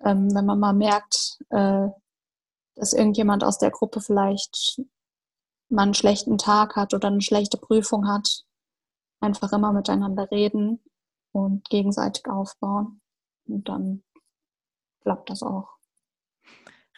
Ähm, 0.04 0.34
wenn 0.34 0.46
man 0.46 0.58
mal 0.58 0.72
merkt, 0.72 1.38
äh, 1.50 1.88
dass 2.74 2.92
irgendjemand 2.92 3.44
aus 3.44 3.58
der 3.58 3.70
Gruppe 3.70 4.00
vielleicht 4.00 4.80
mal 5.68 5.82
einen 5.82 5.94
schlechten 5.94 6.38
Tag 6.38 6.76
hat 6.76 6.94
oder 6.94 7.08
eine 7.08 7.20
schlechte 7.20 7.56
Prüfung 7.56 8.08
hat, 8.08 8.44
einfach 9.20 9.52
immer 9.52 9.72
miteinander 9.72 10.30
reden 10.30 10.82
und 11.32 11.68
gegenseitig 11.68 12.26
aufbauen. 12.26 13.00
Und 13.46 13.68
dann 13.68 14.02
klappt 15.02 15.30
das 15.30 15.42
auch. 15.42 15.71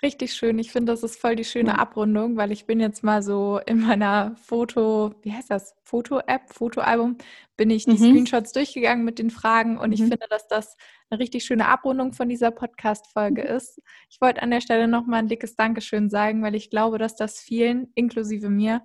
Richtig 0.05 0.35
schön. 0.35 0.59
Ich 0.59 0.71
finde, 0.71 0.93
das 0.93 1.03
ist 1.03 1.19
voll 1.19 1.35
die 1.35 1.47
schöne 1.47 1.79
Abrundung, 1.79 2.37
weil 2.37 2.53
ich 2.53 2.67
bin 2.67 2.79
jetzt 2.79 3.03
mal 3.03 3.23
so 3.23 3.59
in 3.65 3.81
meiner 3.81 4.37
Foto, 4.37 5.15
wie 5.23 5.33
heißt 5.33 5.51
das? 5.51 5.75
Foto-App, 5.83 6.53
Fotoalbum, 6.53 7.17
bin 7.57 7.71
ich 7.71 7.87
die 7.87 7.93
mhm. 7.93 7.97
Screenshots 7.97 8.53
durchgegangen 8.53 9.07
mit 9.07 9.19
den 9.19 9.31
Fragen 9.31 9.79
und 9.79 9.89
mhm. 9.89 9.93
ich 9.95 10.01
finde, 10.01 10.27
dass 10.29 10.47
das 10.47 10.77
eine 11.09 11.21
richtig 11.21 11.47
schöne 11.47 11.69
Abrundung 11.69 12.13
von 12.13 12.29
dieser 12.29 12.51
Podcast-Folge 12.51 13.45
mhm. 13.45 13.57
ist. 13.57 13.81
Ich 14.11 14.21
wollte 14.21 14.43
an 14.43 14.51
der 14.51 14.61
Stelle 14.61 14.89
nochmal 14.89 15.21
ein 15.21 15.29
dickes 15.29 15.57
Dankeschön 15.57 16.11
sagen, 16.11 16.43
weil 16.43 16.55
ich 16.55 16.69
glaube, 16.69 16.99
dass 16.99 17.17
das 17.17 17.41
vielen, 17.41 17.91
inklusive 17.95 18.51
mir, 18.51 18.83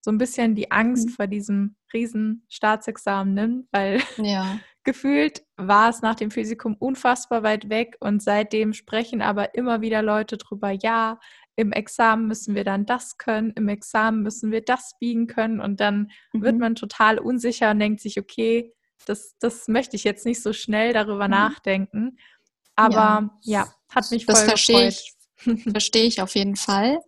so 0.00 0.10
ein 0.10 0.16
bisschen 0.16 0.54
die 0.54 0.70
Angst 0.70 1.10
mhm. 1.10 1.12
vor 1.12 1.26
diesem 1.26 1.76
riesen 1.92 2.46
Staatsexamen 2.48 3.34
nimmt, 3.34 3.66
weil 3.72 4.00
ja. 4.16 4.58
Gefühlt 4.84 5.44
war 5.56 5.90
es 5.90 6.02
nach 6.02 6.14
dem 6.14 6.30
Physikum 6.30 6.76
unfassbar 6.78 7.42
weit 7.42 7.68
weg 7.68 7.96
und 8.00 8.22
seitdem 8.22 8.72
sprechen 8.72 9.22
aber 9.22 9.54
immer 9.54 9.80
wieder 9.80 10.02
Leute 10.02 10.36
drüber, 10.36 10.70
ja, 10.70 11.18
im 11.54 11.72
Examen 11.72 12.26
müssen 12.26 12.54
wir 12.54 12.64
dann 12.64 12.86
das 12.86 13.18
können, 13.18 13.52
im 13.56 13.68
Examen 13.68 14.22
müssen 14.22 14.50
wir 14.50 14.62
das 14.62 14.96
biegen 14.98 15.26
können 15.26 15.60
und 15.60 15.80
dann 15.80 16.10
mhm. 16.32 16.42
wird 16.42 16.58
man 16.58 16.74
total 16.74 17.18
unsicher 17.18 17.70
und 17.70 17.78
denkt 17.78 18.00
sich, 18.00 18.18
okay, 18.18 18.72
das, 19.06 19.36
das 19.38 19.68
möchte 19.68 19.96
ich 19.96 20.04
jetzt 20.04 20.24
nicht 20.24 20.42
so 20.42 20.52
schnell 20.52 20.92
darüber 20.92 21.24
mhm. 21.24 21.32
nachdenken. 21.32 22.18
Aber 22.74 23.30
ja. 23.42 23.64
ja, 23.64 23.74
hat 23.90 24.10
mich 24.10 24.24
voll 24.24 24.34
das 24.34 24.44
verstehe 24.44 24.88
Ich, 24.88 25.14
verstehe 25.70 26.04
ich 26.04 26.22
auf 26.22 26.34
jeden 26.34 26.56
Fall. 26.56 26.98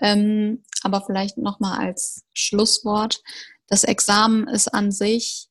Ähm, 0.00 0.62
aber 0.82 1.02
vielleicht 1.02 1.38
nochmal 1.38 1.78
als 1.78 2.24
Schlusswort. 2.34 3.22
Das 3.68 3.84
Examen 3.84 4.48
ist 4.48 4.68
an 4.68 4.90
sich 4.90 5.48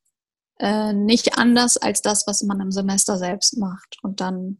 äh, 0.62 0.93
nicht 0.93 1.39
anders 1.39 1.78
als 1.78 2.01
das, 2.01 2.28
was 2.28 2.43
man 2.43 2.62
im 2.62 2.72
Semester 2.72 3.18
selbst 3.18 3.57
macht. 3.57 3.97
Und 4.03 4.22
dann 4.22 4.59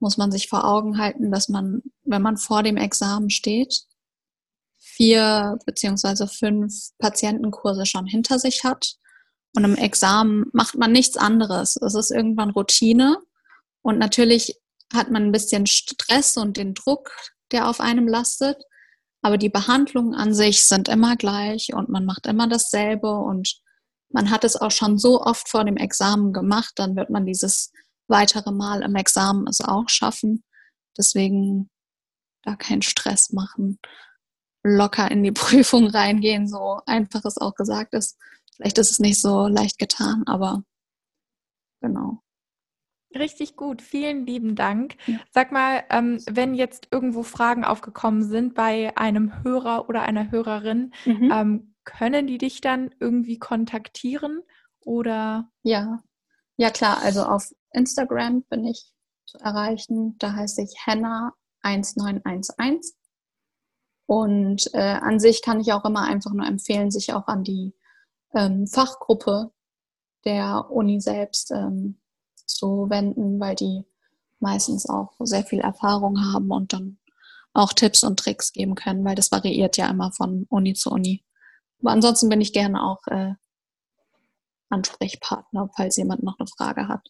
muss 0.00 0.16
man 0.16 0.32
sich 0.32 0.48
vor 0.48 0.64
Augen 0.64 0.98
halten, 0.98 1.30
dass 1.30 1.48
man, 1.48 1.82
wenn 2.04 2.22
man 2.22 2.38
vor 2.38 2.62
dem 2.62 2.78
Examen 2.78 3.28
steht, 3.28 3.84
vier 4.78 5.58
beziehungsweise 5.66 6.26
fünf 6.26 6.74
Patientenkurse 6.98 7.84
schon 7.84 8.06
hinter 8.06 8.38
sich 8.38 8.64
hat. 8.64 8.94
Und 9.54 9.64
im 9.64 9.76
Examen 9.76 10.46
macht 10.52 10.76
man 10.76 10.90
nichts 10.90 11.18
anderes. 11.18 11.76
Es 11.76 11.94
ist 11.94 12.10
irgendwann 12.10 12.50
Routine. 12.50 13.18
Und 13.82 13.98
natürlich 13.98 14.58
hat 14.92 15.10
man 15.10 15.24
ein 15.24 15.32
bisschen 15.32 15.66
Stress 15.66 16.38
und 16.38 16.56
den 16.56 16.72
Druck, 16.72 17.10
der 17.52 17.68
auf 17.68 17.80
einem 17.80 18.08
lastet. 18.08 18.56
Aber 19.20 19.36
die 19.36 19.50
Behandlungen 19.50 20.14
an 20.14 20.32
sich 20.32 20.64
sind 20.64 20.88
immer 20.88 21.16
gleich 21.16 21.74
und 21.74 21.90
man 21.90 22.06
macht 22.06 22.26
immer 22.26 22.48
dasselbe 22.48 23.12
und 23.12 23.61
man 24.12 24.30
hat 24.30 24.44
es 24.44 24.56
auch 24.56 24.70
schon 24.70 24.98
so 24.98 25.20
oft 25.20 25.48
vor 25.48 25.64
dem 25.64 25.76
Examen 25.76 26.32
gemacht, 26.32 26.72
dann 26.76 26.96
wird 26.96 27.10
man 27.10 27.26
dieses 27.26 27.72
weitere 28.08 28.52
Mal 28.52 28.82
im 28.82 28.94
Examen 28.94 29.46
es 29.46 29.60
auch 29.60 29.88
schaffen. 29.88 30.44
Deswegen 30.96 31.70
da 32.42 32.56
keinen 32.56 32.82
Stress 32.82 33.32
machen, 33.32 33.78
locker 34.62 35.10
in 35.10 35.22
die 35.22 35.32
Prüfung 35.32 35.86
reingehen, 35.86 36.48
so 36.48 36.80
einfach 36.86 37.24
es 37.24 37.38
auch 37.38 37.54
gesagt 37.54 37.94
ist. 37.94 38.18
Vielleicht 38.54 38.78
ist 38.78 38.90
es 38.90 38.98
nicht 38.98 39.20
so 39.20 39.46
leicht 39.46 39.78
getan, 39.78 40.24
aber 40.26 40.62
genau. 41.80 42.22
Richtig 43.14 43.56
gut, 43.56 43.82
vielen 43.82 44.26
lieben 44.26 44.54
Dank. 44.54 44.96
Ja. 45.06 45.18
Sag 45.32 45.52
mal, 45.52 45.84
ähm, 45.90 46.18
wenn 46.30 46.54
jetzt 46.54 46.88
irgendwo 46.90 47.22
Fragen 47.22 47.64
aufgekommen 47.64 48.22
sind 48.22 48.54
bei 48.54 48.96
einem 48.96 49.42
Hörer 49.44 49.88
oder 49.88 50.02
einer 50.02 50.30
Hörerin, 50.30 50.94
mhm. 51.04 51.30
ähm, 51.30 51.71
können 51.84 52.26
die 52.26 52.38
dich 52.38 52.60
dann 52.60 52.94
irgendwie 53.00 53.38
kontaktieren 53.38 54.42
oder? 54.84 55.48
Ja, 55.62 56.02
ja 56.56 56.70
klar. 56.70 56.98
Also 57.02 57.22
auf 57.22 57.52
Instagram 57.72 58.42
bin 58.44 58.64
ich 58.64 58.92
zu 59.26 59.38
erreichen. 59.38 60.16
Da 60.18 60.34
heiße 60.34 60.62
ich 60.62 60.74
Henna1911. 60.84 62.92
Und 64.06 64.74
äh, 64.74 64.98
an 65.00 65.20
sich 65.20 65.42
kann 65.42 65.60
ich 65.60 65.72
auch 65.72 65.84
immer 65.84 66.02
einfach 66.02 66.32
nur 66.32 66.46
empfehlen, 66.46 66.90
sich 66.90 67.14
auch 67.14 67.28
an 67.28 67.44
die 67.44 67.74
ähm, 68.34 68.66
Fachgruppe 68.66 69.52
der 70.24 70.70
Uni 70.70 71.00
selbst 71.00 71.50
ähm, 71.50 72.00
zu 72.44 72.90
wenden, 72.90 73.40
weil 73.40 73.54
die 73.54 73.84
meistens 74.40 74.88
auch 74.88 75.12
sehr 75.20 75.44
viel 75.44 75.60
Erfahrung 75.60 76.20
haben 76.32 76.50
und 76.50 76.72
dann 76.72 76.98
auch 77.54 77.72
Tipps 77.72 78.02
und 78.02 78.18
Tricks 78.18 78.52
geben 78.52 78.74
können, 78.74 79.04
weil 79.04 79.14
das 79.14 79.30
variiert 79.30 79.76
ja 79.76 79.88
immer 79.88 80.12
von 80.12 80.46
Uni 80.48 80.74
zu 80.74 80.90
Uni. 80.90 81.24
Aber 81.82 81.90
ansonsten 81.90 82.28
bin 82.28 82.40
ich 82.40 82.52
gerne 82.52 82.82
auch 82.82 83.06
äh, 83.08 83.34
Ansprechpartner, 84.70 85.68
falls 85.76 85.96
jemand 85.96 86.22
noch 86.22 86.38
eine 86.38 86.46
Frage 86.46 86.88
hat. 86.88 87.08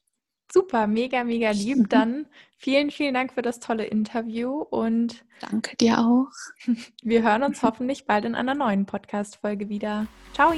Super, 0.53 0.87
mega, 0.87 1.25
mega 1.25 1.51
lieb. 1.51 1.89
Dann 1.89 2.27
vielen, 2.59 2.91
vielen 2.91 3.15
Dank 3.15 3.33
für 3.33 3.41
das 3.41 3.59
tolle 3.59 3.85
Interview 3.85 4.61
und 4.61 5.25
danke 5.41 5.77
dir 5.77 5.99
auch. 6.01 6.29
Wir 7.03 7.23
hören 7.23 7.43
uns 7.43 7.63
hoffentlich 7.63 8.05
bald 8.05 8.27
in 8.27 8.35
einer 8.35 8.55
neuen 8.55 8.85
Podcast-Folge 8.85 9.71
wieder. 9.71 10.07
Ciao! 10.35 10.53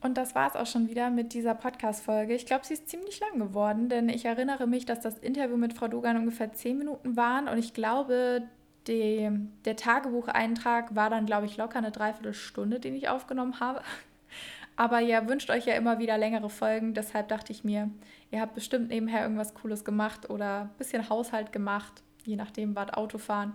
Und 0.00 0.18
das 0.18 0.34
war 0.34 0.48
es 0.48 0.54
auch 0.54 0.66
schon 0.66 0.88
wieder 0.88 1.08
mit 1.08 1.32
dieser 1.32 1.54
Podcast-Folge. 1.54 2.34
Ich 2.34 2.44
glaube, 2.44 2.66
sie 2.66 2.74
ist 2.74 2.88
ziemlich 2.88 3.20
lang 3.20 3.38
geworden, 3.38 3.88
denn 3.88 4.10
ich 4.10 4.26
erinnere 4.26 4.66
mich, 4.66 4.84
dass 4.84 5.00
das 5.00 5.18
Interview 5.18 5.56
mit 5.56 5.72
Frau 5.72 5.88
Dogan 5.88 6.18
ungefähr 6.18 6.52
zehn 6.52 6.76
Minuten 6.76 7.16
waren 7.16 7.48
und 7.48 7.58
ich 7.58 7.72
glaube, 7.72 8.42
die, 8.86 9.30
der 9.64 9.76
Tagebucheintrag 9.76 10.94
war 10.94 11.10
dann, 11.10 11.26
glaube 11.26 11.46
ich, 11.46 11.56
locker 11.56 11.78
eine 11.78 11.90
Dreiviertelstunde, 11.90 12.80
den 12.80 12.94
ich 12.94 13.08
aufgenommen 13.08 13.60
habe. 13.60 13.80
Aber 14.76 15.00
ihr 15.00 15.28
wünscht 15.28 15.50
euch 15.50 15.66
ja 15.66 15.74
immer 15.74 15.98
wieder 15.98 16.18
längere 16.18 16.50
Folgen, 16.50 16.94
deshalb 16.94 17.28
dachte 17.28 17.52
ich 17.52 17.64
mir, 17.64 17.90
ihr 18.30 18.40
habt 18.40 18.54
bestimmt 18.54 18.88
nebenher 18.88 19.22
irgendwas 19.22 19.54
Cooles 19.54 19.84
gemacht 19.84 20.28
oder 20.28 20.62
ein 20.62 20.70
bisschen 20.76 21.08
Haushalt 21.08 21.52
gemacht, 21.52 22.02
je 22.24 22.36
nachdem, 22.36 22.74
was 22.74 22.92
Autofahren. 22.92 23.54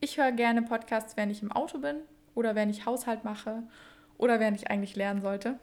Ich 0.00 0.18
höre 0.18 0.32
gerne 0.32 0.62
Podcasts, 0.62 1.16
wenn 1.16 1.30
ich 1.30 1.42
im 1.42 1.52
Auto 1.52 1.78
bin 1.78 1.96
oder 2.34 2.54
wenn 2.54 2.70
ich 2.70 2.86
Haushalt 2.86 3.24
mache 3.24 3.62
oder 4.22 4.38
wenn 4.38 4.54
ich 4.54 4.70
eigentlich 4.70 4.94
lernen 4.94 5.20
sollte. 5.20 5.58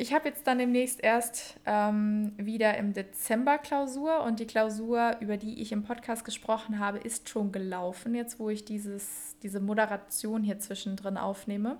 Ich 0.00 0.14
habe 0.14 0.28
jetzt 0.28 0.46
dann 0.46 0.58
demnächst 0.58 1.02
erst 1.02 1.58
ähm, 1.66 2.32
wieder 2.36 2.78
im 2.78 2.92
Dezember 2.92 3.58
Klausur 3.58 4.22
und 4.22 4.38
die 4.38 4.46
Klausur, 4.46 5.16
über 5.20 5.36
die 5.36 5.60
ich 5.60 5.72
im 5.72 5.82
Podcast 5.82 6.24
gesprochen 6.24 6.78
habe, 6.78 6.98
ist 6.98 7.28
schon 7.28 7.52
gelaufen, 7.52 8.14
jetzt 8.14 8.38
wo 8.38 8.48
ich 8.48 8.64
dieses, 8.64 9.36
diese 9.42 9.60
Moderation 9.60 10.42
hier 10.42 10.60
zwischendrin 10.60 11.16
aufnehme. 11.16 11.78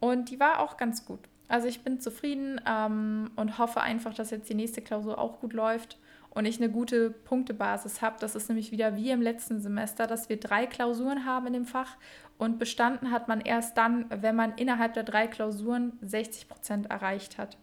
Und 0.00 0.30
die 0.30 0.38
war 0.38 0.60
auch 0.60 0.76
ganz 0.76 1.06
gut. 1.06 1.20
Also 1.48 1.66
ich 1.66 1.82
bin 1.82 1.98
zufrieden 1.98 2.60
ähm, 2.68 3.30
und 3.36 3.58
hoffe 3.58 3.80
einfach, 3.80 4.12
dass 4.14 4.30
jetzt 4.30 4.50
die 4.50 4.54
nächste 4.54 4.82
Klausur 4.82 5.18
auch 5.18 5.40
gut 5.40 5.54
läuft 5.54 5.98
und 6.36 6.44
ich 6.44 6.58
eine 6.58 6.70
gute 6.70 7.10
Punktebasis 7.10 8.02
habe. 8.02 8.16
Das 8.20 8.34
ist 8.34 8.50
nämlich 8.50 8.70
wieder 8.70 8.94
wie 8.94 9.10
im 9.10 9.22
letzten 9.22 9.58
Semester, 9.58 10.06
dass 10.06 10.28
wir 10.28 10.38
drei 10.38 10.66
Klausuren 10.66 11.24
haben 11.24 11.46
in 11.46 11.54
dem 11.54 11.64
Fach 11.64 11.96
und 12.36 12.58
bestanden 12.58 13.10
hat 13.10 13.26
man 13.26 13.40
erst 13.40 13.78
dann, 13.78 14.04
wenn 14.10 14.36
man 14.36 14.52
innerhalb 14.56 14.92
der 14.92 15.02
drei 15.02 15.28
Klausuren 15.28 15.98
60 16.02 16.46
Prozent 16.46 16.90
erreicht 16.90 17.38
hat. 17.38 17.56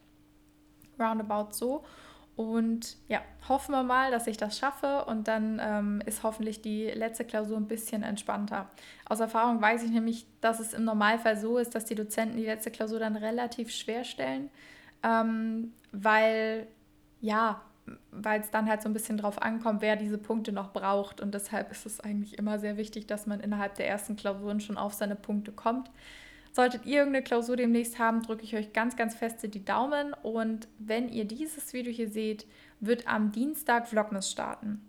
Roundabout 0.98 1.52
so. 1.52 1.84
Und 2.34 2.96
ja, 3.06 3.22
hoffen 3.48 3.70
wir 3.70 3.84
mal, 3.84 4.10
dass 4.10 4.26
ich 4.26 4.38
das 4.38 4.58
schaffe 4.58 5.04
und 5.04 5.28
dann 5.28 5.60
ähm, 5.62 6.02
ist 6.04 6.24
hoffentlich 6.24 6.60
die 6.60 6.86
letzte 6.86 7.24
Klausur 7.24 7.58
ein 7.58 7.68
bisschen 7.68 8.02
entspannter. 8.02 8.68
Aus 9.08 9.20
Erfahrung 9.20 9.62
weiß 9.62 9.84
ich 9.84 9.92
nämlich, 9.92 10.26
dass 10.40 10.58
es 10.58 10.74
im 10.74 10.82
Normalfall 10.82 11.36
so 11.36 11.58
ist, 11.58 11.76
dass 11.76 11.84
die 11.84 11.94
Dozenten 11.94 12.38
die 12.38 12.46
letzte 12.46 12.72
Klausur 12.72 12.98
dann 12.98 13.14
relativ 13.14 13.70
schwer 13.70 14.02
stellen, 14.02 14.50
ähm, 15.04 15.74
weil 15.92 16.66
ja, 17.20 17.62
weil 18.10 18.40
es 18.40 18.50
dann 18.50 18.68
halt 18.68 18.82
so 18.82 18.88
ein 18.88 18.92
bisschen 18.92 19.18
drauf 19.18 19.40
ankommt, 19.42 19.82
wer 19.82 19.96
diese 19.96 20.18
Punkte 20.18 20.52
noch 20.52 20.72
braucht. 20.72 21.20
Und 21.20 21.34
deshalb 21.34 21.70
ist 21.70 21.86
es 21.86 22.00
eigentlich 22.00 22.38
immer 22.38 22.58
sehr 22.58 22.76
wichtig, 22.76 23.06
dass 23.06 23.26
man 23.26 23.40
innerhalb 23.40 23.74
der 23.74 23.88
ersten 23.88 24.16
Klausuren 24.16 24.60
schon 24.60 24.78
auf 24.78 24.94
seine 24.94 25.16
Punkte 25.16 25.52
kommt. 25.52 25.90
Solltet 26.52 26.86
ihr 26.86 26.98
irgendeine 26.98 27.24
Klausur 27.24 27.56
demnächst 27.56 27.98
haben, 27.98 28.22
drücke 28.22 28.44
ich 28.44 28.54
euch 28.54 28.72
ganz, 28.72 28.96
ganz 28.96 29.14
feste 29.14 29.48
die 29.48 29.64
Daumen. 29.64 30.14
Und 30.22 30.68
wenn 30.78 31.08
ihr 31.08 31.24
dieses 31.24 31.72
Video 31.72 31.92
hier 31.92 32.08
seht, 32.08 32.46
wird 32.80 33.08
am 33.08 33.32
Dienstag 33.32 33.88
Vlogmas 33.88 34.30
starten. 34.30 34.80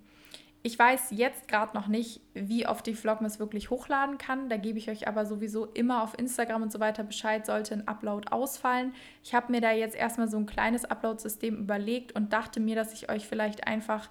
Ich 0.66 0.80
weiß 0.80 1.10
jetzt 1.12 1.48
gerade 1.48 1.78
noch 1.78 1.86
nicht, 1.86 2.22
wie 2.34 2.66
oft 2.66 2.88
ich 2.88 2.98
Vlogmas 2.98 3.38
wirklich 3.38 3.70
hochladen 3.70 4.18
kann. 4.18 4.50
Da 4.50 4.58
gebe 4.58 4.80
ich 4.80 4.90
euch 4.90 5.08
aber 5.08 5.28
sowieso 5.28 5.66
immer 5.68 6.02
auf 6.02 6.18
Instagram 6.18 6.64
und 6.64 6.72
so 6.72 6.80
weiter 6.80 7.04
Bescheid, 7.04 7.46
sollte 7.46 7.76
ein 7.76 7.88
Upload 7.88 8.30
ausfallen. 8.32 8.92
Ich 9.24 9.36
habe 9.36 9.52
mir 9.52 9.62
da 9.62 9.72
jetzt 9.72 9.96
erstmal 9.96 10.28
so 10.28 10.38
ein 10.38 10.48
kleines 10.48 10.84
Upload-System 10.84 11.58
überlegt 11.58 12.14
und 12.14 12.34
dachte 12.34 12.60
mir, 12.60 12.76
dass 12.76 12.94
ich 12.94 13.12
euch 13.12 13.28
vielleicht 13.28 13.68
einfach 13.68 14.10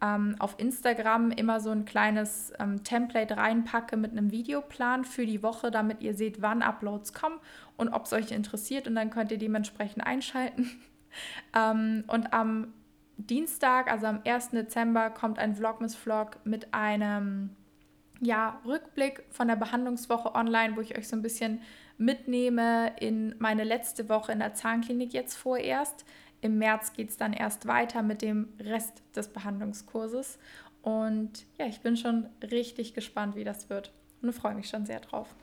ähm, 0.00 0.36
auf 0.38 0.54
Instagram 0.58 1.32
immer 1.32 1.58
so 1.58 1.70
ein 1.70 1.84
kleines 1.84 2.52
ähm, 2.60 2.84
Template 2.84 3.36
reinpacke 3.36 3.96
mit 3.96 4.12
einem 4.12 4.30
Videoplan 4.30 5.04
für 5.04 5.26
die 5.26 5.42
Woche, 5.42 5.72
damit 5.72 6.02
ihr 6.02 6.14
seht, 6.14 6.40
wann 6.40 6.62
Uploads 6.62 7.14
kommen 7.14 7.40
und 7.76 7.88
ob 7.88 8.04
es 8.04 8.12
euch 8.12 8.30
interessiert 8.30 8.86
und 8.86 8.94
dann 8.94 9.10
könnt 9.10 9.32
ihr 9.32 9.38
dementsprechend 9.38 10.06
einschalten. 10.06 10.70
ähm, 11.52 12.04
und 12.06 12.32
am 12.32 12.72
Dienstag, 13.16 13.90
also 13.90 14.06
am 14.06 14.20
1. 14.24 14.50
Dezember, 14.50 15.10
kommt 15.10 15.38
ein 15.38 15.54
Vlogmas-Vlog 15.54 16.38
mit 16.44 16.72
einem 16.74 17.50
ja, 18.20 18.60
Rückblick 18.64 19.24
von 19.30 19.48
der 19.48 19.56
Behandlungswoche 19.56 20.34
online, 20.34 20.76
wo 20.76 20.80
ich 20.80 20.96
euch 20.96 21.08
so 21.08 21.16
ein 21.16 21.22
bisschen 21.22 21.60
mitnehme 21.98 22.92
in 22.98 23.34
meine 23.38 23.64
letzte 23.64 24.08
Woche 24.08 24.32
in 24.32 24.38
der 24.38 24.54
Zahnklinik 24.54 25.12
jetzt 25.12 25.36
vorerst. 25.36 26.04
Im 26.40 26.58
März 26.58 26.92
geht 26.92 27.10
es 27.10 27.16
dann 27.16 27.32
erst 27.32 27.66
weiter 27.66 28.02
mit 28.02 28.22
dem 28.22 28.52
Rest 28.60 29.02
des 29.14 29.28
Behandlungskurses. 29.28 30.38
Und 30.82 31.46
ja, 31.58 31.66
ich 31.66 31.80
bin 31.80 31.96
schon 31.96 32.26
richtig 32.42 32.94
gespannt, 32.94 33.34
wie 33.34 33.44
das 33.44 33.70
wird 33.70 33.92
und 34.22 34.32
freue 34.32 34.54
mich 34.54 34.68
schon 34.68 34.86
sehr 34.86 35.00
drauf. 35.00 35.34